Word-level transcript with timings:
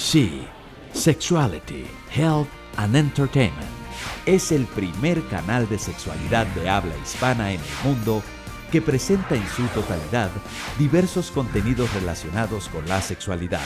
She, 0.00 0.48
Sexuality, 0.94 1.84
Health 2.10 2.48
and 2.78 2.96
Entertainment. 2.96 3.68
Es 4.24 4.50
el 4.50 4.64
primer 4.64 5.22
canal 5.28 5.68
de 5.68 5.78
sexualidad 5.78 6.46
de 6.54 6.70
habla 6.70 6.96
hispana 7.04 7.52
en 7.52 7.60
el 7.60 7.84
mundo 7.84 8.22
que 8.72 8.80
presenta 8.80 9.34
en 9.34 9.46
su 9.48 9.66
totalidad 9.68 10.30
diversos 10.78 11.30
contenidos 11.30 11.92
relacionados 11.92 12.68
con 12.70 12.88
la 12.88 13.02
sexualidad, 13.02 13.60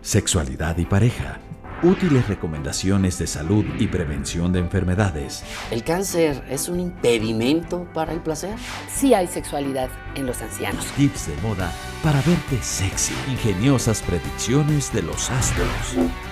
sexualidad 0.00 0.78
y 0.78 0.84
pareja, 0.84 1.40
útiles 1.84 2.26
recomendaciones 2.26 3.18
de 3.18 3.26
salud 3.26 3.64
y 3.78 3.86
prevención 3.86 4.52
de 4.52 4.58
enfermedades. 4.58 5.44
¿El 5.70 5.84
cáncer 5.84 6.42
es 6.48 6.68
un 6.68 6.80
impedimento 6.80 7.86
para 7.92 8.12
el 8.12 8.20
placer? 8.20 8.56
Sí 8.92 9.12
hay 9.12 9.26
sexualidad 9.26 9.90
en 10.14 10.26
los 10.26 10.40
ancianos. 10.40 10.84
Tips 10.96 11.28
de 11.28 11.36
moda 11.42 11.70
para 12.02 12.20
verte 12.22 12.60
sexy, 12.62 13.14
ingeniosas 13.30 14.02
predicciones 14.02 14.92
de 14.92 15.02
los 15.02 15.30
astros, 15.30 15.68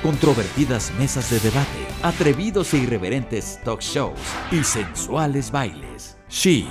controvertidas 0.02 0.90
mesas 0.98 1.30
de 1.30 1.38
debate, 1.40 1.86
atrevidos 2.02 2.72
e 2.74 2.78
irreverentes 2.78 3.60
talk 3.62 3.80
shows 3.80 4.18
y 4.50 4.64
sensuales 4.64 5.50
bailes. 5.50 6.16
She, 6.30 6.66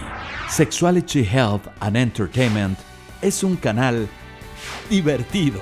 Sexuality 0.50 1.24
Health 1.24 1.68
and 1.82 1.96
Entertainment, 1.96 2.80
es 3.22 3.44
un 3.44 3.56
canal 3.58 4.08
divertido, 4.90 5.62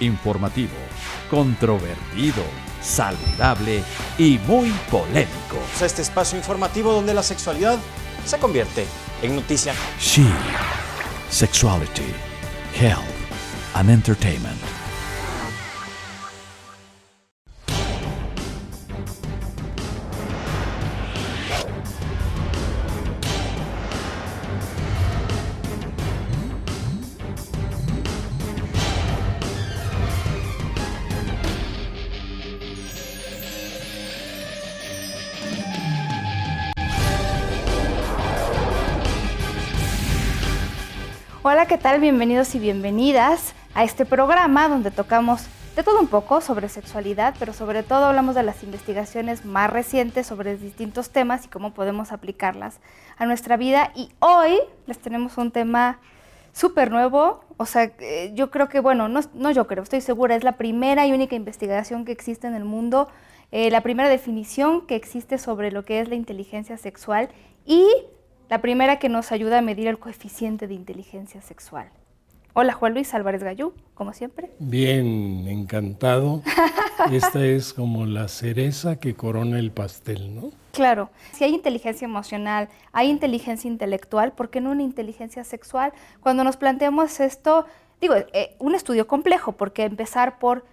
informativo, 0.00 0.74
controvertido, 1.30 2.42
saludable 2.82 3.82
y 4.18 4.38
muy 4.46 4.70
polémico. 4.90 5.58
Este 5.80 6.02
espacio 6.02 6.38
informativo 6.38 6.92
donde 6.92 7.14
la 7.14 7.22
sexualidad 7.22 7.78
se 8.24 8.38
convierte 8.38 8.86
en 9.22 9.36
noticia. 9.36 9.74
She, 10.00 10.26
Sexuality, 11.30 12.14
Health 12.78 13.04
and 13.74 13.90
Entertainment. 13.90 14.85
Bienvenidos 41.86 42.54
y 42.54 42.58
bienvenidas 42.58 43.54
a 43.72 43.82
este 43.84 44.04
programa 44.04 44.68
donde 44.68 44.90
tocamos 44.90 45.46
de 45.76 45.82
todo 45.82 46.00
un 46.00 46.08
poco 46.08 46.42
sobre 46.42 46.68
sexualidad, 46.68 47.34
pero 47.38 47.54
sobre 47.54 47.84
todo 47.84 48.06
hablamos 48.06 48.34
de 48.34 48.42
las 48.42 48.62
investigaciones 48.64 49.46
más 49.46 49.70
recientes 49.70 50.26
sobre 50.26 50.58
distintos 50.58 51.10
temas 51.10 51.46
y 51.46 51.48
cómo 51.48 51.72
podemos 51.72 52.12
aplicarlas 52.12 52.80
a 53.16 53.24
nuestra 53.24 53.56
vida. 53.56 53.92
Y 53.94 54.10
hoy 54.18 54.58
les 54.86 54.98
tenemos 54.98 55.38
un 55.38 55.52
tema 55.52 56.00
súper 56.52 56.90
nuevo, 56.90 57.44
o 57.56 57.64
sea, 57.64 57.84
eh, 58.00 58.32
yo 58.34 58.50
creo 58.50 58.68
que, 58.68 58.80
bueno, 58.80 59.08
no, 59.08 59.20
no, 59.32 59.52
yo 59.52 59.66
creo, 59.66 59.84
estoy 59.84 60.02
segura, 60.02 60.34
es 60.34 60.44
la 60.44 60.58
primera 60.58 61.06
y 61.06 61.12
única 61.12 61.36
investigación 61.36 62.04
que 62.04 62.12
existe 62.12 62.46
en 62.46 62.54
el 62.54 62.64
mundo, 62.64 63.08
eh, 63.52 63.70
la 63.70 63.80
primera 63.80 64.10
definición 64.10 64.86
que 64.86 64.96
existe 64.96 65.38
sobre 65.38 65.70
lo 65.70 65.84
que 65.84 66.00
es 66.00 66.08
la 66.08 66.16
inteligencia 66.16 66.76
sexual 66.76 67.30
y 67.64 67.88
la 68.48 68.60
primera 68.60 68.98
que 68.98 69.08
nos 69.08 69.32
ayuda 69.32 69.58
a 69.58 69.62
medir 69.62 69.88
el 69.88 69.98
coeficiente 69.98 70.66
de 70.66 70.74
inteligencia 70.74 71.40
sexual. 71.42 71.88
Hola 72.52 72.72
Juan 72.72 72.94
Luis 72.94 73.12
Álvarez 73.12 73.42
Gallú, 73.42 73.74
como 73.94 74.14
siempre. 74.14 74.50
Bien, 74.58 75.46
encantado. 75.46 76.42
Esta 77.12 77.44
es 77.44 77.74
como 77.74 78.06
la 78.06 78.28
cereza 78.28 78.96
que 78.96 79.14
corona 79.14 79.58
el 79.58 79.72
pastel, 79.72 80.34
¿no? 80.34 80.50
Claro, 80.72 81.10
si 81.32 81.44
hay 81.44 81.54
inteligencia 81.54 82.06
emocional, 82.06 82.68
hay 82.92 83.10
inteligencia 83.10 83.68
intelectual, 83.68 84.32
¿por 84.32 84.48
qué 84.48 84.62
no 84.62 84.70
una 84.70 84.82
inteligencia 84.82 85.44
sexual? 85.44 85.92
Cuando 86.20 86.44
nos 86.44 86.56
planteamos 86.56 87.20
esto, 87.20 87.66
digo, 88.00 88.14
eh, 88.14 88.56
un 88.58 88.74
estudio 88.74 89.06
complejo, 89.06 89.52
porque 89.52 89.84
empezar 89.84 90.38
por 90.38 90.64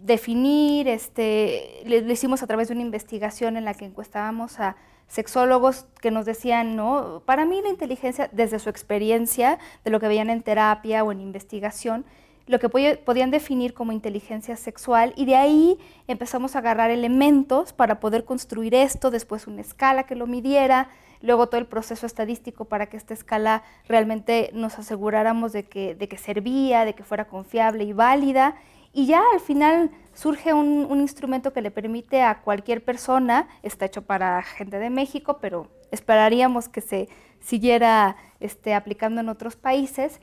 definir, 0.00 0.88
este, 0.88 1.82
lo 1.84 2.12
hicimos 2.12 2.42
a 2.42 2.46
través 2.46 2.68
de 2.68 2.74
una 2.74 2.82
investigación 2.82 3.56
en 3.56 3.64
la 3.64 3.74
que 3.74 3.84
encuestábamos 3.84 4.60
a 4.60 4.76
sexólogos 5.08 5.86
que 6.00 6.10
nos 6.10 6.26
decían, 6.26 6.76
no, 6.76 7.22
para 7.24 7.44
mí 7.44 7.60
la 7.62 7.70
inteligencia, 7.70 8.28
desde 8.32 8.58
su 8.58 8.68
experiencia, 8.68 9.58
de 9.84 9.90
lo 9.90 10.00
que 10.00 10.08
veían 10.08 10.30
en 10.30 10.42
terapia 10.42 11.02
o 11.02 11.12
en 11.12 11.20
investigación, 11.20 12.04
lo 12.46 12.58
que 12.58 12.68
podían 12.68 13.30
definir 13.30 13.74
como 13.74 13.92
inteligencia 13.92 14.56
sexual 14.56 15.12
y 15.16 15.26
de 15.26 15.36
ahí 15.36 15.78
empezamos 16.06 16.56
a 16.56 16.60
agarrar 16.60 16.90
elementos 16.90 17.74
para 17.74 18.00
poder 18.00 18.24
construir 18.24 18.74
esto, 18.74 19.10
después 19.10 19.46
una 19.46 19.60
escala 19.60 20.04
que 20.04 20.14
lo 20.14 20.26
midiera, 20.26 20.88
luego 21.20 21.48
todo 21.48 21.60
el 21.60 21.66
proceso 21.66 22.06
estadístico 22.06 22.64
para 22.64 22.86
que 22.86 22.96
esta 22.96 23.12
escala 23.12 23.64
realmente 23.86 24.50
nos 24.54 24.78
aseguráramos 24.78 25.52
de 25.52 25.64
que, 25.64 25.94
de 25.94 26.08
que 26.08 26.16
servía, 26.16 26.86
de 26.86 26.94
que 26.94 27.04
fuera 27.04 27.26
confiable 27.26 27.84
y 27.84 27.92
válida 27.92 28.56
y 28.92 29.06
ya 29.06 29.22
al 29.32 29.40
final 29.40 29.90
surge 30.14 30.52
un, 30.52 31.00
instrumento 31.00 31.52
que 31.52 31.62
le 31.62 31.70
permite 31.70 32.22
a 32.22 32.40
cualquier 32.40 32.84
persona, 32.84 33.48
está 33.62 33.84
hecho 33.86 34.02
para 34.02 34.42
gente 34.42 34.78
de 34.78 34.90
México, 34.90 35.38
pero 35.40 35.68
esperaríamos 35.92 36.68
que 36.68 36.80
se 36.80 37.08
siguiera 37.40 38.16
este, 38.40 38.74
aplicando 38.74 39.20
en 39.20 39.28
otros 39.28 39.56
países, 39.56 40.20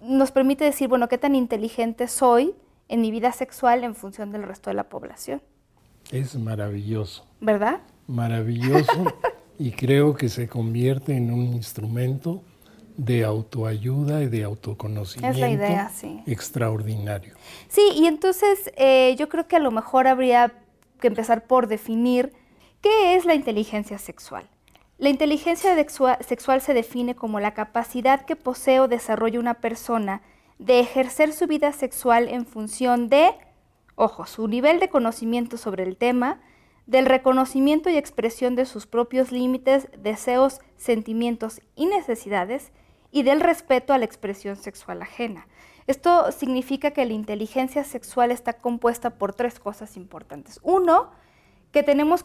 nos 0.00 0.30
permite 0.30 0.64
decir, 0.64 0.88
bueno, 0.88 1.08
qué 1.08 1.18
tan 1.18 1.34
inteligente 1.34 2.08
soy 2.08 2.54
en 2.88 3.00
mi 3.00 3.10
vida 3.10 3.32
sexual 3.32 3.84
en 3.84 3.94
función 3.94 4.30
del 4.32 4.42
resto 4.44 4.70
de 4.70 4.74
la 4.74 4.88
población. 4.88 5.42
Es 6.10 6.36
maravilloso. 6.36 7.26
¿Verdad? 7.40 7.80
Maravilloso 8.06 9.12
y 9.58 9.72
creo 9.72 10.14
que 10.14 10.28
se 10.28 10.48
convierte 10.48 11.16
en 11.16 11.32
un 11.32 11.46
instrumento 11.52 12.42
de 12.96 13.24
autoayuda 13.24 14.22
y 14.22 14.28
de 14.28 14.44
autoconocimiento. 14.44 15.36
Es 15.36 15.40
la 15.40 15.50
idea, 15.50 15.88
sí. 15.88 16.22
Extraordinario. 16.26 17.34
Sí, 17.68 17.82
y 17.94 18.06
entonces 18.06 18.72
eh, 18.76 19.14
yo 19.18 19.28
creo 19.28 19.48
que 19.48 19.56
a 19.56 19.60
lo 19.60 19.70
mejor 19.70 20.06
habría 20.06 20.52
que 21.00 21.08
empezar 21.08 21.46
por 21.46 21.66
definir 21.66 22.32
qué 22.80 23.16
es 23.16 23.24
la 23.24 23.34
inteligencia 23.34 23.98
sexual. 23.98 24.48
La 24.98 25.08
inteligencia 25.08 25.74
sexual 26.20 26.60
se 26.60 26.74
define 26.74 27.16
como 27.16 27.40
la 27.40 27.54
capacidad 27.54 28.24
que 28.24 28.36
posee 28.36 28.78
o 28.80 28.88
desarrolla 28.88 29.40
una 29.40 29.54
persona 29.54 30.22
de 30.58 30.78
ejercer 30.78 31.32
su 31.32 31.48
vida 31.48 31.72
sexual 31.72 32.28
en 32.28 32.46
función 32.46 33.08
de, 33.08 33.32
ojo, 33.96 34.26
su 34.26 34.46
nivel 34.46 34.78
de 34.78 34.88
conocimiento 34.88 35.56
sobre 35.56 35.82
el 35.82 35.96
tema, 35.96 36.40
del 36.86 37.06
reconocimiento 37.06 37.90
y 37.90 37.96
expresión 37.96 38.54
de 38.54 38.64
sus 38.64 38.86
propios 38.86 39.32
límites, 39.32 39.88
deseos, 39.98 40.60
sentimientos 40.76 41.60
y 41.74 41.86
necesidades, 41.86 42.70
y 43.12 43.22
del 43.22 43.40
respeto 43.40 43.92
a 43.92 43.98
la 43.98 44.06
expresión 44.06 44.56
sexual 44.56 45.02
ajena. 45.02 45.46
Esto 45.86 46.32
significa 46.32 46.92
que 46.92 47.04
la 47.04 47.12
inteligencia 47.12 47.84
sexual 47.84 48.30
está 48.30 48.54
compuesta 48.54 49.10
por 49.10 49.34
tres 49.34 49.60
cosas 49.60 49.96
importantes. 49.96 50.58
Uno, 50.62 51.10
que, 51.72 51.82
tenemos 51.82 52.24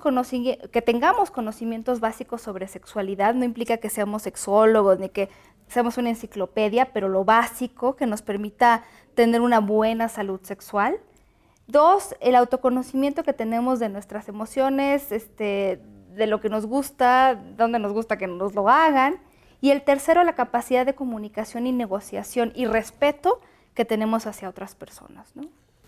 tengamos 0.86 1.32
conocimientos 1.32 2.00
básicos 2.00 2.42
sobre 2.42 2.68
sexualidad, 2.68 3.34
no 3.34 3.46
implica 3.46 3.78
que 3.78 3.90
seamos 3.90 4.24
sexólogos 4.24 5.00
ni 5.00 5.10
que 5.10 5.30
seamos 5.68 5.98
una 5.98 6.10
enciclopedia, 6.10 6.94
pero 6.94 7.10
lo 7.10 7.26
básico 7.26 7.96
que 7.96 8.06
nos 8.06 8.22
permita 8.22 8.84
tener 9.16 9.42
una 9.42 9.60
buena 9.60 10.10
salud 10.10 10.40
sexual. 10.44 11.00
Dos, 11.68 12.16
el 12.22 12.36
autoconocimiento 12.36 13.24
que 13.24 13.34
tenemos 13.34 13.80
de 13.80 13.90
nuestras 13.90 14.30
emociones, 14.30 15.12
este, 15.12 15.82
de 16.14 16.28
lo 16.28 16.40
que 16.40 16.50
nos 16.50 16.66
gusta, 16.66 17.36
dónde 17.36 17.80
nos 17.80 17.92
gusta 17.92 18.18
que 18.18 18.28
nos 18.28 18.54
lo 18.56 18.70
hagan. 18.70 19.20
Y 19.62 19.72
el 19.72 19.82
tercero, 19.82 20.24
la 20.24 20.36
capacidad 20.36 20.86
de 20.86 20.96
comunicación 20.96 21.66
y 21.68 21.72
negociación 21.72 22.52
y 22.56 22.66
respeto 22.66 23.42
que 23.74 23.86
tenemos 23.86 24.28
hacia 24.28 24.50
otras 24.50 24.76
personas. 24.76 25.36
¿no? 25.36 25.44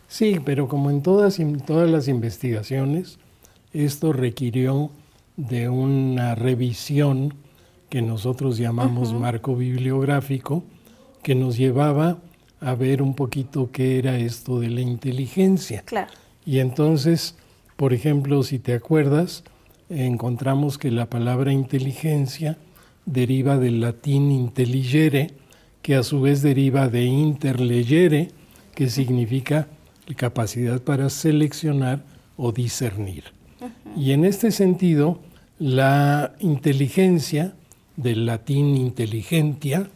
Sí, 0.07 0.40
pero 0.44 0.68
como 0.68 0.90
en 0.90 1.02
todas, 1.02 1.40
en 1.40 1.59
todas 1.59 1.90
las 1.90 2.07
investigaciones, 2.07 3.19
esto 3.74 4.13
requirió 4.13 4.89
de 5.38 5.69
una 5.69 6.36
revisión 6.36 7.36
que 7.89 8.01
nosotros 8.01 8.57
llamamos 8.57 9.13
marco 9.13 9.56
bibliográfico, 9.56 10.63
que 11.24 11.36
nos 11.36 11.57
llevaba 11.57 12.18
a 12.62 12.75
ver 12.75 13.01
un 13.01 13.16
poquito 13.16 13.71
qué 13.71 14.00
era 14.00 14.18
esto 14.18 14.60
de 14.60 14.69
la 14.69 14.81
inteligencia. 14.81 15.81
Claro. 15.86 16.12
Y 16.45 16.60
entonces, 16.60 17.36
por 17.75 17.94
ejemplo, 17.94 18.44
si 18.44 18.60
te 18.60 18.74
acuerdas, 18.74 19.44
encontramos 19.89 20.77
que 20.77 20.92
la 20.92 21.07
palabra 21.07 21.51
inteligencia 21.51 22.57
deriva 23.11 23.57
del 23.57 23.81
latín 23.81 24.31
intelligere, 24.31 25.31
que 25.81 25.95
a 25.95 26.03
su 26.03 26.21
vez 26.21 26.41
deriva 26.41 26.88
de 26.89 27.06
interlegere, 27.06 28.29
que 28.75 28.89
significa 28.89 29.67
capacidad 30.15 30.81
para 30.81 31.09
seleccionar 31.09 32.03
o 32.38 32.51
discernir. 32.51 33.25
Y 33.95 34.11
en 34.11 34.25
este 34.25 34.51
sentido, 34.51 35.19
la 35.57 36.33
inteligencia, 36.39 37.53
del 37.97 38.25
latín 38.25 38.77
inteligentia, 38.77 39.89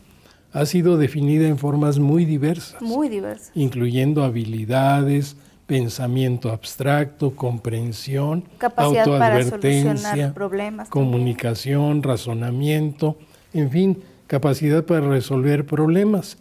ha 0.52 0.66
sido 0.66 0.98
definida 0.98 1.48
en 1.48 1.58
formas 1.58 2.00
muy 2.00 2.26
diversas. 2.26 2.82
Muy 2.82 3.10
diversas. 3.10 3.52
Incluyendo 3.56 4.24
habilidades, 4.24 5.38
pensamiento 5.74 6.52
abstracto, 6.52 7.36
comprensión, 7.36 8.44
Capacidad 8.60 9.06
para 9.06 9.38
autoadvertencia, 9.38 9.98
solucionar 9.98 10.34
problemas 10.36 10.88
también. 10.88 11.12
comunicación, 11.12 12.04
razonamiento, 12.04 13.18
en 13.56 13.72
fin, 13.72 14.04
capacidad 14.28 14.86
para 14.86 15.08
resolver 15.08 15.66
problemas. 15.66 16.38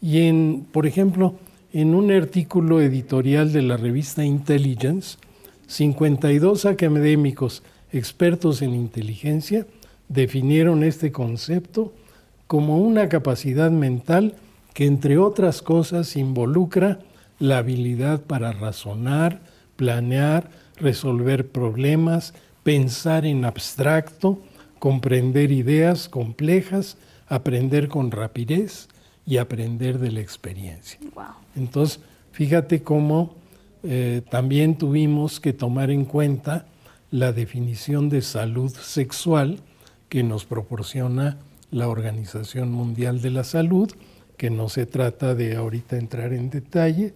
Y 0.00 0.28
en, 0.28 0.68
por 0.70 0.86
ejemplo, 0.86 1.34
en 1.72 1.96
un 1.96 2.12
artículo 2.12 2.80
editorial 2.80 3.52
de 3.52 3.62
la 3.62 3.76
revista 3.76 4.24
Intelligence, 4.24 5.18
52 5.66 6.64
académicos 6.64 7.64
expertos 7.90 8.62
en 8.62 8.72
inteligencia 8.72 9.66
definieron 10.08 10.84
este 10.84 11.10
concepto 11.10 11.92
como 12.46 12.78
una 12.78 13.08
capacidad 13.08 13.72
mental 13.72 14.36
que, 14.74 14.86
entre 14.86 15.18
otras 15.18 15.60
cosas, 15.60 16.14
involucra 16.14 17.00
la 17.38 17.58
habilidad 17.58 18.22
para 18.22 18.52
razonar, 18.52 19.40
planear, 19.76 20.50
resolver 20.76 21.48
problemas, 21.48 22.34
pensar 22.62 23.26
en 23.26 23.44
abstracto, 23.44 24.42
comprender 24.78 25.52
ideas 25.52 26.08
complejas, 26.08 26.96
aprender 27.28 27.88
con 27.88 28.10
rapidez 28.10 28.88
y 29.26 29.38
aprender 29.38 29.98
de 29.98 30.12
la 30.12 30.20
experiencia. 30.20 30.98
Wow. 31.14 31.24
Entonces, 31.56 32.00
fíjate 32.32 32.82
cómo 32.82 33.34
eh, 33.82 34.22
también 34.30 34.78
tuvimos 34.78 35.40
que 35.40 35.52
tomar 35.52 35.90
en 35.90 36.04
cuenta 36.04 36.66
la 37.10 37.32
definición 37.32 38.08
de 38.08 38.22
salud 38.22 38.72
sexual 38.74 39.60
que 40.08 40.22
nos 40.22 40.44
proporciona 40.44 41.38
la 41.70 41.88
Organización 41.88 42.72
Mundial 42.72 43.20
de 43.20 43.30
la 43.30 43.44
Salud, 43.44 43.90
que 44.36 44.50
no 44.50 44.68
se 44.68 44.86
trata 44.86 45.34
de 45.34 45.56
ahorita 45.56 45.96
entrar 45.96 46.32
en 46.32 46.50
detalle. 46.50 47.14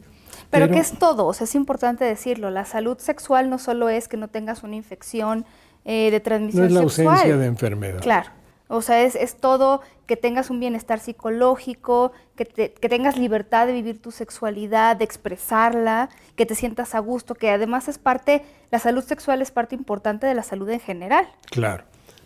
Pero, 0.51 0.69
que 0.69 0.79
es 0.81 0.99
todo, 0.99 1.27
o 1.27 1.33
sea, 1.33 1.45
es 1.45 1.55
importante 1.55 2.05
decirlo, 2.05 2.51
la 2.51 2.65
salud 2.65 2.99
sexual 2.99 3.49
no 3.51 3.59
solo 3.59 3.89
es 3.89 4.09
que 4.09 4.17
no 4.17 4.29
tengas 4.29 4.63
una 4.63 4.75
infección 4.77 5.45
eh, 5.85 6.11
de 6.11 6.21
transmisión 6.21 6.63
no 6.65 6.67
es 6.69 6.73
la 6.75 6.81
sexual. 6.91 7.07
ausencia 7.09 7.37
de 7.37 7.47
enfermedad. 7.47 8.01
Claro, 8.01 8.31
o 8.69 8.83
sea, 8.83 9.03
es, 9.03 9.15
es 9.15 9.37
todo 9.37 9.81
que 10.07 10.17
tengas 10.17 10.51
un 10.51 10.59
bienestar 10.61 10.99
psicológico, 10.99 12.13
que, 12.37 12.45
te- 12.45 12.73
que 12.73 12.89
tengas 12.89 13.17
libertad 13.17 13.67
de 13.67 13.73
vivir 13.73 14.03
tu 14.03 14.11
sexualidad, 14.11 14.97
de 14.97 15.05
expresarla, 15.05 16.09
que 16.37 16.47
te 16.47 16.55
sientas 16.55 16.95
a 16.95 16.99
gusto, 16.99 17.35
que 17.35 17.51
además 17.51 17.89
es 17.89 17.99
parte, 17.99 18.43
la 18.71 18.79
salud 18.79 19.05
sexual 19.05 19.41
es 19.43 19.51
parte 19.51 19.75
importante 19.75 20.27
de 20.27 20.35
la 20.35 20.43
salud 20.43 20.69
en 20.69 20.81
general. 20.81 21.27
Claro, 21.51 21.85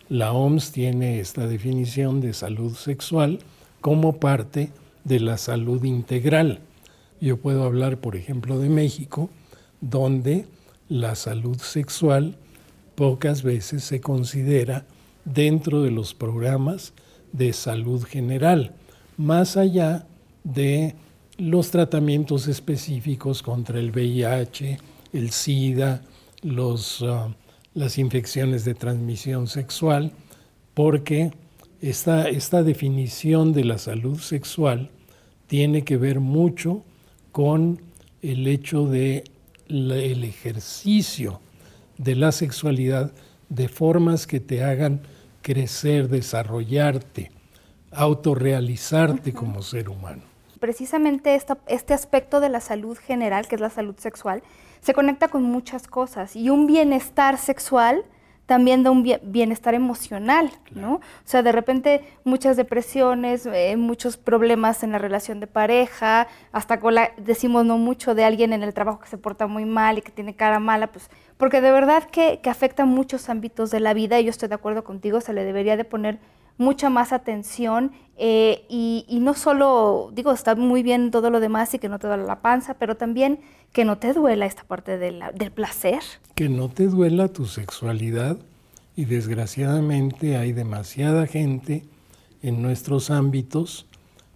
la 0.09 0.33
OMS 0.33 0.71
tiene 0.71 1.19
esta 1.19 1.47
definición 1.47 2.21
de 2.21 2.33
salud 2.33 2.75
sexual 2.75 3.39
como 3.81 4.13
parte 4.13 4.69
de 5.03 5.19
la 5.19 5.37
salud 5.37 5.83
integral. 5.83 6.59
Yo 7.21 7.37
puedo 7.37 7.63
hablar, 7.63 7.99
por 7.99 8.15
ejemplo, 8.15 8.59
de 8.59 8.69
México, 8.69 9.29
donde 9.81 10.45
la 10.89 11.15
salud 11.15 11.57
sexual 11.57 12.35
pocas 12.95 13.43
veces 13.43 13.83
se 13.83 14.01
considera 14.01 14.85
dentro 15.25 15.81
de 15.81 15.91
los 15.91 16.13
programas 16.13 16.93
de 17.31 17.53
salud 17.53 18.03
general, 18.03 18.73
más 19.17 19.57
allá 19.57 20.05
de 20.43 20.95
los 21.37 21.71
tratamientos 21.71 22.47
específicos 22.47 23.41
contra 23.41 23.79
el 23.79 23.91
VIH, 23.91 24.77
el 25.11 25.31
SIDA, 25.31 26.01
los, 26.41 27.01
ah, 27.01 27.35
las 27.73 27.97
infecciones 27.97 28.63
de 28.63 28.75
transmisión 28.75 29.47
sexual, 29.47 30.11
porque 30.73 31.31
esta, 31.81 32.29
esta 32.29 32.63
definición 32.63 33.51
de 33.51 33.65
la 33.65 33.77
salud 33.77 34.19
sexual 34.19 34.91
tiene 35.47 35.83
que 35.83 35.97
ver 35.97 36.19
mucho 36.19 36.83
con 37.35 37.81
el 38.21 38.47
hecho 38.47 38.87
de 38.87 39.25
la- 39.67 39.97
el 39.97 40.23
ejercicio 40.23 41.41
de 41.97 42.15
la 42.15 42.31
sexualidad 42.31 43.11
de 43.49 43.67
formas 43.67 44.25
que 44.25 44.39
te 44.39 44.63
hagan 44.63 45.01
crecer, 45.41 46.07
desarrollarte, 46.07 47.33
autorrealizarte 47.91 49.33
como 49.33 49.63
ser 49.63 49.89
humano. 49.89 50.21
Precisamente 50.61 51.35
esta- 51.35 51.57
este 51.67 51.93
aspecto 51.93 52.39
de 52.39 52.47
la 52.47 52.61
salud 52.61 52.97
general, 52.97 53.49
que 53.49 53.55
es 53.55 53.61
la 53.61 53.69
salud 53.69 53.95
sexual, 53.97 54.41
se 54.79 54.93
conecta 54.93 55.27
con 55.27 55.43
muchas 55.43 55.87
cosas 55.87 56.37
y 56.37 56.49
un 56.49 56.67
bienestar 56.67 57.37
sexual 57.37 58.05
también 58.45 58.83
da 58.83 58.91
un 58.91 59.03
bie- 59.03 59.19
bienestar 59.23 59.73
emocional, 59.73 60.51
¿no? 60.71 60.95
O 60.95 61.01
sea, 61.23 61.41
de 61.41 61.51
repente 61.51 62.03
muchas 62.23 62.57
depresiones, 62.57 63.45
eh, 63.47 63.75
muchos 63.77 64.17
problemas 64.17 64.83
en 64.83 64.91
la 64.91 64.97
relación 64.99 65.39
de 65.39 65.47
pareja, 65.47 66.27
hasta 66.51 66.79
con 66.79 66.95
la, 66.95 67.11
decimos 67.17 67.65
no 67.65 67.77
mucho 67.77 68.13
de 68.15 68.23
alguien 68.23 68.53
en 68.53 68.61
el 68.63 68.73
trabajo 68.73 68.99
que 68.99 69.07
se 69.07 69.17
porta 69.17 69.47
muy 69.47 69.65
mal 69.65 69.97
y 69.97 70.01
que 70.01 70.11
tiene 70.11 70.35
cara 70.35 70.59
mala, 70.59 70.87
pues 70.91 71.09
porque 71.37 71.59
de 71.61 71.71
verdad 71.71 72.03
que, 72.03 72.39
que 72.41 72.49
afecta 72.49 72.85
muchos 72.85 73.29
ámbitos 73.29 73.71
de 73.71 73.79
la 73.79 73.93
vida 73.93 74.19
y 74.19 74.25
yo 74.25 74.29
estoy 74.29 74.47
de 74.49 74.55
acuerdo 74.55 74.83
contigo, 74.83 75.21
se 75.21 75.33
le 75.33 75.43
debería 75.43 75.75
de 75.75 75.83
poner 75.83 76.19
mucha 76.57 76.89
más 76.89 77.11
atención 77.11 77.91
eh, 78.17 78.63
y, 78.69 79.05
y 79.09 79.19
no 79.19 79.33
solo, 79.33 80.11
digo, 80.13 80.31
está 80.31 80.55
muy 80.55 80.83
bien 80.83 81.11
todo 81.11 81.29
lo 81.29 81.41
demás 81.41 81.73
y 81.73 81.79
que 81.79 81.89
no 81.89 81.99
te 81.99 82.07
duela 82.07 82.23
la 82.23 82.39
panza, 82.41 82.75
pero 82.75 82.95
también 82.95 83.39
que 83.75 83.83
no 83.83 83.97
te 83.97 84.13
duela 84.13 84.45
esta 84.45 84.63
parte 84.63 84.97
de 84.97 85.11
la- 85.11 85.33
del 85.33 85.51
placer. 85.51 85.99
que 86.33 86.47
no 86.47 86.69
te 86.69 86.87
duela 86.87 87.27
tu 87.27 87.45
sexualidad 87.45 88.37
y 88.95 89.03
desgraciadamente 89.03 90.37
hay 90.37 90.53
demasiada 90.53 91.27
gente 91.27 91.83
en 92.41 92.61
nuestros 92.61 93.09
ámbitos 93.09 93.85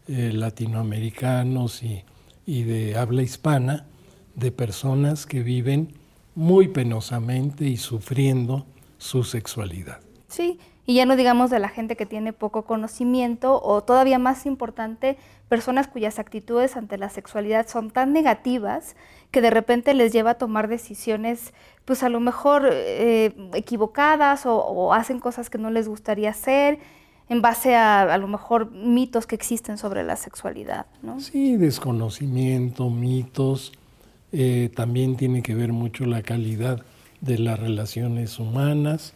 eh, 0.10 0.32
latinoamericanos 0.34 1.84
y, 1.84 2.04
y 2.46 2.64
de 2.64 2.98
habla 2.98 3.22
hispana 3.22 3.86
de 4.36 4.52
personas 4.52 5.26
que 5.26 5.42
viven 5.42 5.94
muy 6.36 6.68
penosamente 6.68 7.66
y 7.66 7.78
sufriendo 7.78 8.66
su 8.98 9.24
sexualidad. 9.24 10.00
Sí, 10.28 10.60
y 10.90 10.96
ya 10.96 11.06
no 11.06 11.16
digamos 11.16 11.52
de 11.52 11.60
la 11.60 11.70
gente 11.70 11.96
que 11.96 12.08
tiene 12.08 12.34
poco 12.34 12.64
conocimiento 12.64 13.62
o 13.62 13.84
todavía 13.84 14.18
más 14.18 14.48
importante, 14.48 15.18
personas 15.48 15.88
cuyas 15.88 16.18
actitudes 16.18 16.76
ante 16.76 16.98
la 16.98 17.10
sexualidad 17.10 17.68
son 17.68 17.92
tan 17.92 18.12
negativas 18.12 18.96
que 19.30 19.40
de 19.40 19.52
repente 19.52 19.94
les 19.94 20.12
lleva 20.12 20.32
a 20.32 20.34
tomar 20.40 20.68
decisiones, 20.68 21.54
pues 21.86 22.02
a 22.02 22.10
lo 22.10 22.20
mejor 22.20 22.68
eh, 22.74 23.36
equivocadas 23.54 24.48
o, 24.48 24.58
o 24.58 24.92
hacen 24.92 25.20
cosas 25.20 25.52
que 25.52 25.60
no 25.60 25.70
les 25.70 25.88
gustaría 25.88 26.32
hacer 26.32 26.80
en 27.30 27.44
base 27.44 27.76
a 27.76 28.12
a 28.12 28.18
lo 28.18 28.28
mejor 28.28 28.72
mitos 28.72 29.28
que 29.28 29.36
existen 29.36 29.78
sobre 29.78 30.04
la 30.04 30.16
sexualidad, 30.16 30.88
¿no? 31.04 31.20
Sí, 31.20 31.56
desconocimiento, 31.56 32.90
mitos, 32.90 33.74
eh, 34.32 34.72
también 34.76 35.18
tiene 35.18 35.44
que 35.44 35.54
ver 35.54 35.72
mucho 35.72 36.08
la 36.08 36.24
calidad 36.24 36.82
de 37.22 37.38
las 37.38 37.60
relaciones 37.60 38.40
humanas, 38.40 39.14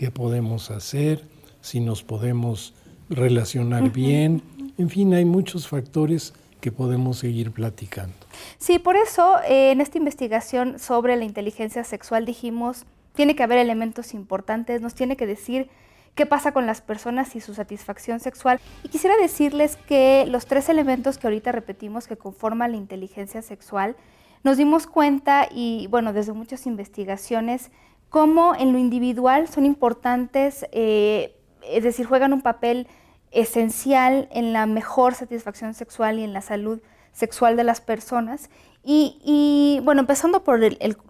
qué 0.00 0.10
podemos 0.10 0.70
hacer, 0.70 1.26
si 1.60 1.78
nos 1.78 2.02
podemos 2.02 2.72
relacionar 3.10 3.90
bien, 3.92 4.40
en 4.78 4.88
fin, 4.88 5.12
hay 5.12 5.26
muchos 5.26 5.68
factores 5.68 6.32
que 6.62 6.72
podemos 6.72 7.18
seguir 7.18 7.52
platicando. 7.52 8.14
Sí, 8.56 8.78
por 8.78 8.96
eso 8.96 9.36
eh, 9.46 9.72
en 9.72 9.82
esta 9.82 9.98
investigación 9.98 10.78
sobre 10.78 11.16
la 11.16 11.26
inteligencia 11.26 11.84
sexual 11.84 12.24
dijimos, 12.24 12.86
tiene 13.14 13.36
que 13.36 13.42
haber 13.42 13.58
elementos 13.58 14.14
importantes, 14.14 14.80
nos 14.80 14.94
tiene 14.94 15.18
que 15.18 15.26
decir 15.26 15.68
qué 16.14 16.24
pasa 16.24 16.52
con 16.52 16.64
las 16.64 16.80
personas 16.80 17.36
y 17.36 17.42
su 17.42 17.52
satisfacción 17.52 18.20
sexual. 18.20 18.58
Y 18.82 18.88
quisiera 18.88 19.18
decirles 19.18 19.76
que 19.86 20.24
los 20.26 20.46
tres 20.46 20.70
elementos 20.70 21.18
que 21.18 21.26
ahorita 21.26 21.52
repetimos 21.52 22.06
que 22.06 22.16
conforman 22.16 22.70
la 22.70 22.78
inteligencia 22.78 23.42
sexual, 23.42 23.96
nos 24.44 24.56
dimos 24.56 24.86
cuenta 24.86 25.46
y 25.54 25.88
bueno, 25.88 26.14
desde 26.14 26.32
muchas 26.32 26.66
investigaciones, 26.66 27.70
cómo 28.10 28.54
en 28.54 28.72
lo 28.72 28.78
individual 28.78 29.48
son 29.48 29.64
importantes, 29.64 30.66
eh, 30.72 31.36
es 31.62 31.84
decir, 31.84 32.06
juegan 32.06 32.32
un 32.32 32.42
papel 32.42 32.88
esencial 33.30 34.28
en 34.32 34.52
la 34.52 34.66
mejor 34.66 35.14
satisfacción 35.14 35.72
sexual 35.72 36.18
y 36.18 36.24
en 36.24 36.32
la 36.32 36.42
salud 36.42 36.80
sexual 37.12 37.56
de 37.56 37.64
las 37.64 37.80
personas. 37.80 38.50
Y, 38.82 39.78
bueno, 39.84 40.00
empezando 40.00 40.42
por 40.42 40.58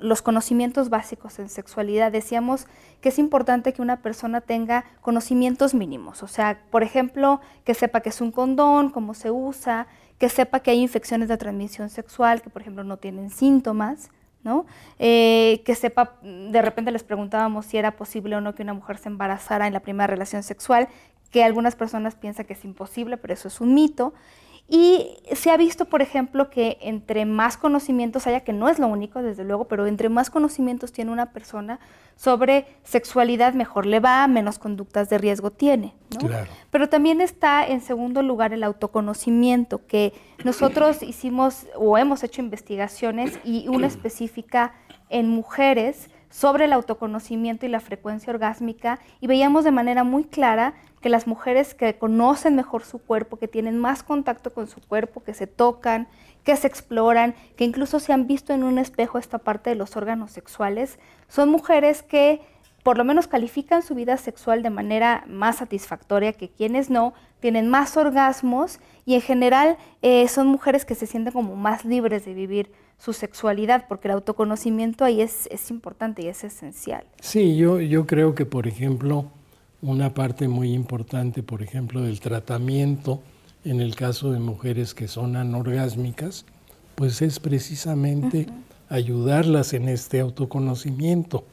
los 0.00 0.22
conocimientos 0.22 0.90
básicos 0.90 1.38
en 1.38 1.48
sexualidad, 1.48 2.10
decíamos 2.10 2.66
que 3.00 3.10
es 3.10 3.18
importante 3.18 3.72
que 3.72 3.80
una 3.80 4.02
persona 4.02 4.40
tenga 4.40 4.84
conocimientos 5.00 5.72
mínimos, 5.72 6.24
o 6.24 6.26
sea, 6.26 6.64
por 6.70 6.82
ejemplo, 6.82 7.40
que 7.64 7.74
sepa 7.74 8.00
que 8.00 8.08
es 8.08 8.20
un 8.20 8.32
condón, 8.32 8.90
cómo 8.90 9.14
se 9.14 9.30
usa, 9.30 9.86
que 10.18 10.28
sepa 10.28 10.60
que 10.60 10.72
hay 10.72 10.80
infecciones 10.80 11.28
de 11.28 11.36
transmisión 11.36 11.90
sexual, 11.90 12.42
que 12.42 12.50
por 12.50 12.60
ejemplo 12.62 12.82
no 12.82 12.96
tienen 12.96 13.30
síntomas, 13.30 14.10
¿no? 14.42 14.66
Eh, 14.98 15.62
que 15.64 15.74
sepa, 15.74 16.16
de 16.22 16.62
repente 16.62 16.90
les 16.90 17.02
preguntábamos 17.02 17.66
si 17.66 17.76
era 17.76 17.96
posible 17.96 18.36
o 18.36 18.40
no 18.40 18.54
que 18.54 18.62
una 18.62 18.74
mujer 18.74 18.98
se 18.98 19.08
embarazara 19.08 19.66
en 19.66 19.72
la 19.72 19.80
primera 19.80 20.06
relación 20.06 20.42
sexual, 20.42 20.88
que 21.30 21.44
algunas 21.44 21.76
personas 21.76 22.14
piensan 22.14 22.46
que 22.46 22.54
es 22.54 22.64
imposible, 22.64 23.16
pero 23.16 23.34
eso 23.34 23.48
es 23.48 23.60
un 23.60 23.74
mito. 23.74 24.12
Y 24.72 25.16
se 25.32 25.50
ha 25.50 25.56
visto, 25.56 25.86
por 25.86 26.00
ejemplo, 26.00 26.48
que 26.48 26.78
entre 26.80 27.24
más 27.26 27.56
conocimientos 27.56 28.28
haya, 28.28 28.40
que 28.40 28.52
no 28.52 28.68
es 28.68 28.78
lo 28.78 28.86
único, 28.86 29.20
desde 29.20 29.42
luego, 29.42 29.64
pero 29.66 29.88
entre 29.88 30.08
más 30.08 30.30
conocimientos 30.30 30.92
tiene 30.92 31.10
una 31.10 31.32
persona 31.32 31.80
sobre 32.14 32.66
sexualidad, 32.84 33.54
mejor 33.54 33.84
le 33.84 33.98
va, 33.98 34.28
menos 34.28 34.60
conductas 34.60 35.10
de 35.10 35.18
riesgo 35.18 35.50
tiene. 35.50 35.96
Claro. 36.16 36.48
Pero 36.70 36.88
también 36.88 37.20
está 37.20 37.66
en 37.66 37.80
segundo 37.80 38.22
lugar 38.22 38.52
el 38.52 38.62
autoconocimiento, 38.62 39.84
que 39.88 40.12
nosotros 40.44 41.02
hicimos 41.02 41.66
o 41.74 41.98
hemos 41.98 42.22
hecho 42.22 42.40
investigaciones 42.40 43.40
y 43.42 43.66
una 43.66 43.86
específica 43.88 44.72
en 45.08 45.28
mujeres 45.28 46.10
sobre 46.30 46.66
el 46.66 46.72
autoconocimiento 46.72 47.66
y 47.66 47.68
la 47.68 47.80
frecuencia 47.80 48.32
orgásmica 48.32 49.00
y 49.20 49.26
veíamos 49.26 49.64
de 49.64 49.72
manera 49.72 50.04
muy 50.04 50.24
clara 50.24 50.74
que 51.00 51.08
las 51.08 51.26
mujeres 51.26 51.74
que 51.74 51.96
conocen 51.96 52.56
mejor 52.56 52.84
su 52.84 52.98
cuerpo, 52.98 53.38
que 53.38 53.48
tienen 53.48 53.78
más 53.78 54.02
contacto 54.02 54.52
con 54.52 54.68
su 54.68 54.80
cuerpo, 54.80 55.22
que 55.22 55.34
se 55.34 55.46
tocan, 55.46 56.08
que 56.44 56.56
se 56.56 56.66
exploran, 56.66 57.34
que 57.56 57.64
incluso 57.64 58.00
se 58.00 58.12
han 58.12 58.26
visto 58.26 58.52
en 58.52 58.64
un 58.64 58.78
espejo 58.78 59.18
esta 59.18 59.38
parte 59.38 59.70
de 59.70 59.76
los 59.76 59.96
órganos 59.96 60.30
sexuales, 60.30 60.98
son 61.28 61.48
mujeres 61.50 62.02
que 62.02 62.40
por 62.82 62.96
lo 62.96 63.04
menos 63.04 63.26
califican 63.26 63.82
su 63.82 63.94
vida 63.94 64.16
sexual 64.16 64.62
de 64.62 64.70
manera 64.70 65.24
más 65.26 65.56
satisfactoria 65.56 66.32
que 66.32 66.48
quienes 66.48 66.88
no, 66.88 67.12
tienen 67.40 67.68
más 67.68 67.96
orgasmos 67.96 68.80
y 69.04 69.14
en 69.14 69.20
general 69.20 69.76
eh, 70.02 70.28
son 70.28 70.46
mujeres 70.46 70.84
que 70.84 70.94
se 70.94 71.06
sienten 71.06 71.32
como 71.32 71.56
más 71.56 71.84
libres 71.84 72.24
de 72.24 72.34
vivir 72.34 72.72
su 72.98 73.14
sexualidad, 73.14 73.86
porque 73.88 74.08
el 74.08 74.12
autoconocimiento 74.12 75.04
ahí 75.04 75.22
es, 75.22 75.46
es 75.50 75.70
importante 75.70 76.22
y 76.22 76.28
es 76.28 76.44
esencial. 76.44 77.04
Sí, 77.20 77.56
yo, 77.56 77.80
yo 77.80 78.06
creo 78.06 78.34
que, 78.34 78.44
por 78.44 78.66
ejemplo, 78.66 79.30
una 79.82 80.12
parte 80.14 80.48
muy 80.48 80.72
importante, 80.72 81.42
por 81.42 81.62
ejemplo, 81.62 82.02
del 82.02 82.20
tratamiento 82.20 83.22
en 83.64 83.80
el 83.80 83.94
caso 83.94 84.32
de 84.32 84.38
mujeres 84.38 84.94
que 84.94 85.08
son 85.08 85.36
anorgásmicas, 85.36 86.44
pues 86.94 87.22
es 87.22 87.40
precisamente 87.40 88.46
ayudarlas 88.88 89.72
en 89.72 89.88
este 89.88 90.20
autoconocimiento, 90.20 91.44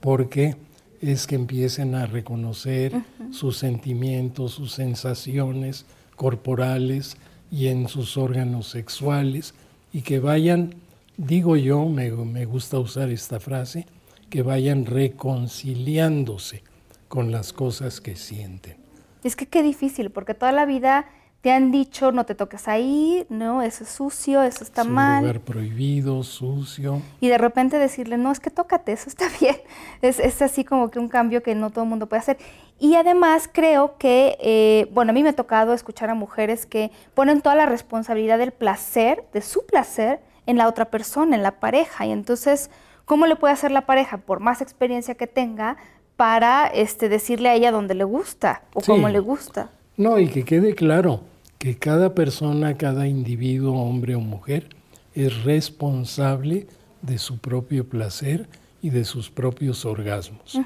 porque 0.00 0.56
es 1.00 1.26
que 1.26 1.36
empiecen 1.36 1.94
a 1.94 2.06
reconocer 2.06 2.92
sus 3.30 3.58
sentimientos, 3.58 4.52
sus 4.52 4.72
sensaciones 4.72 5.84
corporales 6.16 7.16
y 7.50 7.68
en 7.68 7.88
sus 7.88 8.16
órganos 8.16 8.68
sexuales 8.68 9.54
y 9.92 10.02
que 10.02 10.18
vayan, 10.18 10.74
digo 11.16 11.56
yo, 11.56 11.86
me, 11.88 12.10
me 12.10 12.44
gusta 12.44 12.78
usar 12.78 13.10
esta 13.10 13.38
frase, 13.38 13.86
que 14.30 14.42
vayan 14.42 14.84
reconciliándose 14.84 16.62
con 17.08 17.32
las 17.32 17.52
cosas 17.52 18.00
que 18.00 18.16
sienten. 18.16 18.76
Es 19.24 19.34
que 19.34 19.46
qué 19.46 19.62
difícil, 19.62 20.10
porque 20.10 20.34
toda 20.34 20.52
la 20.52 20.64
vida 20.64 21.06
te 21.40 21.52
han 21.52 21.70
dicho 21.70 22.10
no 22.10 22.26
te 22.26 22.34
toques 22.34 22.66
ahí, 22.66 23.24
no, 23.28 23.62
eso 23.62 23.84
es 23.84 23.90
sucio, 23.90 24.42
eso 24.42 24.64
está 24.64 24.82
es 24.82 24.88
mal. 24.88 25.22
Un 25.22 25.28
lugar 25.28 25.40
prohibido, 25.40 26.22
sucio. 26.22 27.00
Y 27.20 27.28
de 27.28 27.38
repente 27.38 27.78
decirle, 27.78 28.18
no, 28.18 28.32
es 28.32 28.40
que 28.40 28.50
tócate, 28.50 28.92
eso 28.92 29.08
está 29.08 29.26
bien. 29.40 29.56
Es, 30.02 30.18
es 30.18 30.42
así 30.42 30.64
como 30.64 30.90
que 30.90 30.98
un 30.98 31.08
cambio 31.08 31.42
que 31.42 31.54
no 31.54 31.70
todo 31.70 31.84
el 31.84 31.90
mundo 31.90 32.08
puede 32.08 32.20
hacer. 32.20 32.38
Y 32.80 32.94
además 32.94 33.48
creo 33.52 33.96
que, 33.98 34.36
eh, 34.40 34.88
bueno, 34.92 35.10
a 35.10 35.12
mí 35.12 35.22
me 35.22 35.30
ha 35.30 35.36
tocado 35.36 35.74
escuchar 35.74 36.10
a 36.10 36.14
mujeres 36.14 36.66
que 36.66 36.90
ponen 37.14 37.40
toda 37.40 37.54
la 37.54 37.66
responsabilidad 37.66 38.38
del 38.38 38.52
placer, 38.52 39.24
de 39.32 39.42
su 39.42 39.66
placer, 39.66 40.20
en 40.46 40.56
la 40.56 40.66
otra 40.66 40.86
persona, 40.86 41.36
en 41.36 41.42
la 41.42 41.60
pareja. 41.60 42.06
Y 42.06 42.12
entonces, 42.12 42.70
¿cómo 43.04 43.26
le 43.26 43.36
puede 43.36 43.52
hacer 43.52 43.70
la 43.70 43.84
pareja, 43.84 44.18
por 44.18 44.40
más 44.40 44.60
experiencia 44.60 45.14
que 45.14 45.26
tenga, 45.26 45.76
para 46.18 46.66
este, 46.66 47.08
decirle 47.08 47.48
a 47.48 47.54
ella 47.54 47.70
dónde 47.70 47.94
le 47.94 48.02
gusta 48.02 48.62
o 48.74 48.80
Sí. 48.80 48.86
cómo 48.90 49.08
le 49.08 49.20
gusta? 49.20 49.70
No, 49.96 50.18
y 50.18 50.26
que 50.26 50.44
quede 50.44 50.74
claro 50.74 51.20
que 51.58 51.78
cada 51.78 52.12
persona, 52.12 52.76
cada 52.76 53.06
individuo, 53.06 53.80
hombre 53.80 54.16
o 54.16 54.20
mujer, 54.20 54.68
es 55.14 55.44
responsable 55.44 56.66
de 57.02 57.18
su 57.18 57.38
propio 57.38 57.88
placer 57.88 58.48
y 58.82 58.90
de 58.90 59.04
sus 59.04 59.30
propios 59.30 59.84
orgasmos. 59.84 60.58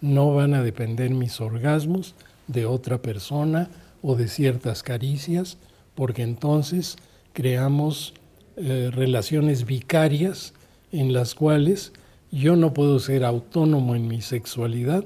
No 0.00 0.34
van 0.34 0.54
a 0.54 0.64
depender 0.64 1.10
mis 1.10 1.40
orgasmos 1.40 2.16
de 2.48 2.66
otra 2.66 2.98
persona 2.98 3.70
o 4.02 4.16
de 4.16 4.26
ciertas 4.26 4.82
caricias, 4.82 5.56
porque 5.94 6.22
entonces 6.22 6.96
creamos 7.32 8.12
eh, 8.56 8.90
relaciones 8.92 9.66
vicarias 9.66 10.52
en 10.90 11.12
las 11.12 11.36
cuales 11.36 11.92
yo 12.30 12.56
no 12.56 12.72
puedo 12.74 12.98
ser 12.98 13.24
autónomo 13.24 13.94
en 13.94 14.08
mi 14.08 14.20
sexualidad 14.22 15.04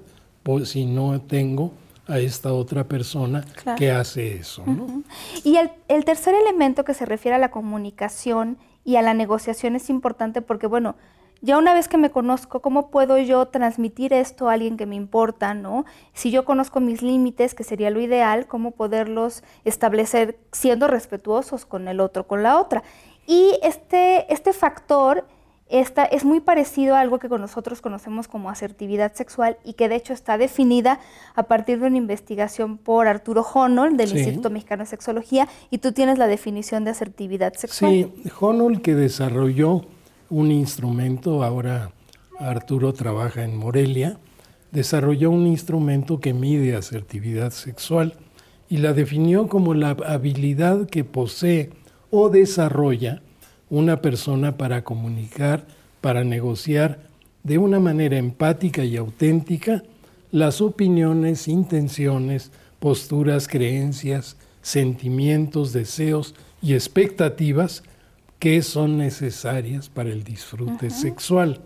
si 0.65 0.85
no 0.85 1.21
tengo 1.21 1.71
a 2.09 2.19
esta 2.19 2.53
otra 2.53 2.85
persona 2.85 3.45
Claro. 3.63 3.79
que 3.79 3.93
hace 3.93 4.35
eso. 4.35 4.65
¿no? 4.67 5.05
Y 5.45 5.57
el, 5.59 5.71
el 5.87 6.05
tercer 6.05 6.35
elemento 6.35 6.83
que 6.85 6.93
se 6.95 7.07
refiere 7.07 7.37
a 7.37 7.39
la 7.39 7.53
comunicación 7.53 8.59
y 8.85 8.97
a 8.97 9.03
la 9.03 9.15
negociación 9.15 9.77
es 9.77 9.91
importante 9.91 10.43
porque, 10.43 10.67
bueno, 10.67 10.97
ya 11.41 11.57
una 11.57 11.73
vez 11.73 11.87
que 11.89 11.99
me 11.99 12.11
conozco, 12.11 12.61
¿cómo 12.61 12.91
puedo 12.91 13.17
yo 13.19 13.47
transmitir 13.47 14.13
esto 14.13 14.49
a 14.49 14.55
alguien 14.55 14.77
que 14.77 14.87
me 14.87 14.97
importa, 14.97 15.55
no? 15.55 15.85
Si 16.15 16.31
yo 16.33 16.45
conozco 16.45 16.81
mis 16.81 17.01
límites, 17.01 17.55
que 17.55 17.63
sería 17.65 17.91
lo 17.91 18.01
ideal, 18.01 18.47
¿cómo 18.47 18.73
poderlos 18.73 19.45
establecer 19.65 20.37
siendo 20.53 20.89
respetuosos 20.89 21.65
con 21.65 21.87
el 21.87 22.01
otro, 22.01 22.27
con 22.27 22.43
la 22.43 22.59
otra? 22.59 22.83
Y 23.27 23.53
este, 23.63 24.31
este 24.33 24.53
factor 24.53 25.27
esta 25.71 26.05
es 26.05 26.25
muy 26.25 26.41
parecido 26.41 26.97
a 26.97 27.01
algo 27.01 27.19
que 27.19 27.29
con 27.29 27.41
nosotros 27.41 27.81
conocemos 27.81 28.27
como 28.29 28.51
asertividad 28.51 29.15
sexual 29.15 29.57
y 29.65 29.75
que 29.75 29.89
de 29.89 29.97
hecho 29.97 30.13
está 30.13 30.37
definida 30.37 30.99
a 31.37 31.45
partir 31.45 31.81
de 31.81 31.87
una 31.87 31.97
investigación 31.97 32.77
por 32.77 33.07
Arturo 33.07 33.43
Honol 33.55 33.97
del 33.97 34.09
Sí. 34.09 34.19
Instituto 34.19 34.51
Mexicano 34.51 34.83
de 34.83 34.89
Sexología 34.91 35.49
y 35.71 35.79
tú 35.79 35.93
tienes 35.93 36.19
la 36.19 36.27
definición 36.27 36.85
de 36.85 36.91
asertividad 36.91 37.55
sexual. 37.55 37.93
Sí, 37.93 38.13
Honol 38.41 38.83
que 38.83 38.95
desarrolló 38.95 39.83
un 40.29 40.51
instrumento, 40.51 41.43
ahora 41.45 41.93
Arturo 42.39 42.93
trabaja 42.93 43.45
en 43.45 43.57
Morelia, 43.57 44.19
desarrolló 44.73 45.31
un 45.31 45.47
instrumento 45.47 46.21
que 46.21 46.33
mide 46.35 46.75
asertividad 46.77 47.51
sexual 47.51 48.15
y 48.69 48.79
la 48.79 48.93
definió 48.93 49.49
como 49.49 49.75
la 49.75 49.91
habilidad 49.91 50.87
que 50.87 51.05
posee 51.05 51.71
o 52.11 52.29
desarrolla 52.29 53.23
una 53.71 54.03
persona 54.03 54.57
para 54.57 54.85
comunicar, 54.85 55.67
para 56.01 56.25
negociar 56.25 57.01
de 57.43 57.59
una 57.59 57.81
manera 57.81 58.19
empática 58.19 58.85
y 58.85 58.97
auténtica 58.97 59.83
las 60.33 60.61
opiniones, 60.61 61.49
intenciones, 61.49 62.51
posturas, 62.79 63.49
creencias, 63.49 64.37
sentimientos, 64.63 65.73
deseos 65.73 66.35
y 66.63 66.75
expectativas 66.75 67.83
que 68.39 68.63
son 68.63 68.99
necesarias 68.99 69.89
para 69.89 70.11
el 70.11 70.25
disfrute 70.25 70.91
sexual 70.91 71.61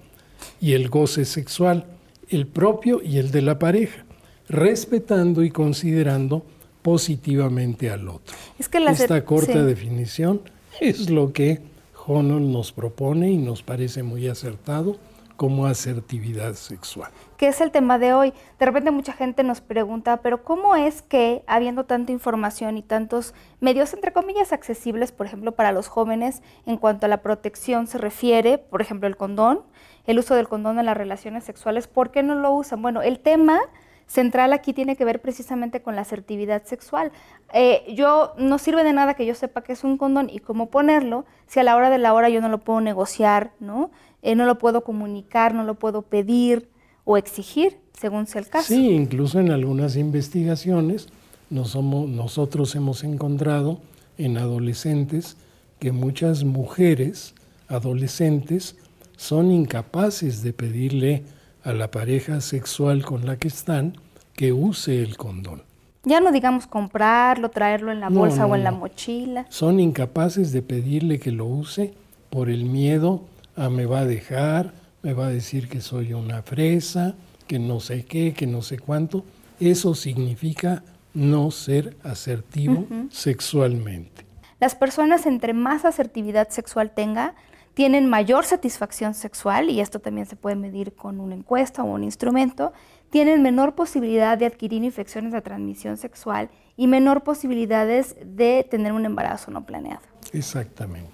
y 0.61 0.73
el 0.73 0.89
goce 0.89 1.25
sexual, 1.25 1.87
el 2.29 2.47
propio 2.47 3.01
y 3.03 3.19
el 3.19 3.31
de 3.31 3.43
la 3.43 3.59
pareja, 3.59 4.05
respetando 4.49 5.43
y 5.43 5.51
considerando 5.51 6.45
positivamente 6.83 7.91
al 7.91 8.09
otro. 8.09 8.37
Es 8.59 8.69
que 8.69 8.81
la 8.81 8.91
Esta 8.91 9.25
corta 9.25 9.53
sí. 9.53 9.59
definición 9.61 10.43
es 10.81 11.11
lo 11.11 11.33
que 11.33 11.61
Honol 12.07 12.53
nos 12.53 12.73
propone 12.73 13.31
y 13.31 13.39
nos 13.39 13.63
parece 13.63 14.03
muy 14.03 14.29
acertado 14.29 14.97
como 15.37 15.67
asertividad 15.67 16.55
sexual. 16.55 17.11
que 17.37 17.49
es 17.49 17.61
el 17.61 17.73
tema 17.73 17.99
de 17.99 18.13
hoy. 18.13 18.33
De 18.61 18.67
repente 18.67 18.93
mucha 18.93 19.13
gente 19.13 19.43
nos 19.43 19.61
pregunta, 19.61 20.19
pero 20.19 20.45
¿cómo 20.45 20.77
es 20.77 21.03
que 21.03 21.43
habiendo 21.49 21.85
tanta 21.85 22.13
información 22.13 22.79
y 22.79 22.83
tantos 22.83 23.35
medios, 23.61 23.93
entre 23.93 24.13
comillas, 24.13 24.53
accesibles, 24.53 25.11
por 25.11 25.27
ejemplo, 25.27 25.53
para 25.53 25.73
los 25.73 25.89
jóvenes 25.89 26.43
en 26.65 26.77
cuanto 26.77 27.07
a 27.07 27.09
la 27.09 27.23
protección 27.23 27.89
se 27.89 27.99
refiere, 27.99 28.59
por 28.59 28.81
ejemplo, 28.81 29.09
el 29.09 29.17
condón, 29.17 29.63
el 30.07 30.19
uso 30.21 30.37
del 30.37 30.49
condón 30.49 30.79
en 30.79 30.87
las 30.87 30.97
relaciones 30.97 31.43
sexuales, 31.43 31.89
¿por 31.89 32.13
qué 32.13 32.23
no 32.23 32.37
lo 32.37 32.53
usan? 32.53 32.81
Bueno, 32.83 33.03
el 33.03 33.19
tema 33.19 33.61
central 34.07 34.53
aquí 34.53 34.73
tiene 34.73 34.97
que 34.97 35.05
ver 35.05 35.21
precisamente 35.21 35.81
con 35.83 35.97
la 35.97 36.03
asertividad 36.03 36.65
sexual. 36.65 37.11
Eh, 37.53 37.83
yo 37.95 38.35
no 38.39 38.59
sirve 38.59 38.85
de 38.85 38.93
nada 38.93 39.15
que 39.15 39.27
yo 39.27 39.35
sepa 39.35 39.63
que 39.63 39.73
es 39.73 39.83
un 39.85 39.97
condón 39.99 40.29
y 40.31 40.39
cómo 40.41 40.71
ponerlo 40.71 41.25
si 41.47 41.61
a 41.61 41.63
la 41.65 41.75
hora 41.77 41.91
de 41.91 41.99
la 41.99 42.13
hora 42.13 42.29
yo 42.29 42.41
no 42.41 42.49
lo 42.49 42.59
puedo 42.59 42.81
negociar, 42.81 43.53
¿no? 43.61 43.91
Eh, 44.23 44.35
no 44.35 44.45
lo 44.47 44.59
puedo 44.59 44.83
comunicar, 44.85 45.55
no 45.55 45.65
lo 45.65 45.75
puedo 45.75 46.03
pedir 46.03 46.69
o 47.05 47.17
exigir, 47.17 47.79
según 47.99 48.27
sea 48.27 48.41
el 48.41 48.49
caso. 48.49 48.69
Sí, 48.69 48.91
incluso 48.91 49.39
en 49.41 49.51
algunas 49.51 49.97
investigaciones 49.97 51.09
nos 51.51 51.71
somos- 51.75 52.09
nosotros 52.09 52.75
hemos 52.75 53.05
encontrado 53.05 53.81
en 54.17 54.39
adolescentes 54.39 55.37
que 55.79 55.93
muchas 55.93 56.45
mujeres 56.45 57.35
adolescentes 57.69 58.77
son 59.17 59.51
incapaces 59.51 60.43
de 60.43 60.53
pedirle 60.53 61.23
a 61.65 61.73
la 61.73 61.91
pareja 61.91 62.41
sexual 62.41 63.05
con 63.05 63.27
la 63.27 63.37
que 63.37 63.49
están 63.49 63.97
que 64.35 64.53
use 64.53 65.03
el 65.03 65.17
condón. 65.17 65.63
Ya 66.05 66.21
no 66.21 66.31
digamos 66.33 66.67
comprarlo, 66.67 67.49
traerlo 67.49 67.91
en 67.91 68.01
la 68.01 68.11
No, 68.11 68.21
bolsa 68.21 68.43
no, 68.43 68.49
o 68.49 68.57
en 68.57 68.65
la 68.65 68.73
mochila. 68.73 69.47
Son 69.49 69.81
incapaces 69.81 70.53
de 70.53 70.61
pedirle 70.61 71.19
que 71.19 71.31
lo 71.31 71.47
use 71.47 71.95
por 72.31 72.51
el 72.51 72.65
miedo 72.65 73.23
a 73.57 73.71
me 73.71 73.87
va 73.87 74.01
a 74.01 74.05
dejar, 74.05 74.75
me 75.03 75.15
va 75.15 75.27
a 75.27 75.31
decir 75.31 75.69
que 75.69 75.81
soy 75.81 76.13
una 76.13 76.43
fresa, 76.43 77.15
que 77.47 77.59
no 77.59 77.81
sé 77.81 78.05
qué, 78.05 78.35
que 78.35 78.47
no 78.47 78.61
sé 78.61 78.79
cuánto. 78.79 79.25
Eso 79.61 79.95
significa 79.95 80.83
no 81.15 81.51
ser 81.51 81.97
asertivo 82.03 82.87
sexualmente. 83.11 84.25
Las 84.61 84.75
personas 84.75 85.27
entre 85.27 85.53
más 85.53 85.85
asertividad 85.85 86.49
sexual 86.49 86.91
tenga, 86.91 87.35
tienen 87.75 88.09
mayor 88.09 88.45
satisfacción 88.45 89.15
sexual, 89.15 89.69
y 89.69 89.81
esto 89.81 89.99
también 89.99 90.27
se 90.27 90.37
puede 90.37 90.57
medir 90.57 90.95
con 90.95 91.21
una 91.21 91.35
encuesta 91.35 91.83
o 91.83 91.87
un 91.87 92.05
instrumento, 92.05 92.73
tienen 93.11 93.43
menor 93.43 93.75
posibilidad 93.75 94.39
de 94.39 94.47
adquirir 94.47 94.83
infecciones 94.83 95.33
de 95.33 95.41
transmisión 95.41 95.97
sexual 95.97 96.51
y 96.77 96.87
menor 96.87 97.23
posibilidades 97.23 98.17
de 98.25 98.67
tener 98.69 98.93
un 98.93 99.05
embarazo 99.05 99.51
no 99.51 99.67
planeado. 99.67 100.03
Exactamente. 100.33 101.11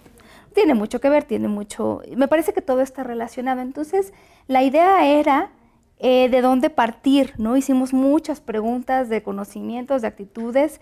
Tiene 0.55 0.75
mucho 0.75 1.01
que 1.01 1.09
ver, 1.09 1.25
tiene 1.25 1.49
mucho, 1.49 2.03
me 2.17 2.29
parece 2.29 2.53
que 2.53 2.63
todo 2.63 2.81
está 2.81 3.05
relacionado. 3.05 3.61
Entonces, 3.61 4.13
la 4.47 4.63
idea 4.63 5.07
era 5.07 5.51
eh, 5.99 6.29
de 6.29 6.41
dónde 6.41 6.71
partir, 6.71 7.35
¿no? 7.39 7.57
Hicimos 7.57 7.93
muchas 7.93 8.41
preguntas 8.41 9.09
de 9.09 9.23
conocimientos, 9.23 10.03
de 10.03 10.09
actitudes 10.09 10.81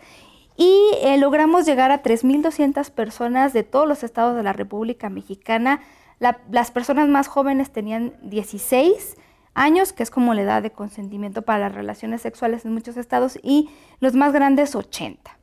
y 0.59 0.91
eh, 1.03 1.17
logramos 1.19 1.65
llegar 1.65 1.93
a 1.93 2.03
3.200 2.03 2.91
personas 2.91 3.53
de 3.53 3.63
todos 3.63 3.89
los 3.89 4.03
estados 4.03 4.37
de 4.37 4.43
la 4.43 4.53
República 4.53 5.09
Mexicana. 5.09 5.81
las 6.19 6.73
personas 6.73 7.09
más 7.09 7.29
jóvenes 7.29 7.71
tenían 7.71 8.13
16 8.23 9.17
años, 9.55 9.93
que 9.93 10.03
es 10.03 10.11
como 10.11 10.35
la 10.35 10.43
edad 10.43 10.63
de 10.63 10.73
consentimiento 10.73 11.43
para 11.43 11.61
las 11.61 11.75
relaciones 11.77 12.23
sexuales 12.23 12.65
en 12.65 12.75
muchos 12.75 12.97
estados, 12.97 13.39
y 13.41 13.71
los 14.01 14.15
más 14.15 14.33
grandes 14.33 14.75
80. 14.75 15.39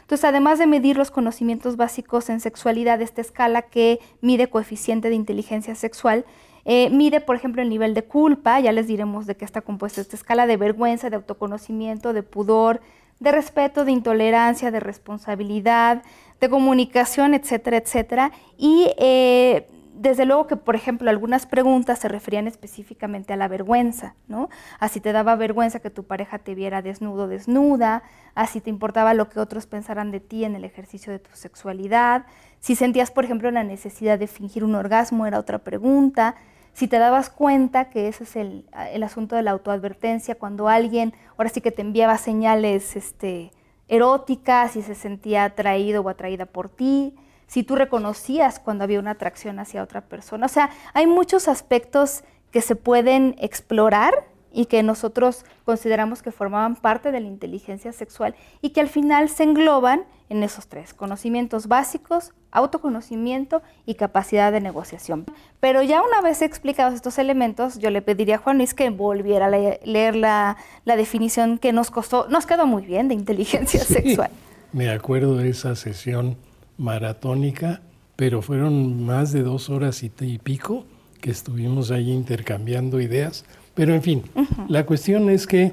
Entonces, 0.00 0.24
además 0.24 0.58
de 0.58 0.66
medir 0.66 0.96
los 0.96 1.10
conocimientos 1.10 1.76
básicos 1.76 2.28
en 2.28 2.40
sexualidad, 2.40 3.00
esta 3.00 3.20
escala 3.20 3.62
que 3.62 4.00
mide 4.20 4.48
coeficiente 4.48 5.08
de 5.08 5.14
inteligencia 5.14 5.74
sexual, 5.76 6.24
eh, 6.64 6.90
mide, 6.90 7.20
por 7.20 7.36
ejemplo, 7.36 7.62
el 7.62 7.68
nivel 7.68 7.94
de 7.94 8.04
culpa, 8.04 8.58
ya 8.60 8.72
les 8.72 8.86
diremos 8.86 9.26
de 9.26 9.36
qué 9.36 9.44
está 9.44 9.60
compuesta 9.60 10.00
esta 10.00 10.16
escala, 10.16 10.46
de 10.46 10.56
vergüenza, 10.56 11.10
de 11.10 11.16
autoconocimiento, 11.16 12.12
de 12.12 12.22
pudor, 12.22 12.80
de 13.20 13.32
respeto, 13.32 13.84
de 13.84 13.92
intolerancia, 13.92 14.70
de 14.70 14.80
responsabilidad, 14.80 16.02
de 16.40 16.48
comunicación, 16.48 17.34
etcétera, 17.34 17.78
etcétera. 17.78 18.32
Y 18.56 18.92
eh, 18.98 19.66
desde 19.98 20.24
luego 20.24 20.46
que, 20.46 20.56
por 20.56 20.76
ejemplo, 20.76 21.10
algunas 21.10 21.46
preguntas 21.46 21.98
se 21.98 22.08
referían 22.08 22.46
específicamente 22.46 23.32
a 23.32 23.36
la 23.36 23.48
vergüenza, 23.48 24.14
¿no? 24.28 24.48
A 24.78 24.88
si 24.88 25.00
te 25.00 25.12
daba 25.12 25.34
vergüenza 25.34 25.80
que 25.80 25.90
tu 25.90 26.04
pareja 26.04 26.38
te 26.38 26.54
viera 26.54 26.82
desnudo 26.82 27.26
desnuda, 27.26 28.04
a 28.36 28.46
si 28.46 28.60
te 28.60 28.70
importaba 28.70 29.14
lo 29.14 29.28
que 29.28 29.40
otros 29.40 29.66
pensaran 29.66 30.12
de 30.12 30.20
ti 30.20 30.44
en 30.44 30.54
el 30.54 30.64
ejercicio 30.64 31.12
de 31.12 31.18
tu 31.18 31.30
sexualidad, 31.34 32.26
si 32.60 32.76
sentías, 32.76 33.10
por 33.10 33.24
ejemplo, 33.24 33.50
la 33.50 33.64
necesidad 33.64 34.18
de 34.18 34.28
fingir 34.28 34.62
un 34.62 34.76
orgasmo, 34.76 35.26
era 35.26 35.38
otra 35.38 35.58
pregunta, 35.58 36.36
si 36.72 36.88
te 36.88 36.98
dabas 36.98 37.30
cuenta 37.30 37.90
que 37.90 38.08
ese 38.08 38.24
es 38.24 38.36
el, 38.36 38.64
el 38.92 39.02
asunto 39.02 39.36
de 39.36 39.42
la 39.42 39.50
autoadvertencia, 39.52 40.36
cuando 40.36 40.68
alguien, 40.68 41.12
ahora 41.36 41.50
sí 41.50 41.60
que 41.60 41.70
te 41.70 41.82
enviaba 41.82 42.18
señales 42.18 42.96
este, 42.96 43.50
eróticas, 43.88 44.72
si 44.72 44.82
se 44.82 44.94
sentía 44.94 45.44
atraído 45.44 46.02
o 46.02 46.08
atraída 46.08 46.46
por 46.46 46.68
ti, 46.68 47.14
si 47.46 47.62
tú 47.62 47.74
reconocías 47.74 48.60
cuando 48.60 48.84
había 48.84 49.00
una 49.00 49.12
atracción 49.12 49.58
hacia 49.58 49.82
otra 49.82 50.02
persona. 50.02 50.46
O 50.46 50.48
sea, 50.48 50.70
hay 50.92 51.06
muchos 51.06 51.48
aspectos 51.48 52.22
que 52.50 52.60
se 52.60 52.76
pueden 52.76 53.34
explorar 53.38 54.14
y 54.52 54.66
que 54.66 54.82
nosotros 54.82 55.44
consideramos 55.64 56.22
que 56.22 56.32
formaban 56.32 56.76
parte 56.76 57.12
de 57.12 57.20
la 57.20 57.26
inteligencia 57.26 57.92
sexual 57.92 58.34
y 58.60 58.70
que 58.70 58.80
al 58.80 58.88
final 58.88 59.28
se 59.28 59.44
engloban 59.44 60.04
en 60.28 60.42
esos 60.42 60.66
tres, 60.66 60.94
conocimientos 60.94 61.68
básicos, 61.68 62.32
autoconocimiento 62.50 63.62
y 63.86 63.94
capacidad 63.94 64.52
de 64.52 64.60
negociación. 64.60 65.24
Pero 65.60 65.82
ya 65.82 66.02
una 66.02 66.20
vez 66.20 66.42
explicados 66.42 66.94
estos 66.94 67.18
elementos, 67.18 67.78
yo 67.78 67.90
le 67.90 68.02
pediría 68.02 68.36
a 68.36 68.38
Juan 68.38 68.58
Luis 68.58 68.74
que 68.74 68.90
volviera 68.90 69.46
a 69.46 69.50
leer 69.50 70.16
la, 70.16 70.56
definición 70.84 71.58
que 71.58 71.72
nos 71.72 71.90
costó, 71.90 72.28
nos 72.28 72.46
quedó 72.46 72.66
muy 72.66 72.84
bien 72.84 73.08
de 73.08 73.14
inteligencia 73.14 73.80
sexual. 73.84 74.30
Me 74.72 74.90
acuerdo 74.90 75.36
de 75.36 75.48
esa 75.48 75.76
sesión 75.76 76.36
maratónica, 76.76 77.80
pero 78.16 78.42
fueron 78.42 79.04
más 79.04 79.32
de 79.32 79.42
dos 79.42 79.70
horas 79.70 80.02
y, 80.02 80.10
pico 80.10 80.84
que 81.20 81.30
estuvimos 81.30 81.90
ahí 81.90 82.10
intercambiando 82.12 83.00
ideas. 83.00 83.44
Pero 83.78 83.94
en 83.94 84.02
fin, 84.02 84.24
la 84.66 84.84
cuestión 84.86 85.30
es 85.30 85.46
que 85.46 85.70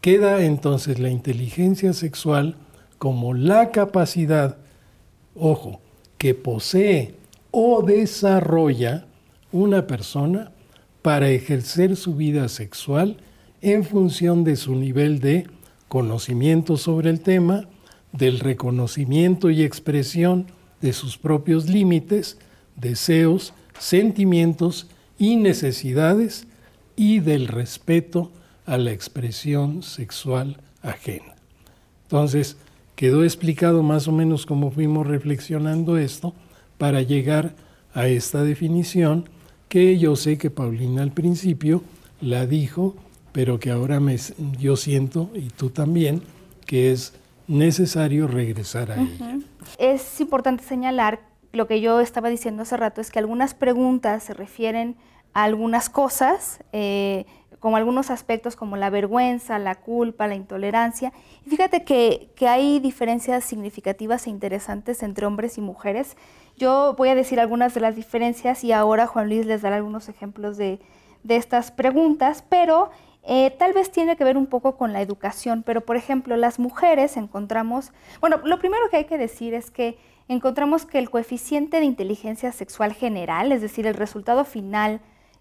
queda 0.00 0.44
entonces 0.44 1.00
la 1.00 1.10
inteligencia 1.10 1.92
sexual 1.92 2.54
como 2.98 3.34
la 3.34 3.72
capacidad, 3.72 4.58
ojo, 5.34 5.80
que 6.18 6.34
posee 6.34 7.16
o 7.50 7.82
desarrolla 7.82 9.06
una 9.50 9.88
persona 9.88 10.52
para 11.02 11.30
ejercer 11.30 11.96
su 11.96 12.14
vida 12.14 12.48
sexual 12.48 13.16
en 13.60 13.82
función 13.82 14.44
de 14.44 14.54
su 14.54 14.76
nivel 14.76 15.18
de 15.18 15.48
conocimiento 15.88 16.76
sobre 16.76 17.10
el 17.10 17.22
tema, 17.22 17.66
del 18.12 18.38
reconocimiento 18.38 19.50
y 19.50 19.64
expresión 19.64 20.46
de 20.80 20.92
sus 20.92 21.18
propios 21.18 21.68
límites, 21.68 22.38
deseos, 22.76 23.52
sentimientos 23.80 24.86
y 25.18 25.34
necesidades 25.34 26.46
y 26.98 27.20
del 27.20 27.46
respeto 27.46 28.32
a 28.66 28.76
la 28.76 28.90
expresión 28.90 29.84
sexual 29.84 30.56
ajena. 30.82 31.36
Entonces, 32.02 32.56
quedó 32.96 33.22
explicado 33.22 33.84
más 33.84 34.08
o 34.08 34.12
menos 34.12 34.46
cómo 34.46 34.72
fuimos 34.72 35.06
reflexionando 35.06 35.96
esto 35.96 36.34
para 36.76 37.02
llegar 37.02 37.54
a 37.94 38.08
esta 38.08 38.42
definición 38.42 39.28
que 39.68 39.96
yo 39.98 40.16
sé 40.16 40.38
que 40.38 40.50
Paulina 40.50 41.02
al 41.02 41.12
principio 41.12 41.84
la 42.20 42.46
dijo, 42.46 42.96
pero 43.30 43.60
que 43.60 43.70
ahora 43.70 44.00
me, 44.00 44.16
yo 44.58 44.74
siento, 44.74 45.30
y 45.34 45.50
tú 45.50 45.70
también, 45.70 46.22
que 46.66 46.90
es 46.90 47.14
necesario 47.46 48.26
regresar 48.26 48.90
a 48.90 49.00
ella. 49.00 49.38
Es 49.78 50.20
importante 50.20 50.64
señalar, 50.64 51.20
lo 51.52 51.68
que 51.68 51.80
yo 51.80 52.00
estaba 52.00 52.28
diciendo 52.28 52.62
hace 52.62 52.76
rato, 52.76 53.00
es 53.00 53.12
que 53.12 53.20
algunas 53.20 53.54
preguntas 53.54 54.24
se 54.24 54.34
refieren 54.34 54.96
algunas 55.32 55.88
cosas, 55.88 56.60
eh, 56.72 57.26
como 57.60 57.76
algunos 57.76 58.10
aspectos 58.10 58.56
como 58.56 58.76
la 58.76 58.90
vergüenza, 58.90 59.58
la 59.58 59.74
culpa, 59.76 60.26
la 60.26 60.34
intolerancia. 60.34 61.12
Y 61.44 61.50
fíjate 61.50 61.84
que, 61.84 62.30
hay 62.46 62.78
diferencias 62.78 63.44
significativas 63.44 64.26
e 64.26 64.30
interesantes 64.30 65.02
entre 65.02 65.26
hombres 65.26 65.58
y 65.58 65.60
mujeres. 65.60 66.16
Yo 66.56 66.94
voy 66.96 67.08
a 67.08 67.14
decir 67.14 67.40
algunas 67.40 67.74
de 67.74 67.80
las 67.80 67.96
diferencias 67.96 68.64
y 68.64 68.72
ahora 68.72 69.06
Juan 69.06 69.28
Luis 69.28 69.46
les 69.46 69.62
dará 69.62 69.76
algunos 69.76 70.08
ejemplos 70.08 70.56
de, 70.56 70.80
de 71.24 71.36
estas 71.36 71.70
preguntas, 71.70 72.44
pero 72.48 72.90
eh, 73.30 73.54
tal 73.58 73.72
vez 73.74 73.90
tiene 73.90 74.16
que 74.16 74.24
ver 74.24 74.36
un 74.36 74.46
poco 74.46 74.76
con 74.76 74.92
la 74.92 75.02
educación, 75.02 75.62
pero 75.62 75.82
por 75.82 75.96
ejemplo, 75.96 76.36
las 76.36 76.58
mujeres 76.58 77.16
encontramos, 77.16 77.92
bueno, 78.20 78.40
lo 78.44 78.58
primero 78.58 78.88
que 78.90 78.96
hay 78.96 79.04
que 79.04 79.18
decir 79.18 79.52
es 79.52 79.70
que 79.70 79.98
encontramos 80.28 80.86
que 80.86 80.98
el 80.98 81.10
coeficiente 81.10 81.78
de 81.78 81.84
inteligencia 81.84 82.52
sexual 82.52 82.94
general, 82.94 83.52
es 83.52 83.60
decir, 83.60 83.86
el 83.86 83.94
resultado 83.94 84.44
final 84.44 85.00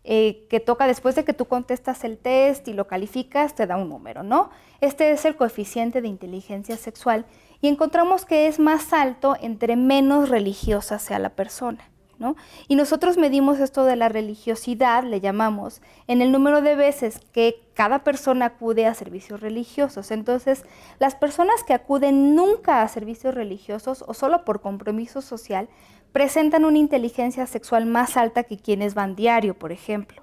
eh, 0.09 0.47
que 0.49 0.61
toca 0.61 0.87
después 0.87 1.15
de 1.15 1.25
que 1.25 1.33
tú 1.33 1.45
contestas 1.45 2.05
el 2.05 2.17
test 2.17 2.65
y 2.69 2.73
lo 2.73 2.87
calificas, 2.87 3.55
te 3.55 3.67
da 3.67 3.75
un 3.75 3.89
número, 3.89 4.23
¿no? 4.23 4.51
Este 4.79 5.11
es 5.11 5.25
el 5.25 5.35
coeficiente 5.35 6.01
de 6.01 6.07
inteligencia 6.07 6.77
sexual 6.77 7.25
y 7.59 7.67
encontramos 7.67 8.23
que 8.23 8.47
es 8.47 8.57
más 8.57 8.93
alto 8.93 9.35
entre 9.41 9.75
menos 9.75 10.29
religiosa 10.29 10.97
sea 10.97 11.19
la 11.19 11.31
persona. 11.35 11.89
Y 12.67 12.75
nosotros 12.75 13.17
medimos 13.17 13.59
esto 13.59 13.83
de 13.85 13.95
la 13.95 14.09
religiosidad, 14.09 15.03
le 15.03 15.21
llamamos, 15.21 15.81
en 16.07 16.21
el 16.21 16.31
número 16.31 16.61
de 16.61 16.75
veces 16.75 17.19
que 17.31 17.61
cada 17.75 18.03
persona 18.03 18.45
acude 18.45 18.87
a 18.87 18.95
servicios 18.95 19.39
religiosos. 19.39 20.09
Entonces, 20.09 20.63
las 20.99 21.15
personas 21.15 21.63
que 21.63 21.73
acuden 21.73 22.35
nunca 22.35 22.81
a 22.81 22.87
servicios 22.87 23.35
religiosos 23.35 24.03
o 24.07 24.13
solo 24.13 24.45
por 24.45 24.61
compromiso 24.61 25.21
social 25.21 25.69
presentan 26.11 26.65
una 26.65 26.77
inteligencia 26.77 27.45
sexual 27.47 27.85
más 27.85 28.17
alta 28.17 28.43
que 28.43 28.57
quienes 28.57 28.93
van 28.93 29.15
diario, 29.15 29.53
por 29.53 29.71
ejemplo. 29.71 30.21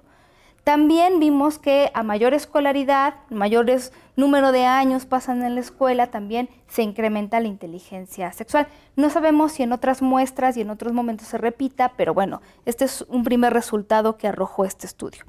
También 0.65 1.19
vimos 1.19 1.59
que 1.59 1.91
a 1.93 2.01
mayor 2.01 2.33
escolaridad, 2.33 3.13
mayores 3.29 3.93
número 4.15 4.51
de 4.51 4.65
años 4.65 5.05
pasan 5.05 5.43
en 5.43 5.53
la 5.53 5.61
escuela, 5.61 6.07
también 6.07 6.49
se 6.67 6.81
incrementa 6.81 7.39
la 7.39 7.47
inteligencia 7.47 8.31
sexual. 8.33 8.67
No 8.95 9.11
sabemos 9.11 9.51
si 9.51 9.61
en 9.61 9.73
otras 9.73 10.01
muestras 10.01 10.57
y 10.57 10.61
en 10.61 10.71
otros 10.71 10.91
momentos 10.91 11.27
se 11.27 11.37
repita, 11.37 11.93
pero 11.95 12.15
bueno, 12.15 12.41
este 12.65 12.85
es 12.85 13.05
un 13.09 13.23
primer 13.23 13.53
resultado 13.53 14.17
que 14.17 14.27
arrojó 14.27 14.65
este 14.65 14.87
estudio. 14.87 15.23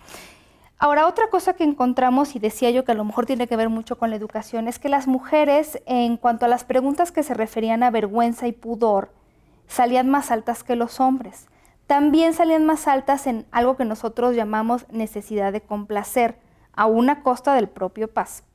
Ahora, 0.79 1.07
otra 1.07 1.29
cosa 1.29 1.53
que 1.55 1.65
encontramos, 1.65 2.35
y 2.35 2.39
decía 2.39 2.71
yo 2.71 2.85
que 2.85 2.93
a 2.93 2.95
lo 2.95 3.05
mejor 3.05 3.27
tiene 3.27 3.47
que 3.47 3.57
ver 3.57 3.69
mucho 3.69 3.99
con 3.99 4.09
la 4.09 4.17
educación, 4.17 4.69
es 4.69 4.79
que 4.79 4.89
las 4.89 5.07
mujeres, 5.07 5.83
en 5.85 6.17
cuanto 6.17 6.47
a 6.47 6.49
las 6.49 6.65
preguntas 6.65 7.13
que 7.13 7.23
se 7.23 7.35
referían 7.35 7.83
a 7.83 7.91
vergüenza 7.91 8.47
y 8.47 8.53
pudor, 8.53 9.11
salían 9.69 10.09
más 10.09 10.31
altas 10.31 10.65
que 10.65 10.77
los 10.77 11.01
hombres 11.01 11.47
también 11.87 12.35
salían 12.35 12.67
más 12.67 12.89
altas 12.89 13.27
en 13.27 13.47
algo 13.53 13.77
que 13.77 13.85
nosotros 13.85 14.35
llamamos 14.35 14.87
necesidad 14.91 15.53
de 15.53 15.61
complacer, 15.61 16.39
a 16.79 16.85
una 16.85 17.23
costa 17.23 17.55
del 17.55 17.69
propio 17.69 18.11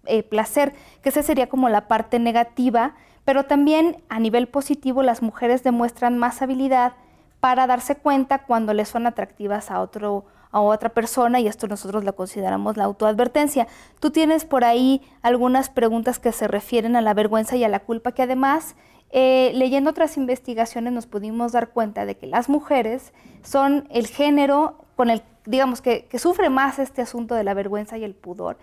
eh, 0.05 0.21
placer, 0.21 0.73
que 1.01 1.09
esa 1.09 1.23
sería 1.23 1.49
como 1.49 1.69
la 1.69 1.87
parte 1.87 2.19
negativa, 2.19 2.93
pero 3.25 3.45
también 3.45 4.03
a 4.09 4.19
nivel 4.19 4.47
positivo 4.47 5.01
las 5.01 5.23
mujeres 5.23 5.63
demuestran 5.63 6.19
más 6.19 6.43
habilidad 6.43 6.93
para 7.39 7.65
darse 7.65 7.95
cuenta 7.95 8.43
cuando 8.43 8.75
les 8.75 8.89
son 8.89 9.07
atractivas 9.07 9.71
a 9.71 9.81
otro 9.81 10.25
a 10.51 10.59
otra 10.59 10.89
persona 10.89 11.39
y 11.39 11.47
esto 11.47 11.67
nosotros 11.67 12.03
lo 12.03 12.13
consideramos 12.13 12.75
la 12.75 12.83
autoadvertencia. 12.83 13.67
Tú 14.01 14.11
tienes 14.11 14.43
por 14.43 14.65
ahí 14.65 15.01
algunas 15.21 15.69
preguntas 15.69 16.19
que 16.19 16.33
se 16.33 16.45
refieren 16.45 16.97
a 16.97 17.01
la 17.01 17.13
vergüenza 17.13 17.55
y 17.55 17.63
a 17.63 17.69
la 17.69 17.79
culpa 17.79 18.11
que 18.11 18.23
además 18.23 18.75
eh, 19.11 19.51
leyendo 19.53 19.89
otras 19.89 20.17
investigaciones 20.17 20.93
nos 20.93 21.05
pudimos 21.05 21.51
dar 21.51 21.69
cuenta 21.69 22.05
de 22.05 22.15
que 22.15 22.27
las 22.27 22.49
mujeres 22.49 23.13
son 23.43 23.87
el 23.91 24.07
género 24.07 24.85
con 24.95 25.09
el, 25.09 25.21
digamos, 25.45 25.81
que, 25.81 26.05
que 26.05 26.19
sufre 26.19 26.49
más 26.49 26.79
este 26.79 27.01
asunto 27.01 27.35
de 27.35 27.43
la 27.43 27.53
vergüenza 27.53 27.97
y 27.97 28.03
el 28.03 28.15
pudor 28.15 28.57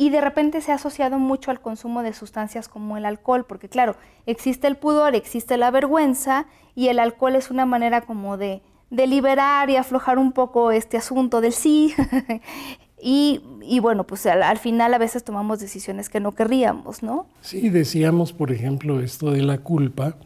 y 0.00 0.08
de 0.08 0.22
repente 0.22 0.62
se 0.62 0.72
ha 0.72 0.76
asociado 0.76 1.18
mucho 1.18 1.50
al 1.50 1.60
consumo 1.60 2.02
de 2.02 2.14
sustancias 2.14 2.68
como 2.68 2.96
el 2.96 3.04
alcohol, 3.04 3.44
porque 3.44 3.68
claro, 3.68 3.96
existe 4.24 4.66
el 4.66 4.78
pudor, 4.78 5.14
existe 5.14 5.58
la 5.58 5.70
vergüenza 5.70 6.46
y 6.74 6.88
el 6.88 6.98
alcohol 6.98 7.36
es 7.36 7.50
una 7.50 7.66
manera 7.66 8.00
como 8.00 8.38
de, 8.38 8.62
de 8.88 9.06
liberar 9.06 9.68
y 9.68 9.76
aflojar 9.76 10.16
un 10.16 10.32
poco 10.32 10.70
este 10.70 10.96
asunto 10.96 11.42
del 11.42 11.52
sí. 11.52 11.94
y, 13.02 13.42
y, 13.62 13.80
bueno, 13.80 14.04
pues 14.04 14.26
al, 14.26 14.42
al, 14.42 14.58
final 14.58 14.92
a 14.94 14.98
veces 14.98 15.24
tomamos 15.24 15.60
decisiones 15.60 16.08
que 16.08 16.20
no 16.20 16.32
querríamos, 16.32 17.02
¿no? 17.02 17.26
Sí, 17.40 17.68
decíamos, 17.68 18.32
por 18.32 18.52
ejemplo, 18.52 19.00
esto 19.00 19.30
de 19.30 19.42
la 19.42 19.58
culpa. 19.58 20.16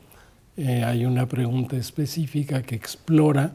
Eh, 0.56 0.84
hay 0.84 1.04
una 1.04 1.26
pregunta 1.26 1.76
específica 1.76 2.62
que 2.62 2.76
explora 2.76 3.52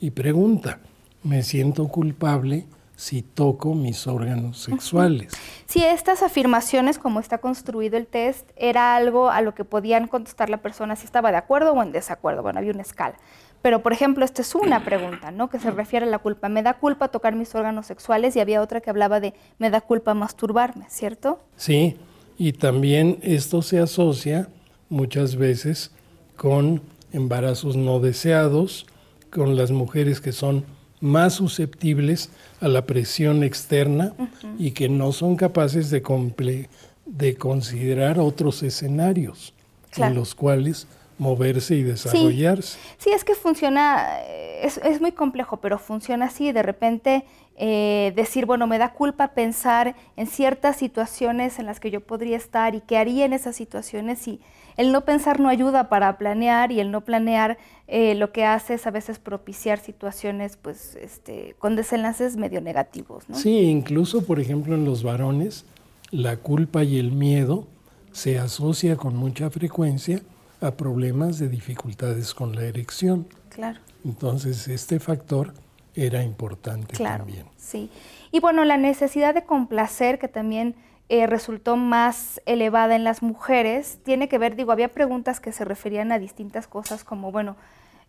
y 0.00 0.10
pregunta, 0.10 0.80
¿me 1.22 1.42
siento 1.42 1.88
culpable? 1.88 2.66
si 2.96 3.22
toco 3.22 3.74
mis 3.74 4.06
órganos 4.06 4.62
sexuales. 4.62 5.32
Si 5.66 5.82
estas 5.82 6.22
afirmaciones, 6.22 6.98
como 6.98 7.20
está 7.20 7.38
construido 7.38 7.96
el 7.96 8.06
test, 8.06 8.50
era 8.56 8.94
algo 8.94 9.30
a 9.30 9.40
lo 9.40 9.54
que 9.54 9.64
podían 9.64 10.06
contestar 10.06 10.48
la 10.48 10.58
persona 10.58 10.94
si 10.96 11.04
estaba 11.04 11.30
de 11.30 11.36
acuerdo 11.36 11.72
o 11.72 11.82
en 11.82 11.92
desacuerdo. 11.92 12.42
Bueno, 12.42 12.60
había 12.60 12.72
una 12.72 12.82
escala. 12.82 13.16
Pero, 13.64 13.80
por 13.80 13.94
ejemplo, 13.94 14.26
esta 14.26 14.42
es 14.42 14.54
una 14.54 14.84
pregunta, 14.84 15.30
¿no? 15.30 15.48
Que 15.48 15.58
se 15.58 15.70
refiere 15.70 16.04
a 16.04 16.08
la 16.10 16.18
culpa. 16.18 16.50
Me 16.50 16.62
da 16.62 16.74
culpa 16.74 17.08
tocar 17.08 17.34
mis 17.34 17.54
órganos 17.54 17.86
sexuales 17.86 18.36
y 18.36 18.40
había 18.40 18.60
otra 18.60 18.82
que 18.82 18.90
hablaba 18.90 19.20
de 19.20 19.32
me 19.58 19.70
da 19.70 19.80
culpa 19.80 20.12
masturbarme, 20.12 20.84
¿cierto? 20.90 21.40
Sí, 21.56 21.96
y 22.36 22.52
también 22.52 23.18
esto 23.22 23.62
se 23.62 23.78
asocia 23.78 24.48
muchas 24.90 25.36
veces 25.36 25.92
con 26.36 26.82
embarazos 27.10 27.74
no 27.74 28.00
deseados, 28.00 28.84
con 29.30 29.56
las 29.56 29.70
mujeres 29.70 30.20
que 30.20 30.32
son 30.32 30.66
más 31.00 31.32
susceptibles 31.32 32.28
a 32.60 32.68
la 32.68 32.84
presión 32.84 33.42
externa 33.42 34.12
uh 34.18 34.24
-huh. 34.24 34.56
y 34.58 34.72
que 34.72 34.90
no 34.90 35.10
son 35.12 35.36
capaces 35.36 35.88
de, 35.88 36.68
de 37.06 37.36
considerar 37.36 38.18
otros 38.18 38.62
escenarios 38.62 39.54
claro. 39.90 40.12
en 40.12 40.18
los 40.18 40.34
cuales 40.34 40.86
moverse 41.18 41.74
y 41.76 41.82
desarrollarse. 41.82 42.78
Sí, 42.78 42.94
sí 42.98 43.10
es 43.10 43.24
que 43.24 43.34
funciona, 43.34 44.20
es, 44.62 44.78
es, 44.78 45.00
muy 45.00 45.12
complejo, 45.12 45.58
pero 45.58 45.78
funciona 45.78 46.26
así. 46.26 46.52
De 46.52 46.62
repente 46.62 47.24
eh, 47.56 48.12
decir, 48.16 48.46
bueno, 48.46 48.66
me 48.66 48.78
da 48.78 48.92
culpa 48.92 49.28
pensar 49.28 49.94
en 50.16 50.26
ciertas 50.26 50.76
situaciones 50.76 51.60
en 51.60 51.66
las 51.66 51.78
que 51.78 51.92
yo 51.92 52.00
podría 52.00 52.36
estar 52.36 52.74
y 52.74 52.80
qué 52.80 52.98
haría 52.98 53.24
en 53.24 53.32
esas 53.32 53.54
situaciones 53.54 54.26
y 54.26 54.40
el 54.76 54.90
no 54.90 55.04
pensar 55.04 55.38
no 55.38 55.48
ayuda 55.48 55.88
para 55.88 56.18
planear 56.18 56.72
y 56.72 56.80
el 56.80 56.90
no 56.90 57.02
planear 57.02 57.58
eh, 57.86 58.16
lo 58.16 58.32
que 58.32 58.44
hace 58.44 58.74
es 58.74 58.88
a 58.88 58.90
veces 58.90 59.20
propiciar 59.20 59.78
situaciones 59.78 60.56
pues 60.60 60.96
este, 61.00 61.54
con 61.60 61.76
desenlaces 61.76 62.36
medio 62.36 62.60
negativos. 62.60 63.28
¿no? 63.28 63.36
Sí, 63.36 63.56
incluso 63.56 64.24
por 64.24 64.40
ejemplo 64.40 64.74
en 64.74 64.84
los 64.84 65.04
varones 65.04 65.64
la 66.10 66.38
culpa 66.38 66.82
y 66.82 66.98
el 66.98 67.12
miedo 67.12 67.68
se 68.10 68.38
asocia 68.40 68.96
con 68.96 69.16
mucha 69.16 69.48
frecuencia 69.50 70.20
a 70.64 70.76
problemas 70.76 71.38
de 71.38 71.48
dificultades 71.48 72.34
con 72.34 72.54
la 72.54 72.62
erección. 72.62 73.26
Claro. 73.50 73.80
Entonces 74.04 74.68
este 74.68 74.98
factor 74.98 75.52
era 75.94 76.22
importante 76.22 76.96
claro, 76.96 77.24
también. 77.24 77.46
Sí. 77.56 77.90
Y 78.32 78.40
bueno, 78.40 78.64
la 78.64 78.76
necesidad 78.76 79.34
de 79.34 79.44
complacer 79.44 80.18
que 80.18 80.28
también 80.28 80.74
eh, 81.08 81.26
resultó 81.26 81.76
más 81.76 82.40
elevada 82.46 82.96
en 82.96 83.04
las 83.04 83.22
mujeres, 83.22 83.98
tiene 84.04 84.28
que 84.28 84.38
ver, 84.38 84.56
digo, 84.56 84.72
había 84.72 84.88
preguntas 84.88 85.38
que 85.38 85.52
se 85.52 85.64
referían 85.64 86.10
a 86.12 86.18
distintas 86.18 86.66
cosas 86.66 87.04
como, 87.04 87.30
bueno, 87.30 87.56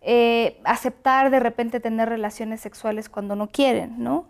eh, 0.00 0.58
aceptar 0.64 1.30
de 1.30 1.40
repente 1.40 1.78
tener 1.78 2.08
relaciones 2.08 2.60
sexuales 2.60 3.08
cuando 3.08 3.36
no 3.36 3.48
quieren, 3.48 4.02
¿no? 4.02 4.26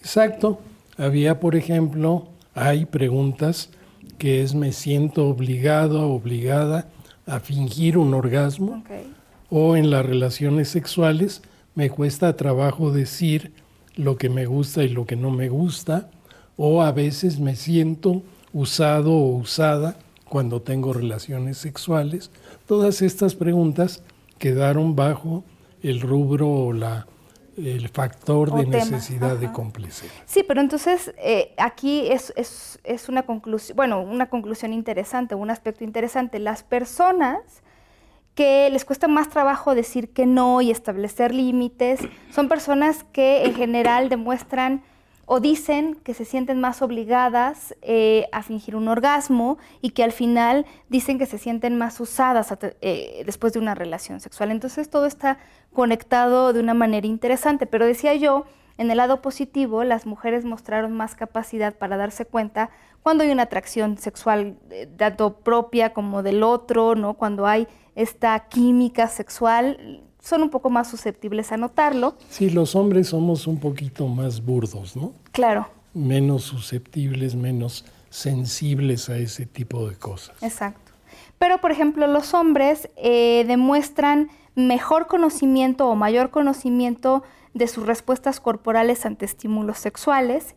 Exacto. 0.00 0.60
Había, 0.96 1.40
por 1.40 1.56
ejemplo, 1.56 2.28
hay 2.54 2.86
preguntas 2.86 3.70
que 4.16 4.42
es 4.42 4.54
me 4.54 4.72
siento 4.72 5.28
obligado, 5.28 6.10
obligada 6.10 6.88
a 7.28 7.40
fingir 7.40 7.98
un 7.98 8.14
orgasmo, 8.14 8.82
Okay. 8.84 9.12
o 9.50 9.76
en 9.76 9.90
las 9.90 10.04
relaciones 10.04 10.68
sexuales 10.68 11.42
me 11.74 11.90
cuesta 11.90 12.36
trabajo 12.36 12.90
decir 12.90 13.52
lo 13.94 14.16
que 14.16 14.28
me 14.28 14.46
gusta 14.46 14.82
y 14.82 14.88
lo 14.88 15.06
que 15.06 15.16
no 15.16 15.30
me 15.30 15.48
gusta, 15.48 16.10
o 16.56 16.82
a 16.82 16.92
veces 16.92 17.38
me 17.38 17.54
siento 17.54 18.22
usado 18.52 19.12
o 19.12 19.36
usada 19.36 19.96
cuando 20.24 20.60
tengo 20.62 20.92
relaciones 20.92 21.58
sexuales. 21.58 22.30
Todas 22.66 23.02
estas 23.02 23.34
preguntas 23.34 24.02
quedaron 24.38 24.96
bajo 24.96 25.44
el 25.82 26.00
rubro 26.00 26.48
o 26.48 26.72
la, 26.72 27.06
el 27.58 27.88
factor 27.88 28.52
de 28.52 28.64
tema, 28.64 28.84
necesidad 28.84 29.36
de 29.36 29.52
complacer. 29.52 30.10
Sí, 30.26 30.44
pero 30.46 30.60
entonces 30.60 31.12
eh, 31.18 31.54
aquí 31.58 32.06
es, 32.08 32.32
es, 32.36 32.78
es 32.84 33.08
una 33.08 33.24
conclusión, 33.24 33.76
bueno, 33.76 34.00
una 34.00 34.28
conclusión 34.30 34.72
interesante, 34.72 35.34
un 35.34 35.50
aspecto 35.50 35.84
interesante. 35.84 36.38
Las 36.38 36.62
personas 36.62 37.62
que 38.38 38.70
les 38.70 38.84
cuesta 38.84 39.08
más 39.08 39.28
trabajo 39.30 39.74
decir 39.74 40.12
que 40.12 40.24
no 40.24 40.60
y 40.60 40.70
establecer 40.70 41.34
límites, 41.34 42.00
son 42.30 42.48
personas 42.48 43.04
que 43.12 43.44
en 43.44 43.54
general 43.56 44.08
demuestran 44.08 44.84
o 45.30 45.40
dicen 45.40 45.96
que 46.04 46.14
se 46.14 46.24
sienten 46.24 46.58
más 46.58 46.80
obligadas 46.80 47.76
eh, 47.82 48.28
a 48.32 48.42
fingir 48.42 48.74
un 48.74 48.88
orgasmo 48.88 49.58
y 49.82 49.90
que 49.90 50.02
al 50.02 50.12
final 50.12 50.64
dicen 50.88 51.18
que 51.18 51.26
se 51.26 51.36
sienten 51.36 51.76
más 51.76 52.00
usadas 52.00 52.48
eh, 52.80 53.22
después 53.26 53.52
de 53.52 53.58
una 53.58 53.74
relación 53.74 54.20
sexual. 54.20 54.50
Entonces 54.50 54.88
todo 54.88 55.04
está 55.04 55.38
conectado 55.74 56.54
de 56.54 56.60
una 56.60 56.72
manera 56.72 57.06
interesante, 57.06 57.66
pero 57.66 57.84
decía 57.84 58.14
yo, 58.14 58.46
en 58.78 58.90
el 58.90 58.96
lado 58.96 59.20
positivo, 59.20 59.84
las 59.84 60.06
mujeres 60.06 60.46
mostraron 60.46 60.94
más 60.94 61.14
capacidad 61.14 61.76
para 61.76 61.98
darse 61.98 62.24
cuenta 62.24 62.70
cuando 63.02 63.22
hay 63.22 63.30
una 63.30 63.42
atracción 63.42 63.98
sexual, 63.98 64.56
eh, 64.70 64.88
tanto 64.96 65.40
propia 65.40 65.92
como 65.92 66.22
del 66.22 66.42
otro, 66.42 66.94
¿no? 66.94 67.14
cuando 67.14 67.46
hay 67.46 67.68
esta 67.96 68.48
química 68.48 69.08
sexual, 69.08 70.07
son 70.28 70.42
un 70.42 70.50
poco 70.50 70.68
más 70.68 70.90
susceptibles 70.90 71.52
a 71.52 71.56
notarlo. 71.56 72.14
Sí, 72.28 72.50
los 72.50 72.76
hombres 72.76 73.08
somos 73.08 73.46
un 73.46 73.58
poquito 73.58 74.06
más 74.06 74.44
burdos, 74.44 74.94
¿no? 74.94 75.12
Claro, 75.32 75.68
Menos 75.94 76.44
susceptibles, 76.44 77.34
menos 77.34 77.86
sensibles 78.10 79.08
a 79.08 79.16
ese 79.16 79.46
tipo 79.46 79.88
de 79.88 79.96
cosas. 79.96 80.40
Exacto. 80.42 80.92
Pero, 81.38 81.58
por 81.58 81.72
ejemplo, 81.72 82.06
los 82.06 82.34
hombres 82.34 82.90
eh, 82.96 83.44
demuestran 83.48 84.28
mejor 84.54 85.06
conocimiento 85.06 85.88
o 85.88 85.94
mayor 85.94 86.30
conocimiento 86.30 87.22
de 87.54 87.66
sus 87.66 87.86
respuestas 87.86 88.38
corporales 88.38 89.06
ante 89.06 89.24
estímulos 89.24 89.78
sexuales 89.78 90.54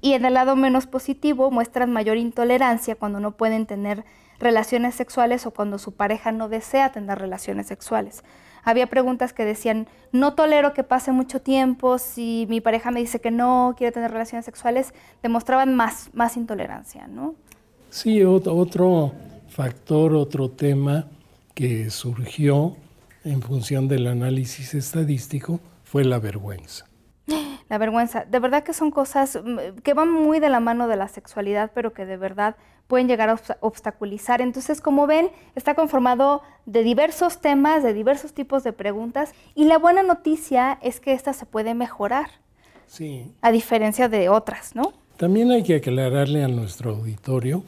y 0.00 0.12
en 0.12 0.24
el 0.24 0.34
lado 0.34 0.54
menos 0.54 0.86
positivo 0.86 1.50
muestran 1.50 1.92
mayor 1.92 2.16
intolerancia 2.16 2.94
cuando 2.94 3.18
no 3.20 3.32
pueden 3.32 3.66
tener 3.66 4.04
relaciones 4.38 4.94
sexuales 4.94 5.44
o 5.44 5.50
cuando 5.50 5.78
su 5.78 5.92
pareja 5.92 6.30
no 6.30 6.48
desea 6.48 6.92
tener 6.92 7.18
relaciones 7.18 7.66
sexuales. 7.66 8.22
Había 8.68 8.86
preguntas 8.86 9.32
que 9.32 9.46
decían, 9.46 9.86
no 10.12 10.34
tolero 10.34 10.74
que 10.74 10.84
pase 10.84 11.10
mucho 11.10 11.40
tiempo, 11.40 11.96
si 11.96 12.46
mi 12.50 12.60
pareja 12.60 12.90
me 12.90 13.00
dice 13.00 13.18
que 13.18 13.30
no 13.30 13.74
quiere 13.78 13.92
tener 13.92 14.10
relaciones 14.10 14.44
sexuales, 14.44 14.92
demostraban 15.22 15.74
más, 15.74 16.10
más 16.12 16.36
intolerancia, 16.36 17.06
¿no? 17.06 17.34
Sí, 17.88 18.18
ot- 18.20 18.46
otro 18.46 19.12
factor, 19.48 20.14
otro 20.14 20.50
tema 20.50 21.06
que 21.54 21.88
surgió 21.88 22.76
en 23.24 23.40
función 23.40 23.88
del 23.88 24.06
análisis 24.06 24.74
estadístico 24.74 25.60
fue 25.82 26.04
la 26.04 26.18
vergüenza. 26.18 26.84
La 27.70 27.78
vergüenza. 27.78 28.26
De 28.26 28.38
verdad 28.38 28.64
que 28.64 28.74
son 28.74 28.90
cosas 28.90 29.38
mm, 29.42 29.80
que 29.82 29.94
van 29.94 30.10
muy 30.12 30.40
de 30.40 30.50
la 30.50 30.60
mano 30.60 30.88
de 30.88 30.96
la 30.96 31.08
sexualidad, 31.08 31.70
pero 31.74 31.94
que 31.94 32.04
de 32.04 32.18
verdad 32.18 32.56
pueden 32.88 33.06
llegar 33.06 33.28
a 33.28 33.34
obsta- 33.34 33.58
obstaculizar. 33.60 34.40
Entonces, 34.40 34.80
como 34.80 35.06
ven, 35.06 35.30
está 35.54 35.74
conformado 35.74 36.42
de 36.66 36.82
diversos 36.82 37.40
temas, 37.40 37.82
de 37.84 37.94
diversos 37.94 38.32
tipos 38.32 38.64
de 38.64 38.72
preguntas, 38.72 39.32
y 39.54 39.64
la 39.66 39.78
buena 39.78 40.02
noticia 40.02 40.78
es 40.82 40.98
que 40.98 41.12
esta 41.12 41.32
se 41.32 41.46
puede 41.46 41.74
mejorar, 41.74 42.30
Sí, 42.86 43.30
a 43.42 43.52
diferencia 43.52 44.08
de 44.08 44.30
otras, 44.30 44.74
¿no? 44.74 44.94
También 45.18 45.50
hay 45.50 45.62
que 45.62 45.76
aclararle 45.76 46.42
a 46.42 46.48
nuestro 46.48 46.92
auditorio 46.96 47.62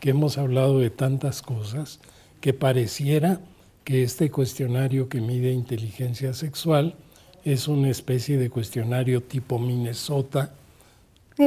que 0.00 0.10
hemos 0.10 0.36
hablado 0.36 0.78
de 0.80 0.90
tantas 0.90 1.40
cosas 1.40 1.98
que 2.42 2.52
pareciera 2.52 3.40
que 3.84 4.02
este 4.02 4.30
cuestionario 4.30 5.08
que 5.08 5.20
mide 5.22 5.50
inteligencia 5.52 6.34
sexual 6.34 6.94
es 7.44 7.68
una 7.68 7.88
especie 7.88 8.36
de 8.36 8.50
cuestionario 8.50 9.22
tipo 9.22 9.58
Minnesota 9.58 10.52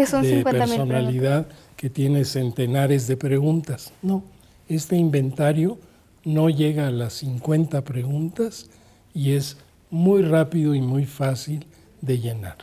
son 0.05 0.23
de 0.23 0.35
50 0.35 0.51
mil 0.67 0.75
personalidad 0.77 1.47
que 1.75 1.89
tiene 1.89 2.25
centenares 2.25 3.07
de 3.07 3.17
preguntas. 3.17 3.91
No, 4.01 4.23
este 4.67 4.95
inventario 4.95 5.77
no 6.25 6.49
llega 6.49 6.87
a 6.87 6.91
las 6.91 7.13
50 7.13 7.83
preguntas 7.83 8.69
y 9.13 9.33
es 9.33 9.57
muy 9.89 10.21
rápido 10.21 10.75
y 10.75 10.81
muy 10.81 11.05
fácil 11.05 11.65
de 12.01 12.19
llenar. 12.19 12.57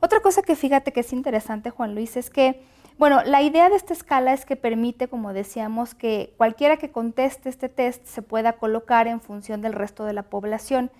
Otra 0.00 0.20
cosa 0.20 0.42
que 0.42 0.56
fíjate 0.56 0.92
que 0.92 1.00
es 1.00 1.12
interesante, 1.12 1.70
Juan 1.70 1.94
Luis, 1.94 2.16
es 2.16 2.30
que 2.30 2.60
Bueno, 2.98 3.22
la 3.24 3.42
idea 3.42 3.68
de 3.68 3.76
esta 3.76 3.92
escala 3.92 4.32
es 4.32 4.46
que 4.46 4.56
permite, 4.56 5.06
como 5.06 5.34
decíamos, 5.34 5.94
que 5.94 6.32
cualquiera 6.38 6.78
que 6.78 6.90
conteste 6.90 7.50
este 7.50 7.68
test 7.68 8.06
se 8.06 8.22
pueda 8.22 8.54
colocar 8.54 9.06
en 9.06 9.20
función 9.20 9.60
del 9.60 9.74
resto 9.74 10.04
de 10.06 10.14
la 10.14 10.22
población 10.22 10.90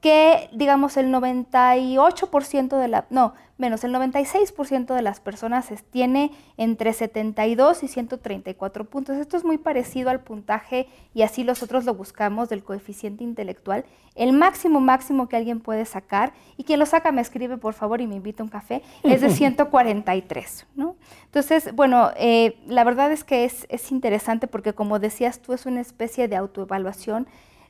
que 0.00 0.48
digamos 0.52 0.96
el 0.96 1.12
98% 1.12 2.78
de 2.78 2.88
la, 2.88 3.06
no, 3.10 3.34
menos 3.58 3.84
el 3.84 3.94
96% 3.94 4.94
de 4.94 5.02
las 5.02 5.20
personas 5.20 5.72
tiene 5.90 6.30
entre 6.56 6.92
72 6.92 7.82
y 7.82 7.88
134 7.88 8.84
puntos. 8.84 9.16
Esto 9.16 9.36
es 9.36 9.44
muy 9.44 9.58
parecido 9.58 10.10
al 10.10 10.20
puntaje 10.20 10.88
y 11.14 11.22
así 11.22 11.44
nosotros 11.44 11.84
lo 11.84 11.94
buscamos 11.94 12.48
del 12.48 12.62
coeficiente 12.62 13.24
intelectual. 13.24 13.84
El 14.14 14.32
máximo 14.32 14.80
máximo 14.80 15.28
que 15.28 15.36
alguien 15.36 15.60
puede 15.60 15.84
sacar, 15.84 16.32
y 16.56 16.64
quien 16.64 16.78
lo 16.78 16.86
saca 16.86 17.12
me 17.12 17.20
escribe 17.20 17.58
por 17.58 17.74
favor 17.74 18.00
y 18.00 18.06
me 18.06 18.16
invita 18.16 18.42
a 18.42 18.44
un 18.44 18.50
café, 18.50 18.82
es 19.02 19.20
de 19.20 19.30
143. 19.30 20.66
¿no? 20.74 20.96
Entonces, 21.24 21.74
bueno, 21.74 22.10
eh, 22.16 22.58
la 22.66 22.84
verdad 22.84 23.12
es 23.12 23.24
que 23.24 23.44
es, 23.44 23.66
es 23.68 23.90
interesante 23.92 24.46
porque 24.46 24.72
como 24.72 24.98
decías 24.98 25.40
tú, 25.40 25.52
es 25.52 25.66
una 25.66 25.80
especie 25.80 26.28
de 26.28 26.36
autoevaluación 26.36 27.26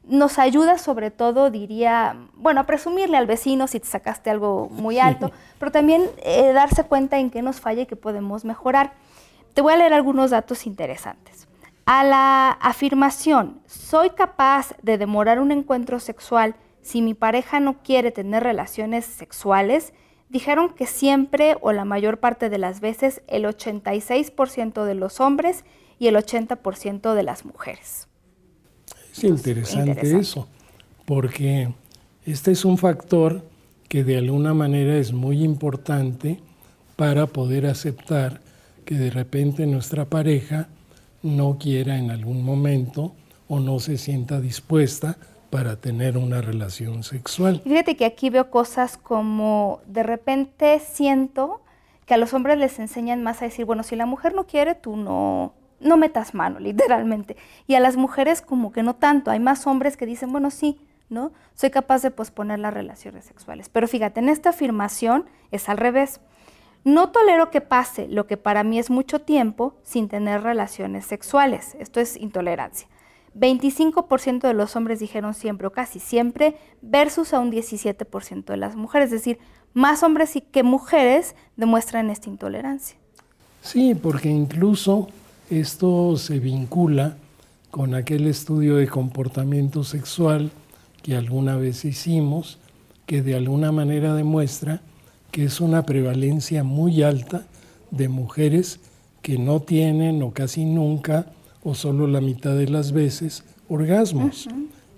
nos 0.06 0.38
ayuda 0.38 0.78
sobre 0.78 1.10
todo, 1.10 1.50
diría, 1.50 2.16
bueno, 2.34 2.60
a 2.60 2.64
presumirle 2.64 3.16
al 3.16 3.26
vecino 3.26 3.66
si 3.66 3.80
te 3.80 3.86
sacaste 3.86 4.30
algo 4.30 4.68
muy 4.70 4.98
alto, 4.98 5.30
pero 5.58 5.72
también 5.72 6.08
eh, 6.22 6.52
darse 6.52 6.84
cuenta 6.84 7.18
en 7.18 7.30
qué 7.30 7.42
nos 7.42 7.60
falla 7.60 7.82
y 7.82 7.86
qué 7.86 7.96
podemos 7.96 8.44
mejorar. 8.44 8.92
Te 9.54 9.62
voy 9.62 9.72
a 9.72 9.76
leer 9.76 9.92
algunos 9.92 10.30
datos 10.30 10.66
interesantes. 10.66 11.48
A 11.86 12.04
la 12.04 12.50
afirmación, 12.50 13.60
soy 13.66 14.10
capaz 14.10 14.74
de 14.82 14.98
demorar 14.98 15.40
un 15.40 15.52
encuentro 15.52 16.00
sexual 16.00 16.56
si 16.82 17.02
mi 17.02 17.14
pareja 17.14 17.58
no 17.58 17.82
quiere 17.82 18.12
tener 18.12 18.44
relaciones 18.44 19.04
sexuales, 19.04 19.92
dijeron 20.28 20.72
que 20.72 20.86
siempre 20.86 21.56
o 21.60 21.72
la 21.72 21.84
mayor 21.84 22.18
parte 22.18 22.48
de 22.48 22.58
las 22.58 22.80
veces 22.80 23.22
el 23.26 23.44
86% 23.44 24.84
de 24.84 24.94
los 24.94 25.20
hombres 25.20 25.64
y 25.98 26.06
el 26.06 26.16
80% 26.16 27.14
de 27.14 27.22
las 27.22 27.44
mujeres. 27.44 28.08
Es 29.16 29.24
interesante, 29.24 30.18
eso, 30.18 30.46
porque 31.04 31.72
este 32.24 32.52
es 32.52 32.64
un 32.64 32.76
factor 32.76 33.42
que 33.88 34.04
de 34.04 34.18
alguna 34.18 34.52
manera 34.52 34.96
es 34.96 35.12
muy 35.12 35.42
importante 35.42 36.40
para 36.96 37.26
poder 37.26 37.66
aceptar 37.66 38.40
que 38.84 38.96
de 38.96 39.10
repente 39.10 39.66
nuestra 39.66 40.06
pareja 40.06 40.68
no 41.22 41.58
quiera 41.58 41.98
en 41.98 42.10
algún 42.10 42.44
momento 42.44 43.14
o 43.48 43.60
no 43.60 43.78
se 43.78 43.96
sienta 43.96 44.40
dispuesta 44.40 45.16
para 45.50 45.76
tener 45.76 46.18
una 46.18 46.40
relación 46.40 47.02
sexual. 47.02 47.62
Fíjate 47.64 47.96
que 47.96 48.04
aquí 48.04 48.30
veo 48.30 48.50
cosas 48.50 48.96
como 48.96 49.80
de 49.86 50.02
repente 50.02 50.80
siento 50.80 51.62
que 52.04 52.14
a 52.14 52.16
los 52.16 52.34
hombres 52.34 52.58
les 52.58 52.78
enseñan 52.78 53.22
más 53.22 53.42
a 53.42 53.46
decir, 53.46 53.64
bueno, 53.64 53.82
si 53.82 53.96
la 53.96 54.06
mujer 54.06 54.34
no 54.34 54.46
quiere, 54.46 54.74
tú 54.74 54.96
no, 54.96 55.54
no 55.80 55.96
metas 55.96 56.34
mano, 56.34 56.58
literalmente. 56.60 57.36
Y 57.66 57.74
a 57.74 57.80
las 57.80 57.96
mujeres 57.96 58.42
como 58.42 58.72
que 58.72 58.82
no 58.82 58.94
tanto. 58.94 59.30
Hay 59.30 59.40
más 59.40 59.66
hombres 59.66 59.96
que 59.96 60.06
dicen, 60.06 60.32
bueno, 60.32 60.50
sí, 60.50 60.80
¿no? 61.08 61.32
Soy 61.54 61.70
capaz 61.70 62.02
de 62.02 62.10
posponer 62.10 62.58
las 62.58 62.74
relaciones 62.74 63.24
sexuales. 63.24 63.68
Pero 63.68 63.88
fíjate, 63.88 64.20
en 64.20 64.28
esta 64.28 64.50
afirmación 64.50 65.26
es 65.50 65.68
al 65.68 65.78
revés. 65.78 66.20
No 66.84 67.10
tolero 67.10 67.50
que 67.50 67.60
pase 67.60 68.06
lo 68.08 68.26
que 68.26 68.36
para 68.36 68.62
mí 68.62 68.78
es 68.78 68.90
mucho 68.90 69.20
tiempo 69.20 69.74
sin 69.82 70.08
tener 70.08 70.42
relaciones 70.42 71.04
sexuales. 71.04 71.76
Esto 71.80 72.00
es 72.00 72.16
intolerancia. 72.16 72.88
25% 73.34 74.40
de 74.40 74.54
los 74.54 74.76
hombres 74.76 75.00
dijeron 75.00 75.34
siempre 75.34 75.66
o 75.66 75.72
casi 75.72 75.98
siempre 75.98 76.56
versus 76.80 77.34
a 77.34 77.40
un 77.40 77.52
17% 77.52 78.44
de 78.44 78.56
las 78.56 78.76
mujeres. 78.76 79.06
Es 79.06 79.20
decir, 79.20 79.38
más 79.74 80.02
hombres 80.02 80.40
que 80.50 80.62
mujeres 80.62 81.34
demuestran 81.56 82.08
esta 82.08 82.30
intolerancia. 82.30 82.96
Sí, 83.60 83.94
porque 83.94 84.28
incluso 84.28 85.08
esto 85.50 86.16
se 86.16 86.38
vincula 86.38 87.16
con 87.70 87.94
aquel 87.94 88.26
estudio 88.26 88.76
de 88.76 88.88
comportamiento 88.88 89.84
sexual 89.84 90.50
que 91.02 91.14
alguna 91.14 91.56
vez 91.56 91.84
hicimos, 91.84 92.58
que 93.06 93.22
de 93.22 93.36
alguna 93.36 93.70
manera 93.70 94.14
demuestra 94.14 94.82
que 95.30 95.44
es 95.44 95.60
una 95.60 95.84
prevalencia 95.84 96.64
muy 96.64 97.02
alta 97.02 97.46
de 97.90 98.08
mujeres 98.08 98.80
que 99.22 99.38
no 99.38 99.60
tienen 99.60 100.22
o 100.22 100.32
casi 100.32 100.64
nunca 100.64 101.26
o 101.62 101.74
solo 101.74 102.06
la 102.06 102.20
mitad 102.20 102.56
de 102.56 102.68
las 102.68 102.92
veces 102.92 103.44
orgasmos. 103.68 104.48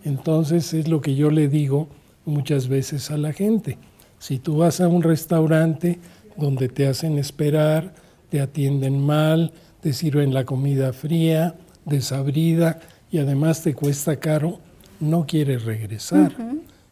Entonces 0.05 0.73
es 0.75 0.89
lo 0.89 1.01
que 1.01 1.15
yo 1.15 1.31
le 1.31 1.49
digo 1.49 1.89
muchas 2.25 2.69
veces 2.69 3.11
a 3.11 3.17
la 3.17 3.33
gente. 3.33 3.79
Si 4.19 4.39
tú 4.39 4.59
vas 4.59 4.81
a 4.81 4.89
un 4.89 5.03
restaurante 5.03 5.99
donde 6.37 6.69
te 6.69 6.87
hacen 6.87 7.19
esperar, 7.19 7.95
te 8.31 8.41
atienden 8.41 9.01
mal, 9.01 9.53
te 9.81 9.93
sirven 9.93 10.35
la 10.35 10.45
comida 10.45 10.93
fría, 10.93 11.55
desabrida 11.85 12.81
y 13.11 13.19
además 13.19 13.63
te 13.63 13.75
cuesta 13.75 14.17
caro, 14.17 14.61
no 15.01 15.27
quieres 15.27 15.65
regresar. 15.65 16.35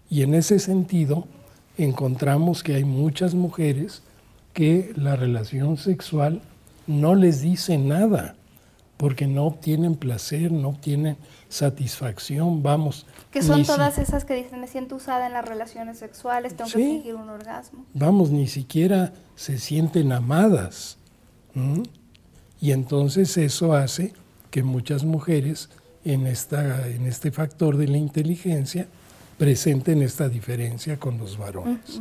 Y 0.09 0.23
en 0.23 0.35
ese 0.35 0.59
sentido 0.59 1.27
encontramos 1.77 2.63
que 2.63 2.75
hay 2.75 2.85
muchas 2.85 3.35
mujeres 3.35 4.03
que 4.53 4.93
la 4.97 5.17
relación 5.17 5.77
sexual 5.77 6.41
no 6.87 7.15
les 7.15 7.43
dice 7.43 7.77
nada, 7.77 8.37
porque 8.97 9.27
no 9.27 9.45
obtienen 9.45 9.97
placer, 9.97 10.51
no 10.53 10.69
obtienen 10.69 11.19
satisfacción, 11.49 12.63
vamos. 12.63 13.07
Que 13.31 13.43
son 13.43 13.65
todas 13.65 13.99
esas 13.99 14.25
que 14.25 14.35
dicen, 14.35 14.61
me 14.61 14.69
siento 14.69 14.97
usada 14.97 15.27
en 15.27 15.35
las 15.35 15.45
relaciones 15.45 15.99
sexuales, 15.99 16.57
tengo 16.57 16.71
que 16.71 16.79
fingir 16.79 17.15
un 17.15 17.29
orgasmo. 17.29 17.85
Vamos, 17.93 18.31
ni 18.31 18.47
siquiera 18.47 19.13
se 19.35 19.59
sienten 19.59 20.13
amadas. 20.13 20.97
Y 22.61 22.73
entonces 22.73 23.37
eso 23.37 23.75
hace 23.75 24.13
que 24.51 24.63
muchas 24.63 25.05
mujeres 25.05 25.69
en, 26.05 26.27
esta, 26.27 26.89
en 26.89 27.07
este 27.07 27.31
factor 27.31 27.77
de 27.77 27.89
la 27.89 27.99
inteligencia 27.99 28.87
presenten 29.39 30.03
esta 30.03 30.29
diferencia 30.29 30.99
con 30.99 31.19
los 31.19 31.37
varones. 31.37 32.01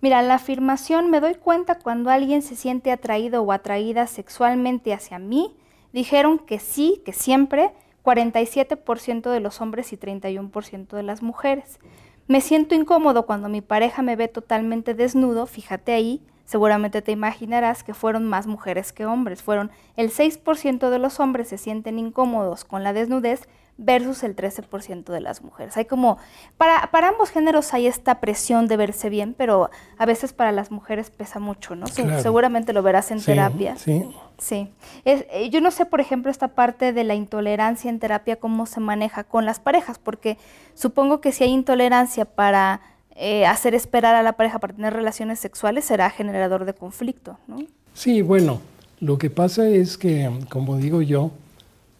Mira, 0.00 0.20
la 0.20 0.34
afirmación 0.34 1.10
me 1.10 1.20
doy 1.20 1.34
cuenta 1.34 1.78
cuando 1.78 2.10
alguien 2.10 2.42
se 2.42 2.56
siente 2.56 2.92
atraído 2.92 3.42
o 3.42 3.52
atraída 3.52 4.06
sexualmente 4.06 4.92
hacia 4.92 5.18
mí, 5.18 5.54
dijeron 5.92 6.38
que 6.38 6.58
sí, 6.58 7.00
que 7.06 7.14
siempre, 7.14 7.70
47% 8.04 9.30
de 9.30 9.40
los 9.40 9.62
hombres 9.62 9.92
y 9.94 9.96
31% 9.96 10.94
de 10.94 11.02
las 11.02 11.22
mujeres. 11.22 11.78
Me 12.26 12.42
siento 12.42 12.74
incómodo 12.74 13.24
cuando 13.24 13.48
mi 13.48 13.62
pareja 13.62 14.02
me 14.02 14.16
ve 14.16 14.28
totalmente 14.28 14.92
desnudo, 14.92 15.46
fíjate 15.46 15.92
ahí, 15.92 16.20
Seguramente 16.44 17.02
te 17.02 17.12
imaginarás 17.12 17.82
que 17.82 17.94
fueron 17.94 18.26
más 18.26 18.46
mujeres 18.46 18.92
que 18.92 19.06
hombres. 19.06 19.42
Fueron 19.42 19.70
el 19.96 20.10
6% 20.10 20.90
de 20.90 20.98
los 20.98 21.20
hombres 21.20 21.48
se 21.48 21.58
sienten 21.58 21.98
incómodos 21.98 22.64
con 22.64 22.82
la 22.82 22.92
desnudez 22.92 23.48
versus 23.76 24.22
el 24.22 24.36
13% 24.36 25.04
de 25.04 25.20
las 25.20 25.42
mujeres. 25.42 25.76
Hay 25.76 25.84
como, 25.84 26.18
para, 26.56 26.90
para, 26.92 27.08
ambos 27.08 27.30
géneros 27.30 27.74
hay 27.74 27.86
esta 27.86 28.20
presión 28.20 28.68
de 28.68 28.76
verse 28.76 29.08
bien, 29.08 29.34
pero 29.36 29.70
a 29.98 30.06
veces 30.06 30.32
para 30.32 30.52
las 30.52 30.70
mujeres 30.70 31.10
pesa 31.10 31.40
mucho, 31.40 31.74
¿no? 31.74 31.86
Seguramente 31.86 32.72
lo 32.72 32.82
verás 32.82 33.10
en 33.10 33.22
terapia. 33.22 33.76
Sí. 33.76 34.04
Sí. 34.38 34.72
Eh, 35.04 35.48
yo 35.50 35.60
no 35.60 35.70
sé, 35.70 35.86
por 35.86 36.00
ejemplo, 36.00 36.30
esta 36.30 36.48
parte 36.48 36.92
de 36.92 37.04
la 37.04 37.14
intolerancia 37.14 37.88
en 37.88 37.98
terapia, 37.98 38.36
cómo 38.36 38.66
se 38.66 38.80
maneja 38.80 39.24
con 39.24 39.44
las 39.44 39.60
parejas, 39.60 39.98
porque 39.98 40.38
supongo 40.74 41.20
que 41.20 41.32
si 41.32 41.44
hay 41.44 41.50
intolerancia 41.50 42.24
para 42.24 42.80
eh, 43.16 43.46
hacer 43.46 43.74
esperar 43.74 44.14
a 44.14 44.22
la 44.22 44.32
pareja 44.32 44.58
para 44.58 44.74
tener 44.74 44.92
relaciones 44.92 45.38
sexuales 45.38 45.84
será 45.84 46.10
generador 46.10 46.64
de 46.64 46.74
conflicto, 46.74 47.38
¿no? 47.46 47.58
Sí, 47.92 48.22
bueno, 48.22 48.60
lo 49.00 49.18
que 49.18 49.30
pasa 49.30 49.68
es 49.68 49.96
que, 49.96 50.30
como 50.48 50.78
digo 50.78 51.00
yo, 51.00 51.30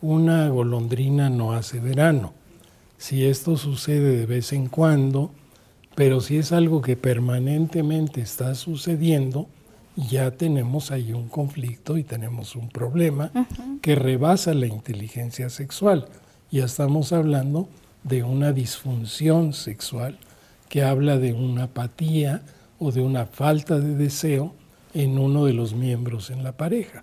una 0.03 0.49
golondrina 0.49 1.31
no 1.31 1.53
hace 1.53 1.79
verano. 1.79 2.33
Si 2.99 3.25
esto 3.25 3.57
sucede 3.57 4.17
de 4.17 4.27
vez 4.27 4.53
en 4.53 4.67
cuando, 4.67 5.31
pero 5.95 6.21
si 6.21 6.37
es 6.37 6.51
algo 6.53 6.83
que 6.83 6.97
permanentemente 6.97 8.21
está 8.21 8.55
sucediendo, 8.55 9.47
ya 9.97 10.33
tenemos 10.33 10.91
ahí 10.91 11.13
un 11.13 11.29
conflicto 11.29 11.97
y 11.97 12.03
tenemos 12.03 12.57
un 12.57 12.69
problema 12.69 13.31
que 13.81 13.95
rebasa 13.95 14.53
la 14.55 14.67
inteligencia 14.67 15.49
sexual. 15.49 16.09
Ya 16.51 16.65
estamos 16.65 17.13
hablando 17.13 17.69
de 18.03 18.25
una 18.25 18.53
disfunción 18.53 19.53
sexual 19.53 20.19
que 20.69 20.83
habla 20.83 21.19
de 21.19 21.33
una 21.33 21.65
apatía 21.65 22.43
o 22.79 22.93
de 22.93 23.03
una 23.03 23.27
falta 23.27 23.79
de 23.79 23.95
deseo 23.95 24.55
en 24.93 25.19
uno 25.19 25.45
de 25.45 25.53
los 25.53 25.75
miembros 25.75 26.31
en 26.31 26.45
la 26.45 26.53
pareja. 26.53 27.03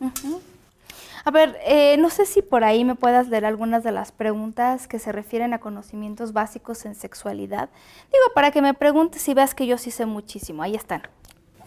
A 1.23 1.31
ver, 1.31 1.57
eh, 1.65 1.97
no 1.97 2.09
sé 2.09 2.25
si 2.25 2.41
por 2.41 2.63
ahí 2.63 2.83
me 2.83 2.95
puedas 2.95 3.27
leer 3.27 3.45
algunas 3.45 3.83
de 3.83 3.91
las 3.91 4.11
preguntas 4.11 4.87
que 4.87 4.97
se 4.97 5.11
refieren 5.11 5.53
a 5.53 5.59
conocimientos 5.59 6.33
básicos 6.33 6.85
en 6.85 6.95
sexualidad. 6.95 7.69
Digo, 8.11 8.33
para 8.33 8.51
que 8.51 8.61
me 8.61 8.73
preguntes 8.73 9.27
y 9.27 9.33
veas 9.33 9.53
que 9.53 9.67
yo 9.67 9.77
sí 9.77 9.91
sé 9.91 10.05
muchísimo. 10.05 10.63
Ahí 10.63 10.75
están. 10.75 11.03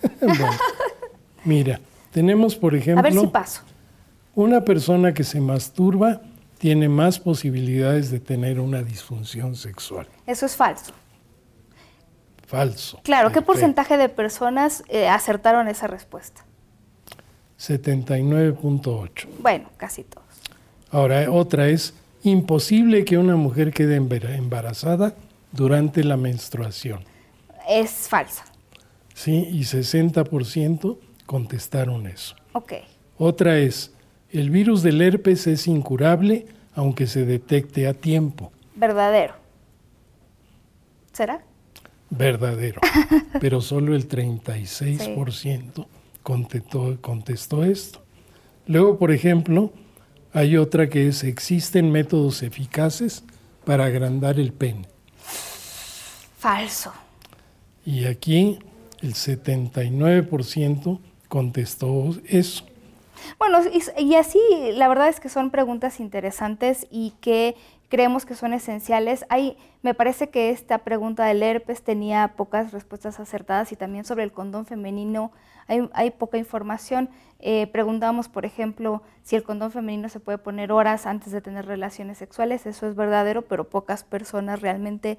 mira, 1.44 1.80
tenemos 2.10 2.56
por 2.56 2.74
ejemplo... 2.74 3.00
A 3.00 3.02
ver 3.02 3.12
si 3.12 3.26
paso. 3.28 3.62
Una 4.34 4.64
persona 4.64 5.14
que 5.14 5.22
se 5.22 5.40
masturba 5.40 6.22
tiene 6.58 6.88
más 6.88 7.20
posibilidades 7.20 8.10
de 8.10 8.18
tener 8.18 8.58
una 8.58 8.82
disfunción 8.82 9.54
sexual. 9.54 10.08
Eso 10.26 10.46
es 10.46 10.56
falso 10.56 10.92
falso. 12.46 13.00
Claro, 13.02 13.32
¿qué 13.32 13.42
porcentaje 13.42 13.96
de 13.96 14.08
personas 14.08 14.82
eh, 14.88 15.08
acertaron 15.08 15.68
esa 15.68 15.86
respuesta? 15.86 16.44
79.8. 17.58 19.26
Bueno, 19.38 19.70
casi 19.76 20.04
todos. 20.04 20.24
Ahora, 20.90 21.30
otra 21.30 21.68
es 21.68 21.94
imposible 22.22 23.04
que 23.04 23.18
una 23.18 23.36
mujer 23.36 23.72
quede 23.72 23.96
embarazada 23.96 25.14
durante 25.52 26.04
la 26.04 26.16
menstruación. 26.16 27.04
Es 27.68 28.08
falso. 28.08 28.42
Sí, 29.14 29.48
y 29.50 29.60
60% 29.60 30.98
contestaron 31.26 32.06
eso. 32.06 32.34
Ok. 32.52 32.74
Otra 33.16 33.58
es, 33.58 33.92
el 34.30 34.50
virus 34.50 34.82
del 34.82 35.00
herpes 35.00 35.46
es 35.46 35.66
incurable 35.66 36.46
aunque 36.74 37.06
se 37.06 37.24
detecte 37.24 37.86
a 37.86 37.94
tiempo. 37.94 38.52
Verdadero. 38.74 39.34
¿Será? 41.12 41.42
Verdadero. 42.10 42.80
Pero 43.40 43.60
solo 43.60 43.94
el 43.94 44.08
36% 44.08 45.86
contestó, 46.22 46.98
contestó 47.00 47.64
esto. 47.64 48.02
Luego, 48.66 48.98
por 48.98 49.12
ejemplo, 49.12 49.72
hay 50.32 50.56
otra 50.56 50.88
que 50.88 51.08
es, 51.08 51.22
existen 51.24 51.90
métodos 51.92 52.42
eficaces 52.42 53.24
para 53.64 53.84
agrandar 53.86 54.38
el 54.40 54.52
pene. 54.52 54.86
Falso. 56.38 56.92
Y 57.86 58.04
aquí 58.04 58.58
el 59.00 59.14
79% 59.14 60.98
contestó 61.28 62.14
eso. 62.26 62.64
Bueno, 63.38 63.60
y, 63.98 64.14
así 64.14 64.38
la 64.74 64.88
verdad 64.88 65.08
es 65.08 65.20
que 65.20 65.28
son 65.28 65.50
preguntas 65.50 66.00
interesantes 66.00 66.86
y 66.90 67.12
que 67.20 67.56
creemos 67.94 68.26
que 68.26 68.34
son 68.34 68.52
esenciales. 68.52 69.24
Hay, 69.28 69.56
me 69.82 69.94
parece 69.94 70.28
que 70.28 70.50
esta 70.50 70.78
pregunta 70.78 71.26
del 71.26 71.44
herpes 71.44 71.84
tenía 71.84 72.32
pocas 72.36 72.72
respuestas 72.72 73.20
acertadas 73.20 73.70
y 73.70 73.76
también 73.76 74.04
sobre 74.04 74.24
el 74.24 74.32
condón 74.32 74.66
femenino 74.66 75.30
hay, 75.68 76.10
poca 76.10 76.36
información. 76.36 77.08
Eh, 77.38 77.68
preguntamos, 77.68 78.28
por 78.28 78.46
ejemplo, 78.46 79.02
si 79.22 79.36
el 79.36 79.44
condón 79.44 79.70
femenino 79.70 80.08
se 80.08 80.18
puede 80.18 80.38
poner 80.38 80.72
horas 80.72 81.06
antes 81.06 81.32
de 81.32 81.40
tener 81.40 81.66
relaciones 81.66 82.18
sexuales. 82.18 82.66
Eso 82.66 82.88
es 82.88 82.96
verdadero, 82.96 83.42
pero 83.42 83.70
pocas 83.70 84.02
personas 84.02 84.60
realmente 84.60 85.16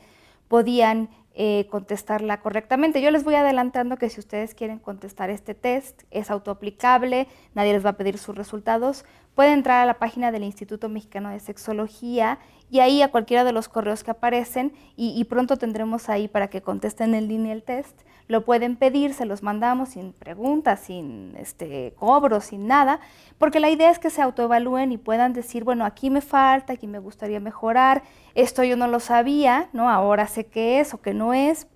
podían 0.50 1.08
eh, 1.34 1.68
contestarla 1.72 2.42
correctamente. 2.42 3.02
Yo 3.02 3.10
les 3.10 3.24
voy 3.24 3.36
adelantando 3.36 3.96
que 3.96 4.10
si 4.10 4.20
ustedes 4.20 4.54
quieren 4.54 4.80
contestar 4.80 5.30
este 5.30 5.54
test, 5.54 6.04
es 6.12 6.30
autoaplicable, 6.30 7.30
nadie 7.54 7.72
les 7.72 7.86
va 7.86 7.92
a 7.92 7.98
pedir 7.98 8.18
sus 8.18 8.36
resultados. 8.36 9.06
Pueden 9.34 9.54
entrar 9.54 9.82
a 9.82 9.86
la 9.86 9.96
página 9.96 10.32
del 10.32 10.44
Instituto 10.44 10.90
Mexicano 10.90 11.30
de 11.30 11.40
Sexología 11.40 12.40
y 12.76 12.82
ahí 12.82 13.02
a 13.02 13.10
cualquiera 13.10 13.46
de 13.46 13.54
los 13.54 13.70
correos 13.70 14.04
que 14.04 14.12
aparecen 14.12 14.74
y, 14.98 15.24
pronto 15.24 15.56
tendremos 15.56 16.10
ahí 16.10 16.28
para 16.28 16.50
que 16.50 16.62
contesten 16.62 17.16
en 17.16 17.30
línea 17.30 17.54
el 17.54 17.64
test. 17.64 18.02
Lo 18.28 18.44
pueden 18.44 18.76
pedir, 18.76 19.14
se 19.14 19.24
los 19.24 19.44
mandamos 19.44 19.90
sin 19.90 20.12
preguntas, 20.12 20.82
sin 20.82 21.38
este, 21.38 21.94
cobro, 21.98 22.42
sin 22.42 22.68
nada, 22.68 23.00
porque 23.38 23.62
la 23.62 23.70
idea 23.70 23.92
es 23.92 23.98
que 23.98 24.10
se 24.10 24.22
autoevalúen 24.22 24.92
y 24.92 24.98
puedan 24.98 25.32
decir, 25.32 25.64
bueno, 25.64 25.86
aquí 25.86 26.10
me 26.10 26.20
falta, 26.20 26.74
aquí 26.74 26.86
me 26.86 27.00
gustaría 27.00 27.40
mejorar, 27.40 28.04
esto 28.34 28.62
yo 28.66 28.76
no 28.76 28.88
lo 28.88 29.00
sabía, 29.00 29.70
¿no? 29.72 29.90
Ahora 29.90 30.28
sé 30.28 30.46
qué 30.46 30.82
es 30.82 30.94
o 30.94 31.02
qué 31.02 31.14
no 31.14 31.34
es. 31.34 31.68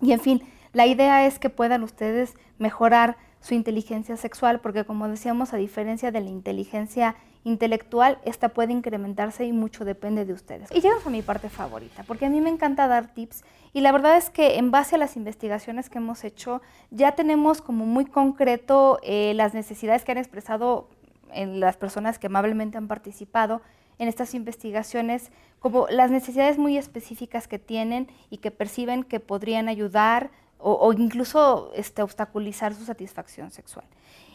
Y 0.00 0.12
en 0.12 0.20
fin, 0.20 0.42
la 0.72 0.86
idea 0.86 1.26
es 1.26 1.38
que 1.38 1.50
puedan 1.50 1.82
ustedes 1.82 2.36
mejorar 2.56 3.18
su 3.42 3.52
inteligencia 3.52 4.16
sexual, 4.16 4.60
porque 4.60 4.86
como 4.86 5.08
decíamos, 5.08 5.52
a 5.52 5.58
diferencia 5.58 6.10
de 6.10 6.22
la 6.22 6.30
inteligencia 6.30 7.16
intelectual, 7.44 8.18
esta 8.24 8.50
puede 8.50 8.72
incrementarse 8.72 9.44
y 9.44 9.52
mucho 9.52 9.84
depende 9.84 10.24
de 10.24 10.32
ustedes. 10.32 10.70
Y 10.72 10.80
llegamos 10.80 11.06
a 11.06 11.10
mi 11.10 11.22
parte 11.22 11.48
favorita, 11.48 12.04
porque 12.04 12.26
a 12.26 12.30
mí 12.30 12.40
me 12.40 12.50
encanta 12.50 12.86
dar 12.86 13.12
tips 13.12 13.44
y 13.72 13.80
la 13.80 13.92
verdad 13.92 14.16
es 14.16 14.30
que 14.30 14.58
en 14.58 14.70
base 14.70 14.96
a 14.96 14.98
las 14.98 15.16
investigaciones 15.16 15.90
que 15.90 15.98
hemos 15.98 16.24
hecho, 16.24 16.60
ya 16.90 17.12
tenemos 17.12 17.62
como 17.62 17.86
muy 17.86 18.04
concreto 18.04 18.98
eh, 19.02 19.32
las 19.34 19.54
necesidades 19.54 20.04
que 20.04 20.12
han 20.12 20.18
expresado 20.18 20.88
en 21.32 21.60
las 21.60 21.76
personas 21.76 22.18
que 22.18 22.26
amablemente 22.26 22.78
han 22.78 22.88
participado 22.88 23.62
en 23.98 24.08
estas 24.08 24.34
investigaciones, 24.34 25.30
como 25.58 25.86
las 25.88 26.10
necesidades 26.10 26.58
muy 26.58 26.76
específicas 26.76 27.48
que 27.48 27.58
tienen 27.58 28.08
y 28.30 28.38
que 28.38 28.50
perciben 28.50 29.04
que 29.04 29.20
podrían 29.20 29.68
ayudar 29.68 30.30
o, 30.64 30.92
incluso 30.92 31.72
este, 31.74 32.02
obstaculizar 32.02 32.72
su 32.74 32.84
satisfacción 32.84 33.50
sexual. 33.50 33.84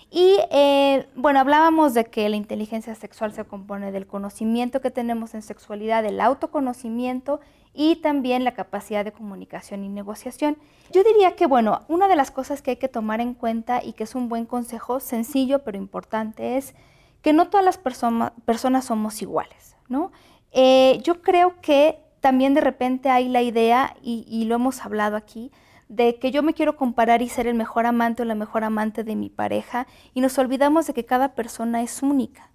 Y 0.10 0.38
eh, 0.52 1.08
bueno, 1.16 1.40
hablábamos 1.40 1.94
de 1.94 2.06
que 2.06 2.30
la 2.30 2.38
inteligencia 2.38 2.96
sexual 2.96 3.34
se 3.34 3.44
compone 3.44 3.92
del 3.92 4.08
conocimiento 4.08 4.80
que 4.80 4.92
tenemos 4.92 5.34
en 5.34 5.42
sexualidad, 5.42 6.02
del 6.02 6.22
autoconocimiento 6.22 7.42
y 7.74 7.98
también 7.98 8.44
la 8.44 8.54
capacidad 8.54 9.04
de 9.04 9.12
comunicación 9.12 9.84
y 9.84 9.90
negociación. 9.90 10.58
Yo 10.92 11.04
diría 11.04 11.36
que, 11.36 11.46
bueno, 11.46 11.82
una 11.90 12.08
de 12.08 12.16
las 12.16 12.32
cosas 12.32 12.62
que 12.62 12.72
hay 12.72 12.78
que 12.78 12.88
tomar 12.88 13.20
en 13.20 13.34
cuenta 13.34 13.84
y 13.84 13.94
que 13.94 14.06
es 14.06 14.16
un 14.16 14.30
buen 14.30 14.46
consejo, 14.46 15.00
sencillo 15.00 15.64
pero 15.64 15.78
importante, 15.78 16.58
es 16.58 16.74
que 17.22 17.34
no 17.34 17.50
todas 17.50 17.66
las 17.66 17.78
personas 17.78 18.86
somos 18.86 19.22
iguales, 19.22 19.76
¿no? 19.90 20.12
Eh, 20.54 21.00
yo 21.04 21.22
creo 21.22 21.60
que 21.62 22.00
también 22.22 22.54
de 22.54 22.62
repente 22.62 23.10
hay 23.10 23.28
la 23.28 23.42
idea, 23.42 23.96
y 24.02 24.46
lo 24.46 24.56
hemos 24.56 24.84
hablado 24.84 25.18
aquí, 25.18 25.52
de 25.90 26.18
que 26.18 26.32
yo 26.32 26.44
me 26.44 26.54
quiero 26.54 26.76
comparar 26.76 27.22
y 27.22 27.30
ser 27.30 27.48
el 27.48 27.56
mejor 27.56 27.86
amante 27.86 28.24
o 28.24 28.26
la 28.26 28.36
mejor 28.36 28.64
amante 28.64 29.04
de 29.04 29.16
mi 29.16 29.30
pareja 29.30 29.88
y 30.14 30.22
nos 30.22 30.38
olvidamos 30.38 30.88
de 30.88 30.94
que 30.94 31.06
cada 31.06 31.34
persona 31.34 31.82
es 31.82 32.02
única. 32.02 32.52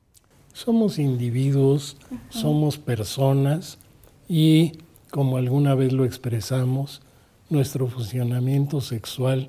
Somos 0.52 0.98
individuos, 0.98 1.96
somos 2.28 2.76
personas 2.76 3.78
y 4.28 4.72
como 5.10 5.38
alguna 5.38 5.74
vez 5.74 5.92
lo 5.92 6.04
expresamos, 6.04 7.00
nuestro 7.48 7.86
funcionamiento 7.86 8.80
sexual 8.80 9.48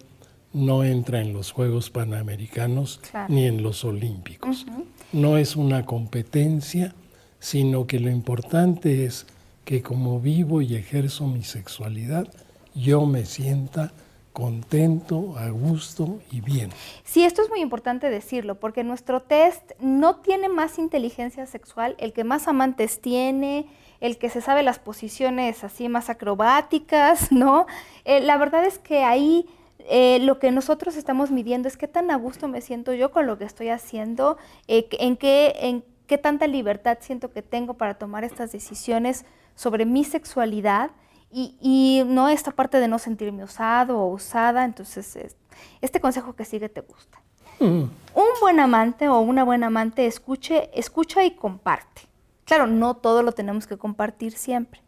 no 0.53 0.83
entra 0.83 1.19
en 1.19 1.33
los 1.33 1.51
Juegos 1.51 1.89
Panamericanos 1.89 3.01
ni 3.27 3.45
en 3.45 3.63
los 3.63 3.83
Olímpicos. 3.83 4.65
No 5.11 5.37
es 5.37 5.55
una 5.55 5.85
competencia, 5.85 6.93
sino 7.39 7.87
que 7.87 7.99
lo 7.99 8.09
importante 8.09 9.05
es 9.05 9.25
que 9.65 9.81
como 9.81 10.19
vivo 10.19 10.61
y 10.61 10.75
ejerzo 10.75 11.27
mi 11.27 11.43
sexualidad, 11.43 12.27
yo 12.75 13.05
me 13.05 13.25
sienta 13.25 13.91
contento, 14.33 15.36
a 15.38 15.49
gusto 15.49 16.19
y 16.31 16.41
bien. 16.41 16.71
Sí, 17.03 17.23
esto 17.23 17.43
es 17.43 17.49
muy 17.49 17.62
importante 17.62 18.09
decirlo, 18.09 18.59
porque 18.59 18.83
nuestro 18.83 19.21
test 19.21 19.71
no 19.79 20.17
tiene 20.17 20.49
más 20.49 20.79
inteligencia 20.79 21.45
sexual, 21.45 21.95
el 21.99 22.13
que 22.13 22.23
más 22.23 22.47
amantes 22.47 22.99
tiene, 22.99 23.67
el 24.01 24.17
que 24.17 24.29
se 24.29 24.41
sabe 24.41 24.63
las 24.63 24.79
posiciones 24.79 25.63
así 25.63 25.88
más 25.88 26.09
acrobáticas, 26.09 27.31
¿no? 27.31 27.67
Eh, 28.05 28.21
la 28.21 28.38
verdad 28.38 28.65
es 28.65 28.79
que 28.79 29.03
ahí 29.03 29.45
eh, 29.89 30.19
lo 30.21 30.39
que 30.39 30.51
nosotros 30.51 30.95
estamos 30.95 31.29
midiendo 31.29 31.67
es 31.67 31.77
qué 31.77 31.88
tan 31.88 32.09
a 32.09 32.15
gusto 32.15 32.47
me 32.47 32.62
siento 32.62 32.93
yo 32.93 33.12
con 33.12 33.27
lo 33.27 33.38
que 33.38 33.45
estoy 33.45 33.69
haciendo, 33.69 34.38
eh, 34.67 34.88
en, 34.99 35.15
qué, 35.15 35.53
en 35.59 35.83
qué 36.07 36.17
tanta 36.17 36.47
libertad 36.47 36.97
siento 37.01 37.31
que 37.31 37.43
tengo 37.43 37.75
para 37.75 37.93
tomar 37.93 38.23
estas 38.23 38.51
decisiones 38.51 39.25
sobre 39.55 39.86
mi 39.86 40.03
sexualidad 40.03 40.89
y, 41.33 42.03
no 42.05 42.29
esta 42.29 42.51
parte 42.51 42.79
de 42.79 42.87
no 42.87 42.99
sentirme 42.99 43.43
usado 43.43 43.99
o 43.99 44.13
usada, 44.13 44.65
entonces 44.65 45.35
este 45.81 45.99
consejo 45.99 46.35
que 46.35 46.45
sigue 46.45 46.69
te 46.69 46.81
gusta. 46.81 47.19
Mm. 47.59 47.83
Un 48.15 48.27
buen 48.41 48.59
amante 48.59 49.09
o 49.09 49.19
una 49.19 49.43
buena 49.43 49.67
amante 49.67 50.05
escuche, 50.05 50.69
escucha 50.73 51.23
y 51.23 51.31
comparte. 51.31 52.03
Claro, 52.45 52.67
no 52.67 52.95
todo 52.95 53.23
lo 53.23 53.31
tenemos 53.31 53.67
que 53.67 53.77
compartir 53.77 54.33
siempre. 54.33 54.81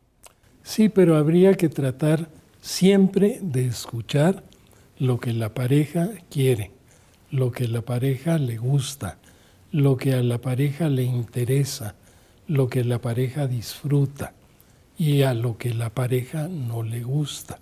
Sí, 0.63 0.89
pero 0.89 1.15
habría 1.15 1.55
que 1.55 1.69
tratar 1.69 2.27
siempre 2.61 3.39
de 3.41 3.67
escuchar 3.67 4.43
lo 4.97 5.19
que 5.19 5.33
la 5.33 5.53
pareja 5.53 6.09
quiere, 6.29 6.71
lo 7.31 7.51
que 7.51 7.67
la 7.67 7.81
pareja 7.81 8.37
le 8.37 8.57
gusta, 8.57 9.17
lo 9.71 9.97
que 9.97 10.13
a 10.13 10.23
la 10.23 10.39
pareja 10.39 10.89
le 10.89 11.03
interesa, 11.03 11.95
lo 12.47 12.67
que 12.67 12.83
la 12.83 12.99
pareja 12.99 13.47
disfruta 13.47 14.33
y 14.97 15.23
a 15.23 15.33
lo 15.33 15.57
que 15.57 15.73
la 15.73 15.89
pareja 15.89 16.47
no 16.47 16.83
le 16.83 17.03
gusta. 17.03 17.59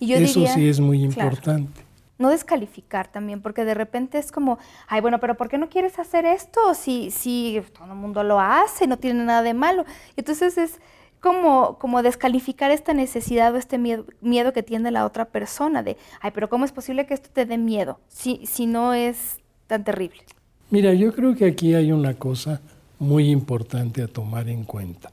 Eso 0.00 0.46
sí 0.46 0.68
es 0.68 0.80
muy 0.80 1.02
importante. 1.02 1.80
no 2.18 2.30
descalificar 2.30 3.08
también, 3.08 3.40
porque 3.40 3.64
de 3.64 3.74
repente 3.74 4.18
es 4.18 4.32
como, 4.32 4.58
ay, 4.88 5.00
bueno, 5.00 5.18
pero 5.20 5.36
¿por 5.36 5.48
qué 5.48 5.58
no 5.58 5.68
quieres 5.68 5.98
hacer 5.98 6.24
esto 6.24 6.74
si, 6.74 7.10
si 7.10 7.60
todo 7.72 7.86
el 7.86 7.94
mundo 7.94 8.22
lo 8.22 8.40
hace, 8.40 8.86
no 8.86 8.96
tiene 8.96 9.24
nada 9.24 9.42
de 9.42 9.54
malo? 9.54 9.84
Entonces 10.16 10.56
es 10.56 10.80
como, 11.20 11.78
como 11.78 12.02
descalificar 12.02 12.70
esta 12.70 12.94
necesidad 12.94 13.54
o 13.54 13.56
este 13.56 13.78
miedo, 13.78 14.06
miedo 14.20 14.52
que 14.52 14.62
tiene 14.62 14.90
la 14.90 15.04
otra 15.06 15.26
persona 15.26 15.82
de, 15.82 15.96
ay, 16.20 16.32
pero 16.34 16.48
¿cómo 16.48 16.64
es 16.64 16.72
posible 16.72 17.06
que 17.06 17.14
esto 17.14 17.28
te 17.32 17.46
dé 17.46 17.58
miedo 17.58 18.00
si, 18.08 18.44
si 18.46 18.66
no 18.66 18.94
es 18.94 19.38
tan 19.66 19.84
terrible? 19.84 20.22
Mira, 20.70 20.94
yo 20.94 21.14
creo 21.14 21.34
que 21.36 21.44
aquí 21.44 21.74
hay 21.74 21.92
una 21.92 22.14
cosa 22.14 22.60
muy 22.98 23.30
importante 23.30 24.02
a 24.02 24.08
tomar 24.08 24.48
en 24.48 24.64
cuenta, 24.64 25.12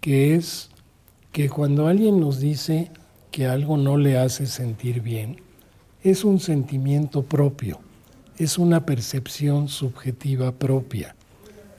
que 0.00 0.34
es 0.34 0.70
que 1.34 1.50
cuando 1.50 1.88
alguien 1.88 2.20
nos 2.20 2.38
dice 2.38 2.92
que 3.32 3.46
algo 3.48 3.76
no 3.76 3.96
le 3.96 4.18
hace 4.18 4.46
sentir 4.46 5.00
bien, 5.00 5.40
es 6.04 6.22
un 6.22 6.38
sentimiento 6.38 7.24
propio, 7.24 7.80
es 8.38 8.56
una 8.56 8.86
percepción 8.86 9.66
subjetiva 9.66 10.52
propia. 10.52 11.16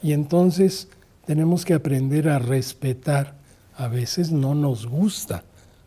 Y 0.03 0.11
entonces 0.11 0.89
tenemos 1.25 1.63
que 1.63 1.73
aprender 1.73 2.27
a 2.27 2.37
respetar. 2.37 3.37
A 3.77 3.87
veces 3.87 4.29
no 4.29 4.55
nos 4.55 4.87
gusta 4.87 5.45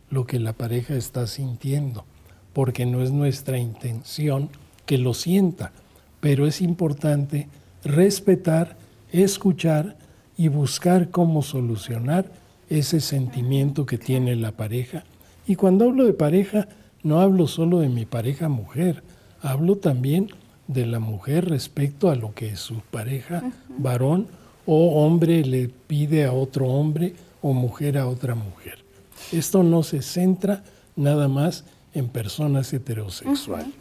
lo 0.08 0.26
que 0.26 0.40
la 0.40 0.54
pareja 0.54 0.94
está 0.94 1.26
sintiendo, 1.26 2.06
porque 2.54 2.86
no 2.86 3.02
es 3.02 3.10
nuestra 3.10 3.58
intención 3.58 4.48
que 4.86 4.96
lo 4.96 5.12
sienta, 5.12 5.72
pero 6.20 6.46
es 6.46 6.62
importante 6.62 7.48
respetar, 7.84 8.78
escuchar 9.12 9.98
y 10.38 10.48
buscar 10.48 11.10
cómo 11.10 11.42
solucionar 11.42 12.47
ese 12.68 13.00
sentimiento 13.00 13.86
que 13.86 13.98
tiene 13.98 14.36
la 14.36 14.52
pareja. 14.52 15.04
Y 15.46 15.56
cuando 15.56 15.86
hablo 15.86 16.04
de 16.04 16.12
pareja, 16.12 16.68
no 17.02 17.20
hablo 17.20 17.46
solo 17.46 17.80
de 17.80 17.88
mi 17.88 18.04
pareja 18.04 18.48
mujer, 18.48 19.02
hablo 19.40 19.76
también 19.76 20.28
de 20.66 20.84
la 20.86 20.98
mujer 20.98 21.48
respecto 21.48 22.10
a 22.10 22.14
lo 22.14 22.34
que 22.34 22.56
su 22.56 22.80
pareja 22.80 23.42
varón 23.78 24.26
o 24.66 25.02
hombre 25.02 25.44
le 25.44 25.68
pide 25.68 26.26
a 26.26 26.32
otro 26.32 26.66
hombre 26.66 27.14
o 27.40 27.54
mujer 27.54 27.96
a 27.96 28.06
otra 28.06 28.34
mujer. 28.34 28.84
Esto 29.32 29.62
no 29.62 29.82
se 29.82 30.02
centra 30.02 30.62
nada 30.96 31.28
más 31.28 31.64
en 31.94 32.08
personas 32.08 32.72
heterosexuales. 32.72 33.72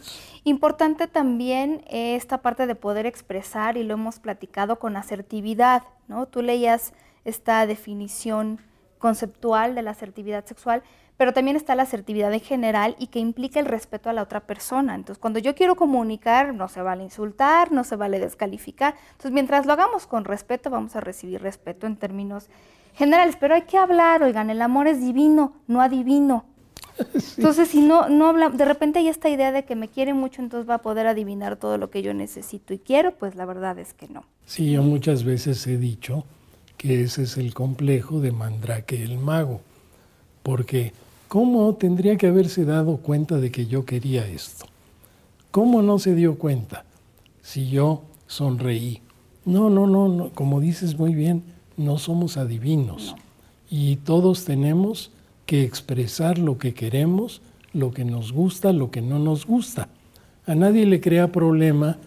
Importante 0.46 1.08
también 1.08 1.84
esta 1.90 2.42
parte 2.42 2.68
de 2.68 2.76
poder 2.76 3.06
expresar, 3.06 3.76
y 3.76 3.84
lo 3.84 3.96
hemos 3.96 4.20
platicado 4.20 4.80
con 4.80 4.96
asertividad, 4.96 5.84
¿no? 6.08 6.26
Tú 6.26 6.42
leías 6.42 6.94
esta 7.26 7.68
definición 7.68 8.60
conceptual 8.98 9.76
de 9.76 9.82
la 9.82 9.92
asertividad 9.92 10.46
sexual, 10.46 10.84
pero 11.18 11.34
también 11.34 11.58
está 11.58 11.76
la 11.76 11.84
asertividad 11.84 12.32
en 12.34 12.40
general 12.40 12.96
y 13.00 13.08
que 13.08 13.20
implica 13.20 13.60
el 13.60 13.66
respeto 13.66 14.10
a 14.10 14.14
la 14.14 14.22
otra 14.22 14.42
persona. 14.42 14.94
Entonces, 14.94 15.20
cuando 15.20 15.40
yo 15.40 15.56
quiero 15.56 15.76
comunicar, 15.76 16.54
no 16.54 16.70
se 16.70 16.82
vale 16.82 17.04
insultar, 17.04 17.72
no 17.72 17.84
se 17.84 17.96
vale 17.96 18.20
descalificar. 18.20 18.96
Entonces, 19.12 19.32
mientras 19.32 19.66
lo 19.66 19.74
hagamos 19.74 20.06
con 20.06 20.26
respeto, 20.26 20.70
vamos 20.70 20.96
a 20.96 21.02
recibir 21.02 21.42
respeto 21.42 21.88
en 21.88 21.98
términos 21.98 22.50
generales. 22.94 23.36
Pero 23.40 23.56
hay 23.56 23.64
que 23.64 23.78
hablar, 23.78 24.22
oigan, 24.22 24.52
el 24.52 24.62
amor 24.62 24.88
es 24.88 25.02
divino, 25.02 25.54
no 25.66 25.82
adivino. 25.82 26.46
Entonces, 27.38 27.70
si 27.70 27.82
no, 27.82 28.10
no 28.10 28.28
habla, 28.28 28.50
de 28.50 28.66
repente 28.66 29.00
hay 29.00 29.08
esta 29.08 29.30
idea 29.30 29.52
de 29.52 29.66
que 29.66 29.76
me 29.76 29.88
quiere 29.88 30.14
mucho, 30.14 30.42
entonces 30.42 30.68
va 30.68 30.76
a 30.76 30.82
poder 30.82 31.06
adivinar 31.06 31.56
todo 31.58 31.78
lo 31.78 31.92
que 31.92 32.02
yo 32.02 32.12
necesito 32.16 32.74
y 32.74 32.80
quiero, 32.80 33.12
pues 33.12 33.36
la 33.36 33.46
verdad 33.46 33.78
es 33.78 33.94
que 33.94 34.08
no. 34.08 34.24
Sí, 34.46 34.72
yo 34.72 34.82
muchas 34.82 35.24
veces 35.24 35.68
he 35.68 35.78
dicho 35.78 36.26
que 36.78 37.04
ese 37.04 37.24
es 37.24 37.38
el 37.38 37.54
complejo 37.54 38.22
de 38.22 38.32
Mandrake 38.32 39.04
el 39.04 39.18
mago, 39.18 39.62
porque 40.44 40.94
¿cómo 41.28 41.74
tendría 41.76 42.18
que 42.18 42.28
haberse 42.28 42.66
dado 42.66 42.98
cuenta 42.98 43.38
de 43.38 43.52
que 43.52 43.66
yo 43.66 43.86
quería 43.86 44.28
esto? 44.28 44.66
¿Cómo 45.52 45.82
no 45.82 46.00
se 46.00 46.14
dio 46.14 46.38
cuenta 46.38 46.86
si 47.42 47.70
yo 47.70 48.04
sonreí? 48.28 49.02
No, 49.44 49.70
no, 49.70 49.88
no, 49.88 50.08
no. 50.08 50.30
como 50.30 50.60
dices 50.60 50.98
muy 50.98 51.16
bien, 51.16 51.44
no 51.78 51.98
somos 51.98 52.38
adivinos 52.38 53.16
y 53.70 53.98
todos 53.98 54.46
tenemos 54.46 55.12
que 55.46 55.64
expresar 55.64 56.38
lo 56.38 56.58
que 56.58 56.74
queremos, 56.74 57.42
lo 57.74 57.92
que 57.92 58.06
nos 58.06 58.34
gusta, 58.34 58.74
lo 58.74 58.92
que 58.92 59.02
no 59.02 59.20
nos 59.20 59.46
gusta. 59.46 59.90
A 60.46 60.56
nadie 60.56 60.86
le 60.86 61.02
crea 61.02 61.32
problema 61.32 61.98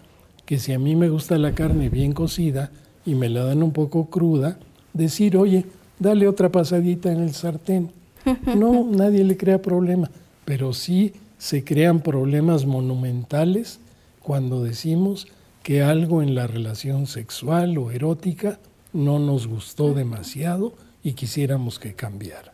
que 0.45 0.59
si 0.59 0.73
a 0.73 0.79
mí 0.79 0.95
me 0.95 1.09
gusta 1.09 1.37
la 1.37 1.53
carne 1.53 1.89
bien 1.89 2.13
cocida, 2.13 2.71
y 3.05 3.15
me 3.15 3.29
la 3.29 3.43
dan 3.43 3.63
un 3.63 3.71
poco 3.71 4.05
cruda, 4.05 4.57
decir, 4.93 5.37
oye, 5.37 5.65
dale 5.99 6.27
otra 6.27 6.49
pasadita 6.49 7.11
en 7.11 7.21
el 7.21 7.33
sartén. 7.33 7.91
No, 8.55 8.85
nadie 8.85 9.23
le 9.23 9.35
crea 9.35 9.61
problema, 9.61 10.11
pero 10.45 10.73
sí 10.73 11.13
se 11.39 11.63
crean 11.63 12.01
problemas 12.01 12.65
monumentales 12.67 13.79
cuando 14.21 14.63
decimos 14.63 15.27
que 15.63 15.81
algo 15.81 16.21
en 16.21 16.35
la 16.35 16.45
relación 16.45 17.07
sexual 17.07 17.77
o 17.77 17.89
erótica 17.89 18.59
no 18.93 19.19
nos 19.19 19.47
gustó 19.47 19.93
demasiado 19.93 20.73
y 21.03 21.13
quisiéramos 21.13 21.79
que 21.79 21.93
cambiara. 21.93 22.53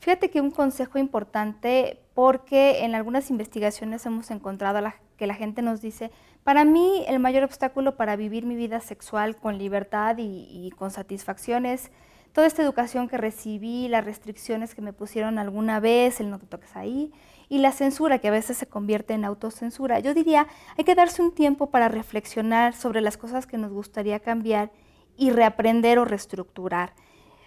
Fíjate 0.00 0.30
que 0.30 0.40
un 0.40 0.50
consejo 0.50 0.98
importante, 0.98 1.98
porque 2.14 2.84
en 2.84 2.94
algunas 2.94 3.30
investigaciones 3.30 4.04
hemos 4.04 4.30
encontrado 4.30 4.80
que 5.16 5.26
la 5.26 5.34
gente 5.34 5.62
nos 5.62 5.80
dice, 5.80 6.10
para 6.44 6.64
mí 6.64 7.04
el 7.08 7.18
mayor 7.18 7.42
obstáculo 7.42 7.96
para 7.96 8.16
vivir 8.16 8.44
mi 8.44 8.54
vida 8.54 8.80
sexual 8.80 9.36
con 9.36 9.58
libertad 9.58 10.16
y, 10.18 10.70
con 10.76 10.90
satisfacción 10.90 11.64
es 11.64 11.90
toda 12.32 12.46
esta 12.46 12.62
educación 12.62 13.08
que 13.08 13.16
recibí, 13.16 13.88
las 13.88 14.04
restricciones 14.04 14.74
que 14.74 14.82
me 14.82 14.92
pusieron 14.92 15.38
alguna 15.38 15.80
vez, 15.80 16.20
el 16.20 16.30
no 16.30 16.38
te 16.38 16.46
toques 16.46 16.76
ahí, 16.76 17.12
y 17.48 17.58
la 17.58 17.72
censura 17.72 18.18
que 18.18 18.28
a 18.28 18.32
veces 18.32 18.58
se 18.58 18.66
convierte 18.66 19.14
en 19.14 19.24
autocensura. 19.24 20.00
Yo 20.00 20.14
diría, 20.14 20.46
hay 20.76 20.84
que 20.84 20.94
darse 20.94 21.22
un 21.22 21.32
tiempo 21.32 21.70
para 21.70 21.88
reflexionar 21.88 22.74
sobre 22.74 23.00
las 23.00 23.16
cosas 23.16 23.46
que 23.46 23.56
nos 23.56 23.72
gustaría 23.72 24.20
cambiar 24.20 24.70
y 25.16 25.30
reaprender 25.30 25.98
o 25.98 26.04
reestructurar. 26.04 26.92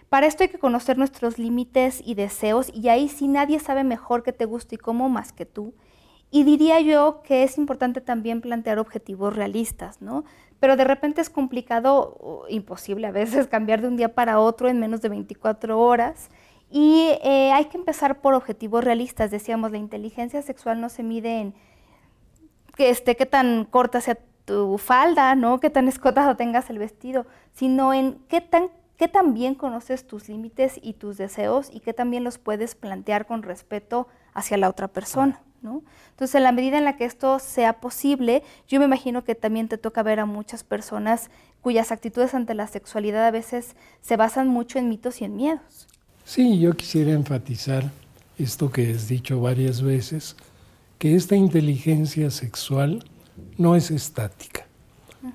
Para 0.08 0.26
esto 0.26 0.42
hay 0.42 0.48
que 0.48 0.58
conocer 0.58 0.96
nuestros 0.96 1.38
límites 1.38 2.02
y 2.04 2.14
deseos 2.14 2.70
y 2.74 2.88
ahí 2.88 3.08
sí 3.08 3.28
nadie 3.28 3.60
sabe 3.60 3.84
mejor 3.84 4.22
qué 4.22 4.32
te 4.32 4.46
gusta 4.46 4.74
y 4.74 4.78
cómo 4.78 5.08
más 5.10 5.32
que 5.32 5.44
tú. 5.44 5.74
Y 6.30 6.44
diría 6.44 6.80
yo 6.80 7.22
que 7.22 7.42
es 7.42 7.56
importante 7.56 8.00
también 8.00 8.40
plantear 8.40 8.78
objetivos 8.78 9.34
realistas, 9.34 10.02
¿no? 10.02 10.24
Pero 10.60 10.76
de 10.76 10.84
repente 10.84 11.20
es 11.20 11.30
complicado, 11.30 12.44
imposible 12.48 13.06
a 13.06 13.12
veces, 13.12 13.46
cambiar 13.48 13.80
de 13.80 13.88
un 13.88 13.96
día 13.96 14.14
para 14.14 14.40
otro 14.40 14.68
en 14.68 14.80
menos 14.80 15.00
de 15.00 15.08
24 15.08 15.78
horas. 15.78 16.30
Y 16.70 17.12
eh, 17.22 17.50
hay 17.52 17.66
que 17.66 17.78
empezar 17.78 18.20
por 18.20 18.34
objetivos 18.34 18.84
realistas. 18.84 19.30
Decíamos, 19.30 19.70
la 19.70 19.78
inteligencia 19.78 20.42
sexual 20.42 20.80
no 20.80 20.90
se 20.90 21.02
mide 21.02 21.40
en 21.40 21.54
que 22.76 22.90
esté, 22.90 23.16
qué 23.16 23.26
tan 23.26 23.64
corta 23.64 24.00
sea 24.00 24.18
tu 24.44 24.78
falda, 24.78 25.34
¿no? 25.34 25.60
Qué 25.60 25.70
tan 25.70 25.88
escotado 25.88 26.36
tengas 26.36 26.70
el 26.70 26.78
vestido, 26.78 27.26
sino 27.52 27.94
en 27.94 28.18
qué 28.28 28.40
tan, 28.40 28.68
qué 28.96 29.08
tan 29.08 29.34
bien 29.34 29.54
conoces 29.54 30.06
tus 30.06 30.28
límites 30.28 30.78
y 30.82 30.92
tus 30.94 31.16
deseos 31.16 31.70
y 31.72 31.80
qué 31.80 31.92
también 31.92 32.22
los 32.22 32.38
puedes 32.38 32.74
plantear 32.74 33.26
con 33.26 33.42
respeto 33.42 34.08
hacia 34.34 34.58
la 34.58 34.68
otra 34.68 34.88
persona. 34.88 35.42
Entonces, 35.62 36.34
en 36.34 36.42
la 36.42 36.52
medida 36.52 36.78
en 36.78 36.84
la 36.84 36.96
que 36.96 37.04
esto 37.04 37.38
sea 37.38 37.80
posible, 37.80 38.42
yo 38.68 38.78
me 38.78 38.86
imagino 38.86 39.24
que 39.24 39.34
también 39.34 39.68
te 39.68 39.78
toca 39.78 40.02
ver 40.02 40.20
a 40.20 40.26
muchas 40.26 40.64
personas 40.64 41.30
cuyas 41.60 41.92
actitudes 41.92 42.34
ante 42.34 42.54
la 42.54 42.66
sexualidad 42.66 43.26
a 43.26 43.30
veces 43.30 43.74
se 44.00 44.16
basan 44.16 44.48
mucho 44.48 44.78
en 44.78 44.88
mitos 44.88 45.20
y 45.20 45.24
en 45.24 45.36
miedos. 45.36 45.88
Sí, 46.24 46.58
yo 46.58 46.74
quisiera 46.74 47.12
enfatizar 47.12 47.90
esto 48.38 48.70
que 48.70 48.92
has 48.92 49.08
dicho 49.08 49.40
varias 49.40 49.82
veces, 49.82 50.36
que 50.98 51.14
esta 51.14 51.36
inteligencia 51.36 52.30
sexual 52.30 53.04
no 53.56 53.76
es 53.76 53.90
estática, 53.90 54.66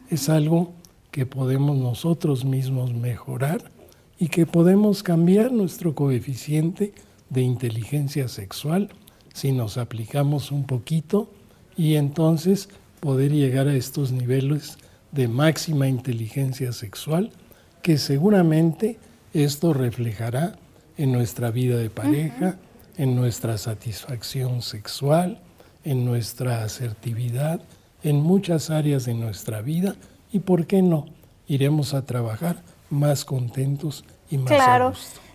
es 0.10 0.30
algo 0.30 0.74
que 1.12 1.26
podemos 1.26 1.78
nosotros 1.78 2.46
mismos 2.46 2.94
mejorar 2.94 3.72
y 4.18 4.30
que 4.30 4.46
podemos 4.46 5.04
cambiar 5.04 5.52
nuestro 5.52 5.96
coeficiente 5.96 6.94
de 7.30 7.42
inteligencia 7.42 8.28
sexual 8.28 8.90
si 9.34 9.52
nos 9.52 9.78
aplicamos 9.78 10.52
un 10.52 10.66
poquito 10.66 11.30
y 11.76 11.96
entonces 11.96 12.70
poder 13.00 13.32
llegar 13.32 13.68
a 13.68 13.76
estos 13.76 14.12
niveles 14.12 14.78
de 15.12 15.28
máxima 15.28 15.88
inteligencia 15.88 16.72
sexual 16.72 17.32
que 17.82 17.98
seguramente 17.98 18.98
esto 19.34 19.74
reflejará 19.74 20.56
en 20.98 21.12
nuestra 21.12 21.52
vida 21.52 21.76
de 21.78 21.90
pareja, 21.90 22.58
en 22.98 23.16
nuestra 23.16 23.58
satisfacción 23.58 24.62
sexual, 24.62 25.40
en 25.84 26.06
nuestra 26.06 26.64
asertividad, 26.64 27.62
en 28.04 28.22
muchas 28.22 28.70
áreas 28.70 29.06
de 29.06 29.16
nuestra 29.16 29.62
vida. 29.62 29.96
Y, 30.32 30.40
¿por 30.40 30.66
qué 30.68 30.82
no? 30.82 31.08
Iremos 31.48 31.94
a 31.94 32.06
trabajar 32.06 32.62
más 32.90 33.26
contentos 33.26 34.06
y 34.30 34.38
más 34.38 34.54
claro 34.54 34.94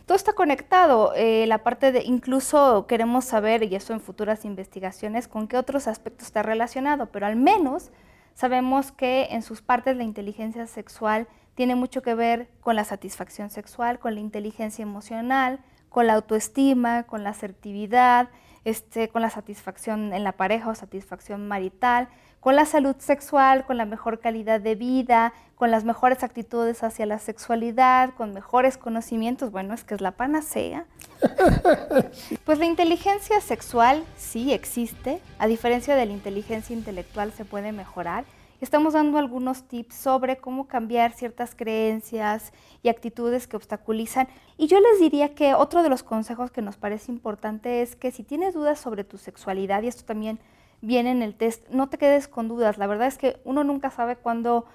todo 0.09 0.17
está 0.17 0.33
conectado. 0.33 1.13
Eh, 1.15 1.45
la 1.47 1.59
parte 1.59 1.93
de, 1.93 2.03
incluso 2.03 2.87
queremos 2.87 3.27
saber, 3.27 3.63
y 3.63 3.75
eso 3.75 3.93
en 3.93 4.01
futuras 4.01 4.47
investigaciones, 4.47 5.29
con 5.29 5.47
qué 5.49 5.59
otros 5.59 5.87
aspectos 5.87 6.29
está 6.29 6.43
relacionado, 6.43 7.13
pero 7.13 7.27
al 7.27 7.37
menos 7.37 7.91
sabemos 8.33 8.91
que 8.91 9.29
en 9.33 9.43
sus 9.43 9.61
partes 9.61 9.99
la 9.99 10.05
inteligencia 10.05 10.67
sexual 10.67 11.29
tiene 11.55 11.75
mucho 11.75 12.01
que 12.01 12.15
ver 12.15 12.49
con 12.63 12.75
la 12.75 12.85
satisfacción 12.85 13.51
sexual, 13.51 13.99
con 13.99 14.15
la 14.15 14.21
inteligencia 14.21 14.83
emocional, 14.83 15.61
con 15.91 16.07
la 16.07 16.15
autoestima, 16.15 17.03
con 17.03 17.23
la 17.23 17.31
asertividad, 17.31 18.31
este, 18.65 19.11
con 19.11 19.21
la 19.21 19.29
satisfacción 19.29 20.15
en 20.15 20.25
la 20.25 20.33
pareja 20.33 20.71
o 20.71 20.75
satisfacción 20.75 21.47
marital, 21.47 22.09
con 22.41 22.57
la 22.57 22.65
salud 22.65 22.97
sexual, 22.99 23.65
con 23.65 23.77
la 23.77 23.85
mejor 23.85 24.21
calidad 24.21 24.61
de 24.61 24.75
vida, 24.75 25.33
con 25.57 25.71
las 25.71 25.85
mejores 25.85 26.23
actitudes 26.23 26.83
hacia 26.85 27.05
la 27.05 27.19
sexualidad, 27.19 28.15
con 28.15 28.33
mejores 28.33 28.79
conocimientos, 28.79 29.51
bueno, 29.51 29.75
es 29.75 29.83
que 29.83 29.95
es 29.95 30.01
la 30.01 30.13
panacea. 30.13 30.87
Pues 32.45 32.59
la 32.59 32.65
inteligencia 32.65 33.41
sexual 33.41 34.05
sí 34.17 34.53
existe, 34.53 35.21
a 35.39 35.47
diferencia 35.47 35.97
de 35.97 36.07
la 36.07 36.13
inteligencia 36.13 36.75
intelectual 36.75 37.33
se 37.33 37.45
puede 37.45 37.73
mejorar. 37.73 38.25
Estamos 38.61 38.95
dando 38.95 39.19
algunos 39.19 39.65
tips 39.69 39.95
sobre 39.95 40.39
cómo 40.39 40.67
cambiar 40.67 41.13
ciertas 41.13 41.55
creencias 41.55 42.53
y 42.83 42.89
actitudes 42.89 43.47
que 43.47 43.57
obstaculizan. 43.57 44.29
Y 44.57 44.67
yo 44.67 44.81
les 44.81 44.99
diría 44.99 45.35
que 45.35 45.55
otro 45.55 45.83
de 45.83 45.91
los 45.91 46.03
consejos 46.03 46.51
que 46.51 46.63
nos 46.63 46.77
parece 46.77 47.13
importante 47.13 47.83
es 47.83 47.95
que 47.95 48.11
si 48.11 48.25
tienes 48.25 48.55
dudas 48.55 48.81
sobre 48.81 49.05
tu 49.05 49.19
sexualidad, 49.19 49.83
y 49.83 49.89
esto 49.89 50.05
también 50.05 50.41
viene 50.81 51.11
en 51.11 51.23
el 51.23 51.35
test, 51.35 51.69
no 51.69 51.89
te 51.89 51.99
quedes 51.99 52.29
con 52.29 52.49
dudas. 52.49 52.79
La 52.79 52.87
verdad 52.87 53.09
es 53.09 53.19
que 53.19 53.41
uno 53.45 53.65
nunca 53.65 53.91
sabe 53.91 54.17
cuándo 54.17 54.67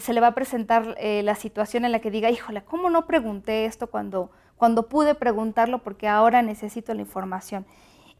se 0.00 0.12
le 0.12 0.20
va 0.20 0.28
a 0.28 0.34
presentar 0.34 0.96
eh, 0.98 1.22
la 1.22 1.34
situación 1.34 1.84
en 1.84 1.92
la 1.92 2.00
que 2.00 2.10
diga, 2.10 2.30
híjole, 2.30 2.62
¿cómo 2.62 2.90
no 2.90 3.06
pregunté 3.06 3.64
esto 3.64 3.86
cuando, 3.86 4.30
cuando 4.56 4.88
pude 4.88 5.14
preguntarlo 5.14 5.78
porque 5.78 6.08
ahora 6.08 6.42
necesito 6.42 6.92
la 6.94 7.00
información? 7.00 7.64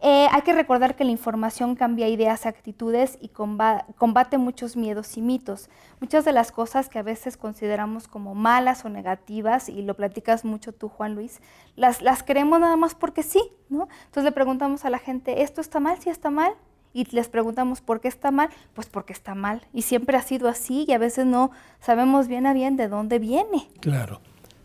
Eh, 0.00 0.28
hay 0.30 0.42
que 0.42 0.52
recordar 0.52 0.94
que 0.94 1.02
la 1.02 1.10
información 1.10 1.74
cambia 1.74 2.06
ideas 2.06 2.46
actitudes 2.46 3.18
y 3.20 3.30
combate 3.30 4.38
muchos 4.38 4.76
miedos 4.76 5.16
y 5.16 5.22
mitos. 5.22 5.68
Muchas 6.00 6.24
de 6.24 6.32
las 6.32 6.52
cosas 6.52 6.88
que 6.88 7.00
a 7.00 7.02
veces 7.02 7.36
consideramos 7.36 8.06
como 8.06 8.36
malas 8.36 8.84
o 8.84 8.88
negativas, 8.88 9.68
y 9.68 9.82
lo 9.82 9.94
platicas 9.94 10.44
mucho 10.44 10.72
tú, 10.72 10.88
Juan 10.88 11.16
Luis, 11.16 11.40
las, 11.74 12.00
las 12.00 12.22
creemos 12.22 12.60
nada 12.60 12.76
más 12.76 12.94
porque 12.94 13.24
sí, 13.24 13.42
¿no? 13.68 13.88
Entonces 14.04 14.22
le 14.24 14.32
preguntamos 14.32 14.84
a 14.84 14.90
la 14.90 15.00
gente, 15.00 15.42
¿esto 15.42 15.60
está 15.60 15.80
mal? 15.80 15.98
¿Sí 15.98 16.10
está 16.10 16.30
mal? 16.30 16.54
Y 16.98 17.04
les 17.14 17.28
preguntamos 17.28 17.80
por 17.80 18.00
qué 18.00 18.08
está 18.08 18.30
mal, 18.30 18.48
pues 18.74 18.88
porque 18.88 19.12
está 19.12 19.34
mal. 19.34 19.62
Y 19.72 19.82
siempre 19.82 20.16
ha 20.16 20.22
sido 20.22 20.48
así 20.48 20.84
y 20.88 20.92
a 20.92 20.98
veces 20.98 21.26
no 21.26 21.50
sabemos 21.80 22.26
bien 22.26 22.46
a 22.46 22.52
bien 22.52 22.76
de 22.76 22.88
dónde 22.88 23.18
viene. 23.18 23.68
Claro. 23.80 24.20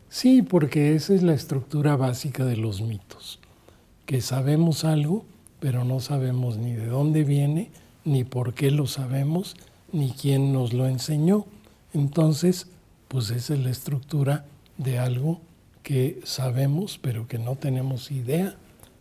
Sí, 0.10 0.42
porque 0.42 0.96
esa 0.96 1.14
es 1.14 1.24
la 1.24 1.34
estructura 1.34 1.96
básica 1.96 2.46
de 2.46 2.56
los 2.56 2.82
mitos, 2.82 3.40
que 4.06 4.22
sabemos 4.22 4.86
algo, 4.86 5.26
pero 5.60 5.84
no 5.84 6.00
sabemos 6.00 6.58
ni 6.58 6.74
de 6.74 6.86
dónde 6.86 7.24
viene, 7.24 7.72
ni 8.06 8.24
por 8.24 8.54
qué 8.54 8.70
lo 8.70 8.86
sabemos, 8.86 9.56
ni 9.92 10.12
quién 10.12 10.54
nos 10.54 10.74
lo 10.74 10.88
enseñó. 10.88 11.46
Entonces, 11.94 12.68
pues 13.08 13.30
esa 13.32 13.54
es 13.54 13.60
la 13.62 13.70
estructura 13.70 14.46
de 14.78 15.00
algo 15.00 15.42
que 15.84 16.20
sabemos, 16.24 17.00
pero 17.02 17.28
que 17.28 17.38
no 17.38 17.56
tenemos 17.56 18.12
idea 18.12 18.56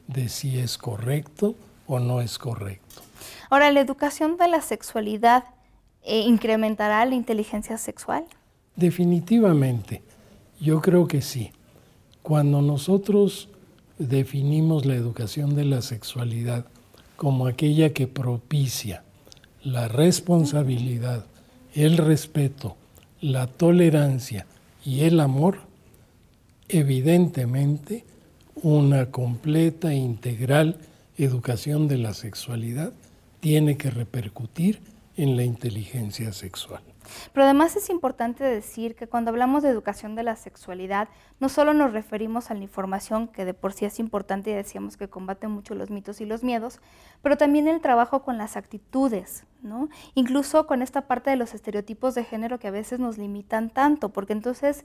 de 0.06 0.28
si 0.28 0.58
es 0.58 0.78
correcto 0.78 1.54
o 1.86 2.00
no 2.00 2.20
es 2.20 2.38
correcto. 2.38 3.02
Ahora, 3.50 3.70
¿la 3.70 3.80
educación 3.80 4.36
de 4.36 4.48
la 4.48 4.60
sexualidad 4.60 5.44
eh, 6.02 6.20
incrementará 6.20 7.04
la 7.04 7.14
inteligencia 7.14 7.78
sexual? 7.78 8.24
Definitivamente, 8.76 10.02
yo 10.60 10.80
creo 10.80 11.06
que 11.06 11.22
sí. 11.22 11.52
Cuando 12.22 12.62
nosotros 12.62 13.48
definimos 13.98 14.86
la 14.86 14.94
educación 14.94 15.54
de 15.54 15.64
la 15.64 15.82
sexualidad 15.82 16.66
como 17.16 17.46
aquella 17.46 17.92
que 17.92 18.06
propicia 18.06 19.04
la 19.62 19.88
responsabilidad, 19.88 21.26
el 21.74 21.96
respeto, 21.96 22.76
la 23.20 23.46
tolerancia 23.46 24.46
y 24.84 25.02
el 25.02 25.20
amor, 25.20 25.60
evidentemente 26.68 28.04
una 28.62 29.10
completa 29.10 29.92
e 29.92 29.96
integral 29.96 30.78
educación 31.16 31.88
de 31.88 31.98
la 31.98 32.14
sexualidad 32.14 32.92
tiene 33.42 33.76
que 33.76 33.90
repercutir 33.90 34.80
en 35.16 35.36
la 35.36 35.42
inteligencia 35.42 36.32
sexual. 36.32 36.80
Pero 37.32 37.42
además 37.42 37.74
es 37.74 37.90
importante 37.90 38.44
decir 38.44 38.94
que 38.94 39.08
cuando 39.08 39.30
hablamos 39.32 39.64
de 39.64 39.68
educación 39.68 40.14
de 40.14 40.22
la 40.22 40.36
sexualidad, 40.36 41.08
no 41.40 41.48
solo 41.48 41.74
nos 41.74 41.92
referimos 41.92 42.52
a 42.52 42.54
la 42.54 42.62
información, 42.62 43.26
que 43.26 43.44
de 43.44 43.52
por 43.52 43.72
sí 43.72 43.84
es 43.84 43.98
importante 43.98 44.52
y 44.52 44.54
decíamos 44.54 44.96
que 44.96 45.08
combate 45.08 45.48
mucho 45.48 45.74
los 45.74 45.90
mitos 45.90 46.20
y 46.20 46.24
los 46.24 46.44
miedos, 46.44 46.78
pero 47.20 47.36
también 47.36 47.66
el 47.66 47.80
trabajo 47.80 48.22
con 48.22 48.38
las 48.38 48.56
actitudes, 48.56 49.44
¿no? 49.60 49.88
Incluso 50.14 50.68
con 50.68 50.80
esta 50.80 51.08
parte 51.08 51.30
de 51.30 51.36
los 51.36 51.52
estereotipos 51.52 52.14
de 52.14 52.22
género 52.22 52.60
que 52.60 52.68
a 52.68 52.70
veces 52.70 53.00
nos 53.00 53.18
limitan 53.18 53.70
tanto, 53.70 54.10
porque 54.10 54.34
entonces 54.34 54.84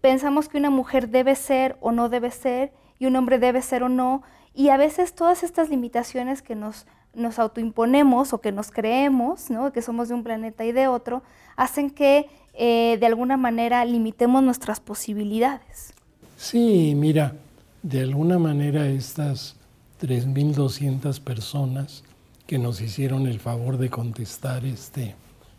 pensamos 0.00 0.48
que 0.48 0.58
una 0.58 0.70
mujer 0.70 1.08
debe 1.08 1.34
ser 1.34 1.76
o 1.80 1.90
no 1.90 2.08
debe 2.08 2.30
ser 2.30 2.72
y 3.00 3.06
un 3.06 3.16
hombre 3.16 3.40
debe 3.40 3.62
ser 3.62 3.82
o 3.82 3.88
no, 3.88 4.22
y 4.54 4.68
a 4.68 4.76
veces 4.76 5.12
todas 5.16 5.42
estas 5.42 5.70
limitaciones 5.70 6.40
que 6.40 6.54
nos 6.54 6.86
nos 7.14 7.38
autoimponemos 7.38 8.32
o 8.32 8.40
que 8.40 8.52
nos 8.52 8.70
creemos, 8.70 9.50
¿no? 9.50 9.72
que 9.72 9.82
somos 9.82 10.08
de 10.08 10.14
un 10.14 10.22
planeta 10.22 10.64
y 10.64 10.72
de 10.72 10.88
otro, 10.88 11.22
hacen 11.56 11.90
que 11.90 12.28
eh, 12.54 12.96
de 13.00 13.06
alguna 13.06 13.36
manera 13.36 13.84
limitemos 13.84 14.42
nuestras 14.42 14.80
posibilidades. 14.80 15.92
Sí, 16.36 16.94
mira, 16.96 17.34
de 17.82 18.00
alguna 18.00 18.38
manera 18.38 18.88
estas 18.88 19.56
3.200 20.02 21.20
personas 21.20 22.04
que 22.46 22.58
nos 22.58 22.80
hicieron 22.80 23.26
el 23.26 23.38
favor 23.38 23.78
de 23.78 23.90
contestar 23.90 24.64
este, 24.64 25.14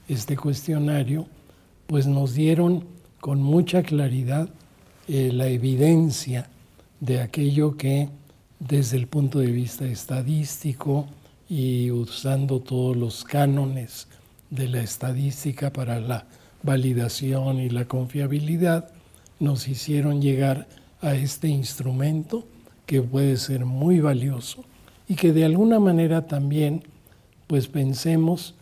este 0.07 0.35
cuestionario, 0.35 1.27
pues 1.87 2.07
nos 2.07 2.33
dieron 2.33 2.85
con 3.19 3.41
mucha 3.41 3.83
claridad 3.83 4.49
eh, 5.07 5.31
la 5.31 5.47
evidencia 5.47 6.49
de 6.99 7.21
aquello 7.21 7.77
que 7.77 8.09
desde 8.59 8.97
el 8.97 9.07
punto 9.07 9.39
de 9.39 9.47
vista 9.47 9.85
estadístico, 9.85 11.07
y 11.51 11.91
usando 11.91 12.61
todos 12.61 12.95
los 12.95 13.25
cánones 13.25 14.07
de 14.49 14.69
la 14.69 14.81
estadística 14.81 15.73
para 15.73 15.99
la 15.99 16.25
validación 16.63 17.59
y 17.59 17.69
la 17.69 17.89
confiabilidad, 17.89 18.93
nos 19.37 19.67
hicieron 19.67 20.21
llegar 20.21 20.69
a 21.01 21.13
este 21.13 21.49
instrumento 21.49 22.47
que 22.85 23.01
puede 23.01 23.35
ser 23.35 23.65
muy 23.65 23.99
valioso 23.99 24.63
y 25.09 25.15
que 25.15 25.33
de 25.33 25.43
alguna 25.43 25.81
manera 25.81 26.25
también 26.25 26.85
pues 27.47 27.67
pensemos 27.67 28.55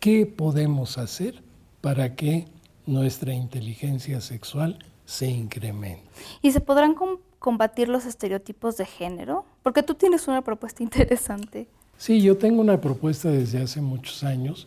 qué 0.00 0.24
podemos 0.24 0.96
hacer 0.96 1.42
para 1.82 2.16
que 2.16 2.46
nuestra 2.86 3.34
inteligencia 3.34 4.22
sexual 4.22 4.78
se 5.04 5.26
incremente. 5.26 6.08
¿Y 6.40 6.52
se 6.52 6.62
podrán 6.62 6.94
combatir 7.38 7.90
los 7.90 8.06
estereotipos 8.06 8.78
de 8.78 8.86
género? 8.86 9.44
Porque 9.62 9.82
tú 9.82 9.92
tienes 9.92 10.28
una 10.28 10.40
propuesta 10.40 10.82
interesante. 10.82 11.68
Sí, 11.98 12.20
yo 12.20 12.36
tengo 12.36 12.60
una 12.60 12.80
propuesta 12.80 13.30
desde 13.30 13.62
hace 13.62 13.80
muchos 13.80 14.22
años 14.22 14.66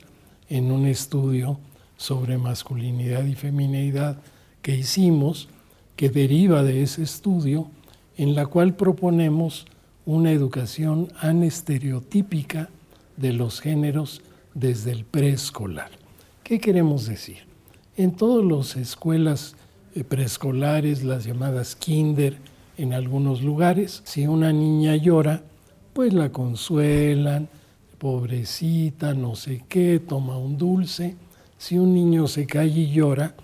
en 0.50 0.72
un 0.72 0.88
estudio 0.88 1.60
sobre 1.96 2.38
masculinidad 2.38 3.24
y 3.26 3.36
feminidad 3.36 4.18
que 4.62 4.76
hicimos, 4.76 5.48
que 5.96 6.10
deriva 6.10 6.64
de 6.64 6.82
ese 6.82 7.04
estudio, 7.04 7.70
en 8.18 8.34
la 8.34 8.48
cual 8.48 8.76
proponemos 8.76 9.68
una 10.06 10.32
educación 10.32 11.10
anestereotípica 11.20 12.70
de 13.16 13.34
los 13.34 13.62
géneros 13.62 14.22
desde 14.56 14.92
el 14.92 15.06
preescolar. 15.06 15.92
¿Qué 16.44 16.60
queremos 16.60 17.06
decir? 17.06 17.44
En 17.96 18.16
todas 18.16 18.44
las 18.44 18.76
escuelas 18.76 19.56
eh, 19.94 20.04
preescolares, 20.04 21.04
las 21.04 21.26
llamadas 21.26 21.76
kinder, 21.76 22.38
en 22.78 22.94
algunos 22.94 23.42
lugares, 23.42 24.02
si 24.06 24.26
una 24.26 24.52
niña 24.54 24.96
llora, 24.96 25.44
pues 26.00 26.14
la 26.14 26.32
consuelan, 26.32 27.50
pobrecita, 27.98 29.14
no 29.14 29.36
sé 29.36 29.66
qué, 29.68 30.00
toma 30.00 30.38
un 30.38 30.58
dulce. 30.58 31.18
Si 31.58 31.78
un 31.78 31.94
niño 31.94 32.26
se 32.30 32.46
cae 32.46 32.68
y 32.68 32.90
llora, 32.90 33.36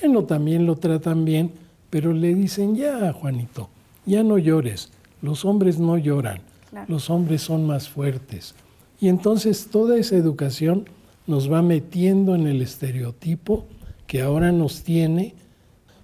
bueno, 0.00 0.24
también 0.24 0.66
lo 0.66 0.74
tratan 0.74 1.24
bien, 1.24 1.52
pero 1.90 2.12
le 2.12 2.34
dicen, 2.34 2.74
ya, 2.74 3.12
Juanito, 3.12 3.70
ya 4.04 4.24
no 4.24 4.36
llores, 4.36 4.90
los 5.20 5.44
hombres 5.44 5.78
no 5.78 5.96
lloran, 5.96 6.40
los 6.88 7.08
hombres 7.08 7.42
son 7.42 7.68
más 7.68 7.88
fuertes. 7.88 8.56
Y 9.00 9.06
entonces 9.06 9.68
toda 9.70 9.96
esa 9.96 10.16
educación 10.16 10.86
nos 11.28 11.52
va 11.52 11.62
metiendo 11.62 12.34
en 12.34 12.48
el 12.48 12.62
estereotipo 12.62 13.64
que 14.08 14.22
ahora 14.22 14.50
nos 14.50 14.82
tiene, 14.82 15.36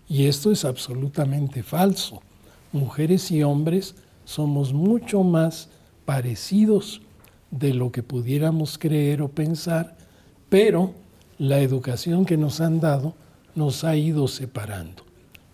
y 0.08 0.26
esto 0.26 0.52
es 0.52 0.64
absolutamente 0.64 1.64
falso. 1.64 2.22
Mujeres 2.70 3.32
y 3.32 3.42
hombres 3.42 3.96
somos 4.24 4.72
mucho 4.72 5.24
más 5.24 5.70
parecidos 6.08 7.02
de 7.50 7.74
lo 7.74 7.92
que 7.92 8.02
pudiéramos 8.02 8.78
creer 8.78 9.20
o 9.20 9.28
pensar, 9.28 9.94
pero 10.48 10.94
la 11.36 11.60
educación 11.60 12.24
que 12.24 12.38
nos 12.38 12.62
han 12.62 12.80
dado 12.80 13.12
nos 13.54 13.84
ha 13.84 13.94
ido 13.94 14.26
separando. 14.26 15.02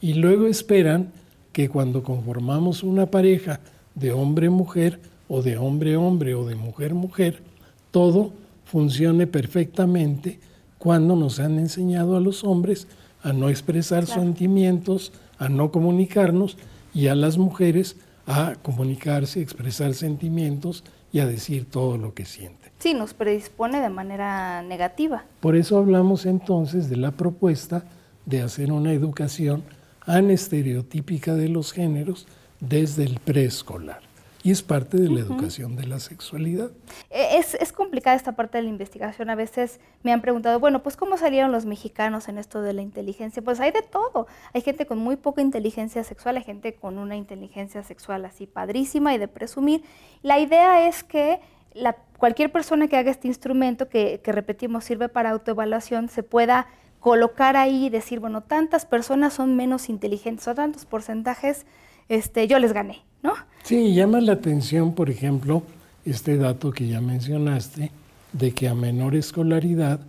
Y 0.01 0.15
luego 0.15 0.47
esperan 0.47 1.11
que 1.51 1.69
cuando 1.69 2.05
conformamos 2.05 2.85
una 2.85 3.07
pareja 3.07 3.59
de 3.97 4.13
hombre-mujer 4.13 5.01
o 5.27 5.43
de 5.43 5.57
hombre-hombre 5.57 6.37
o 6.37 6.47
de 6.47 6.55
mujer-mujer, 6.55 7.43
todo 7.91 8.31
funcione 8.65 9.27
perfectamente 9.27 10.39
cuando 10.79 11.17
nos 11.17 11.41
han 11.41 11.59
enseñado 11.59 12.17
a 12.17 12.21
los 12.21 12.45
hombres 12.45 12.87
a 13.25 13.33
no 13.33 13.49
expresar 13.49 14.07
sentimientos, 14.07 15.11
a 15.37 15.49
no 15.49 15.73
comunicarnos 15.73 16.57
y 16.95 17.09
a 17.09 17.17
las 17.17 17.39
mujeres 17.39 17.97
a 18.27 18.55
comunicarse, 18.63 19.41
expresar 19.41 19.95
sentimientos 19.95 20.85
y 21.13 21.21
a 21.21 21.27
decir 21.27 21.67
todo 21.71 21.99
lo 21.99 22.15
que 22.15 22.25
siente. 22.25 22.73
Sí, 22.79 22.95
nos 22.95 23.15
predispone 23.15 23.81
de 23.81 23.89
manera 23.89 24.63
negativa. 24.63 25.25
Por 25.41 25.57
eso 25.57 25.79
hablamos 25.79 26.27
entonces 26.27 26.89
de 26.89 26.97
la 26.97 27.13
propuesta 27.13 27.85
de 28.27 28.43
hacer 28.43 28.73
una 28.73 28.93
educación 28.93 29.65
anestereotípica 30.07 31.35
de 31.35 31.49
los 31.49 31.73
géneros 31.73 32.27
desde 32.61 33.05
el 33.05 33.21
preescolar 33.21 34.04
y 34.45 34.51
es 34.51 34.63
parte 34.63 34.99
de 34.99 35.09
la 35.09 35.21
educación 35.21 35.75
de 35.75 35.87
la 35.87 35.99
sexualidad. 35.99 36.71
E, 37.09 37.39
es, 37.39 37.55
es, 37.55 37.73
complicada 37.73 38.15
esta 38.15 38.33
parte 38.33 38.59
de 38.59 38.65
la 38.65 38.69
investigación. 38.69 39.31
A 39.31 39.35
veces 39.35 39.81
me 40.03 40.13
han 40.13 40.21
preguntado, 40.21 40.61
bueno, 40.61 40.83
pues 40.83 40.99
¿cómo 40.99 41.17
salieron 41.17 41.51
los 41.51 41.65
mexicanos 41.65 42.29
en 42.29 42.37
esto 42.37 42.61
de 42.61 42.75
la 42.75 42.83
inteligencia? 42.83 43.41
Pues 43.41 43.59
hay 43.59 43.71
de 43.71 43.81
todo. 43.81 44.27
Hay 44.53 44.61
gente 44.61 44.85
con 44.85 44.99
muy 44.99 45.17
poca 45.17 45.41
inteligencia 45.41 46.05
sexual, 46.05 46.37
hay 46.37 46.43
gente 46.43 46.75
con 46.75 46.99
una 46.99 47.17
inteligencia 47.17 47.83
sexual 47.83 48.27
así 48.27 48.47
padrísima 48.47 49.15
y 49.15 49.19
de 49.19 49.29
presumir. 49.29 49.83
La 50.23 50.39
idea 50.39 50.87
es 50.87 51.05
que 51.05 51.41
la, 51.73 51.97
cualquier 52.19 52.53
persona 52.53 52.87
que 52.87 52.99
haga 52.99 53.11
este 53.11 53.29
instrumento, 53.29 53.89
que, 53.89 54.21
que 54.23 54.31
repetimos 54.31 54.85
sirve 54.85 55.09
para 55.09 55.31
autoevaluación, 55.31 56.11
se 56.11 56.23
pueda 56.23 56.67
colocar 57.01 57.57
ahí 57.57 57.87
y 57.87 57.89
decir, 57.89 58.21
bueno, 58.21 58.43
tantas 58.43 58.85
personas 58.85 59.33
son 59.33 59.57
menos 59.57 59.89
inteligentes 59.89 60.47
o 60.49 60.55
tantos 60.55 60.85
porcentajes, 60.85 61.65
este, 62.09 62.47
yo 62.47 62.59
les 62.59 62.73
gané. 62.73 63.03
¿no? 63.23 63.33
Sí, 63.63 63.95
llama 63.95 64.21
la 64.21 64.33
atención, 64.33 64.95
por 64.95 65.11
ejemplo, 65.11 65.63
este 66.05 66.37
dato 66.37 66.71
que 66.71 66.87
ya 66.87 67.01
mencionaste, 67.01 67.91
de 68.33 68.53
que 68.53 68.69
a 68.69 68.75
menor 68.75 69.15
escolaridad 69.15 70.01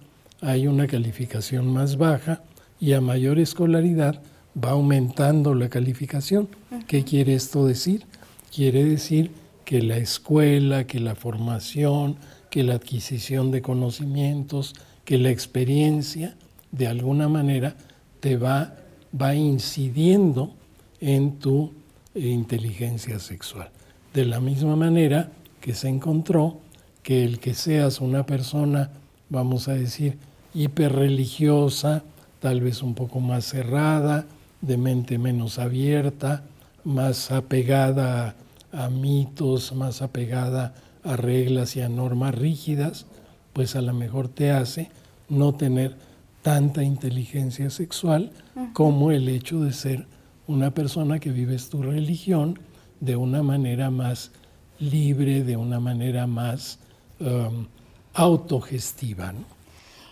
hay 0.42 0.68
una 0.68 0.88
calificación 0.88 1.72
más 1.72 1.98
baja 1.98 2.42
y 2.80 2.94
a 2.94 3.02
mayor 3.02 3.40
escolaridad 3.40 4.22
va 4.62 4.72
aumentando 4.72 5.54
la 5.54 5.70
calificación. 5.70 6.50
¿Qué 6.88 7.04
quiere 7.04 7.36
esto 7.36 7.66
decir? 7.66 8.06
Quiere 8.54 8.84
decir 8.84 9.32
que 9.64 9.82
la 9.82 9.98
escuela, 9.98 10.86
que 10.86 11.00
la 11.00 11.16
formación, 11.16 12.18
que 12.50 12.64
la 12.64 12.76
adquisición 12.76 13.52
de 13.52 13.62
conocimientos, 13.62 14.76
que 15.04 15.18
la 15.18 15.30
experiencia, 15.30 16.36
de 16.72 16.88
alguna 16.88 17.28
manera, 17.30 17.76
te 18.20 18.38
va, 18.38 18.76
va 19.20 19.36
incidiendo 19.36 20.54
en 21.00 21.40
tu 21.40 21.74
inteligencia 22.16 23.20
sexual. 23.20 23.70
De 24.14 24.26
la 24.26 24.40
misma 24.40 24.76
manera 24.76 25.32
que 25.62 25.74
se 25.74 25.90
encontró 25.90 26.60
que 27.04 27.24
el 27.24 27.40
que 27.40 27.54
seas 27.54 28.02
una 28.02 28.26
persona, 28.26 28.92
vamos 29.30 29.68
a 29.68 29.74
decir, 29.74 30.18
hiperreligiosa, 30.54 32.04
tal 32.40 32.62
vez 32.62 32.82
un 32.82 32.96
poco 32.96 33.20
más 33.20 33.46
cerrada, 33.46 34.26
de 34.62 34.78
mente 34.78 35.18
menos 35.18 35.60
abierta, 35.60 36.44
más 36.84 37.32
apegada 37.32 38.36
a, 38.72 38.90
mitos, 38.90 39.74
más 39.74 40.02
apegada 40.02 40.74
a 41.04 41.16
reglas 41.16 41.76
y 41.76 41.82
a 41.82 41.90
normas 41.90 42.34
rígidas, 42.34 43.06
pues 43.54 43.76
a 43.76 43.82
lo 43.82 43.94
mejor 43.94 44.28
te 44.28 44.52
hace 44.52 44.90
no 45.30 45.54
tener 45.54 45.96
tanta 46.42 46.84
inteligencia 46.84 47.70
sexual 47.70 48.32
como 48.74 49.12
el 49.12 49.30
hecho 49.30 49.62
de 49.62 49.74
ser 49.74 50.08
una 50.48 50.72
persona 50.72 51.20
que 51.20 51.32
vives 51.32 51.70
tu 51.70 51.82
religión 51.82 52.60
de 53.00 53.16
una 53.16 53.44
manera 53.44 53.90
más 53.90 54.32
libre, 54.80 55.44
de 55.44 55.58
una 55.58 55.80
manera 55.80 56.28
más 56.28 56.80
um, 57.20 57.68
autogestiva. 58.14 59.34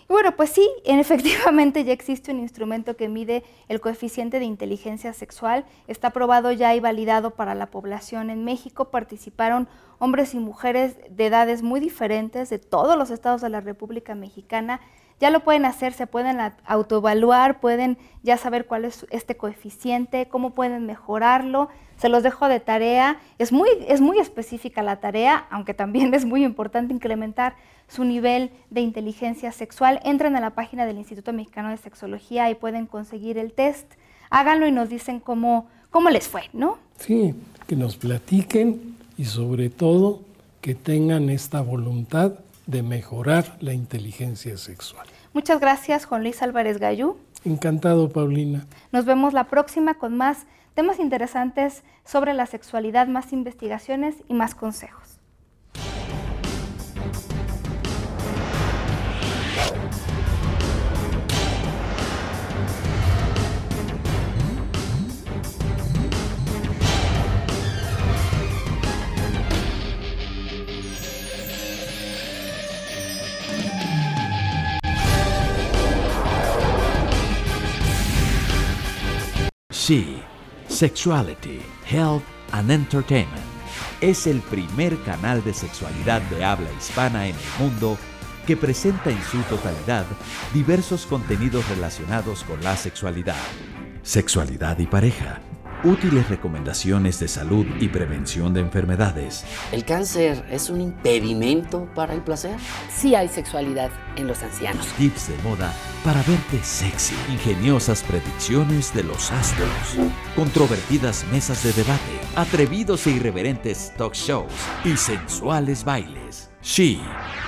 Bueno, 0.08 0.36
pues 0.36 0.50
sí, 0.50 0.68
efectivamente 0.84 1.84
ya 1.84 1.92
existe 1.92 2.30
un 2.30 2.40
instrumento 2.40 2.96
que 2.96 3.08
mide 3.08 3.42
el 3.68 3.80
coeficiente 3.80 4.38
de 4.38 4.44
inteligencia 4.44 5.12
sexual. 5.12 5.64
Está 5.88 6.08
aprobado 6.08 6.52
ya 6.52 6.74
y 6.74 6.80
validado 6.80 7.32
para 7.32 7.54
la 7.54 7.70
población 7.70 8.30
en 8.30 8.44
México. 8.44 8.90
Participaron 8.90 9.68
hombres 9.98 10.34
y 10.34 10.38
mujeres 10.38 10.96
de 11.10 11.26
edades 11.26 11.62
muy 11.62 11.80
diferentes 11.80 12.50
de 12.50 12.58
todos 12.58 12.98
los 12.98 13.10
estados 13.10 13.40
de 13.40 13.48
la 13.48 13.60
República 13.60 14.14
Mexicana 14.14 14.80
ya 15.20 15.30
lo 15.30 15.40
pueden 15.40 15.64
hacer, 15.64 15.92
se 15.92 16.06
pueden 16.06 16.38
autoevaluar, 16.66 17.60
pueden 17.60 17.98
ya 18.22 18.36
saber 18.36 18.66
cuál 18.66 18.84
es 18.84 19.06
este 19.10 19.36
coeficiente, 19.36 20.26
cómo 20.28 20.50
pueden 20.50 20.86
mejorarlo. 20.86 21.68
Se 21.96 22.08
los 22.08 22.22
dejo 22.22 22.48
de 22.48 22.60
tarea. 22.60 23.18
Es 23.38 23.52
muy, 23.52 23.68
es 23.86 24.00
muy 24.00 24.18
específica 24.18 24.82
la 24.82 24.96
tarea, 24.96 25.46
aunque 25.50 25.74
también 25.74 26.12
es 26.14 26.24
muy 26.24 26.44
importante 26.44 26.92
incrementar 26.92 27.54
su 27.88 28.04
nivel 28.04 28.50
de 28.70 28.80
inteligencia 28.80 29.52
sexual. 29.52 30.00
Entren 30.04 30.36
a 30.36 30.40
la 30.40 30.50
página 30.50 30.86
del 30.86 30.98
Instituto 30.98 31.32
Mexicano 31.32 31.70
de 31.70 31.76
Sexología 31.76 32.50
y 32.50 32.54
pueden 32.54 32.86
conseguir 32.86 33.38
el 33.38 33.52
test. 33.52 33.92
Háganlo 34.30 34.66
y 34.66 34.72
nos 34.72 34.88
dicen 34.88 35.20
cómo, 35.20 35.68
cómo 35.90 36.10
les 36.10 36.26
fue, 36.26 36.50
¿no? 36.52 36.78
Sí, 36.98 37.34
que 37.66 37.76
nos 37.76 37.96
platiquen 37.96 38.96
y 39.16 39.26
sobre 39.26 39.70
todo 39.70 40.22
que 40.60 40.74
tengan 40.74 41.30
esta 41.30 41.60
voluntad 41.60 42.32
de 42.66 42.82
mejorar 42.82 43.56
la 43.60 43.72
inteligencia 43.72 44.56
sexual. 44.56 45.06
Muchas 45.32 45.60
gracias, 45.60 46.06
Juan 46.06 46.22
Luis 46.22 46.42
Álvarez 46.42 46.78
Gallú. 46.78 47.16
Encantado, 47.44 48.08
Paulina. 48.08 48.66
Nos 48.92 49.04
vemos 49.04 49.32
la 49.32 49.44
próxima 49.44 49.94
con 49.94 50.16
más 50.16 50.46
temas 50.74 50.98
interesantes 50.98 51.82
sobre 52.04 52.34
la 52.34 52.46
sexualidad, 52.46 53.06
más 53.06 53.32
investigaciones 53.32 54.16
y 54.28 54.34
más 54.34 54.54
consejos. 54.54 55.20
She, 79.86 80.22
Sexuality, 80.66 81.60
Health 81.84 82.22
and 82.52 82.70
Entertainment 82.70 83.44
es 84.00 84.26
el 84.26 84.40
primer 84.40 84.96
canal 85.02 85.44
de 85.44 85.52
sexualidad 85.52 86.22
de 86.30 86.42
habla 86.42 86.70
hispana 86.72 87.26
en 87.26 87.34
el 87.34 87.42
mundo 87.58 87.98
que 88.46 88.56
presenta 88.56 89.10
en 89.10 89.22
su 89.24 89.42
totalidad 89.42 90.06
diversos 90.54 91.04
contenidos 91.04 91.68
relacionados 91.68 92.44
con 92.44 92.64
la 92.64 92.78
sexualidad, 92.78 93.36
sexualidad 94.02 94.78
y 94.78 94.86
pareja, 94.86 95.42
útiles 95.84 96.28
recomendaciones 96.28 97.20
de 97.20 97.28
salud 97.28 97.66
y 97.78 97.88
prevención 97.88 98.54
de 98.54 98.60
enfermedades. 98.60 99.44
¿El 99.70 99.84
cáncer 99.84 100.44
es 100.50 100.70
un 100.70 100.80
impedimento 100.80 101.86
para 101.94 102.14
el 102.14 102.22
placer? 102.22 102.56
Sí 102.90 103.14
hay 103.14 103.28
sexualidad 103.28 103.90
en 104.16 104.26
los 104.26 104.42
ancianos. 104.42 104.86
Tips 104.96 105.28
de 105.28 105.36
moda 105.48 105.72
para 106.02 106.22
verte 106.22 106.62
sexy. 106.62 107.14
Ingeniosas 107.30 108.02
predicciones 108.02 108.94
de 108.94 109.04
los 109.04 109.30
astros. 109.30 109.68
Controvertidas 110.34 111.24
mesas 111.30 111.62
de 111.62 111.72
debate. 111.72 112.20
Atrevidos 112.34 113.06
e 113.06 113.10
irreverentes 113.10 113.92
talk 113.96 114.14
shows. 114.14 114.52
Y 114.84 114.96
sensuales 114.96 115.84
bailes. 115.84 116.50
She, 116.62 116.98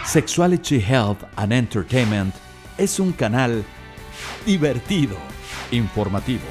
Sexuality 0.05 0.79
Health 0.79 1.25
and 1.37 1.53
Entertainment, 1.53 2.35
es 2.77 3.01
un 3.01 3.13
canal 3.13 3.65
divertido, 4.45 5.17
informativo 5.71 6.45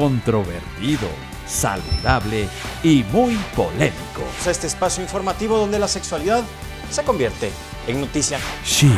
controvertido, 0.00 1.08
saludable 1.46 2.48
y 2.82 3.04
muy 3.12 3.34
polémico. 3.54 4.22
Este 4.46 4.66
espacio 4.66 5.02
informativo 5.02 5.58
donde 5.58 5.78
la 5.78 5.88
sexualidad 5.88 6.42
se 6.90 7.02
convierte 7.04 7.50
en 7.86 8.00
noticia. 8.00 8.38
She, 8.64 8.90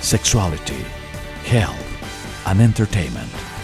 Sexuality, 0.00 0.84
Health 1.44 1.74
and 2.44 2.60
Entertainment. 2.60 3.55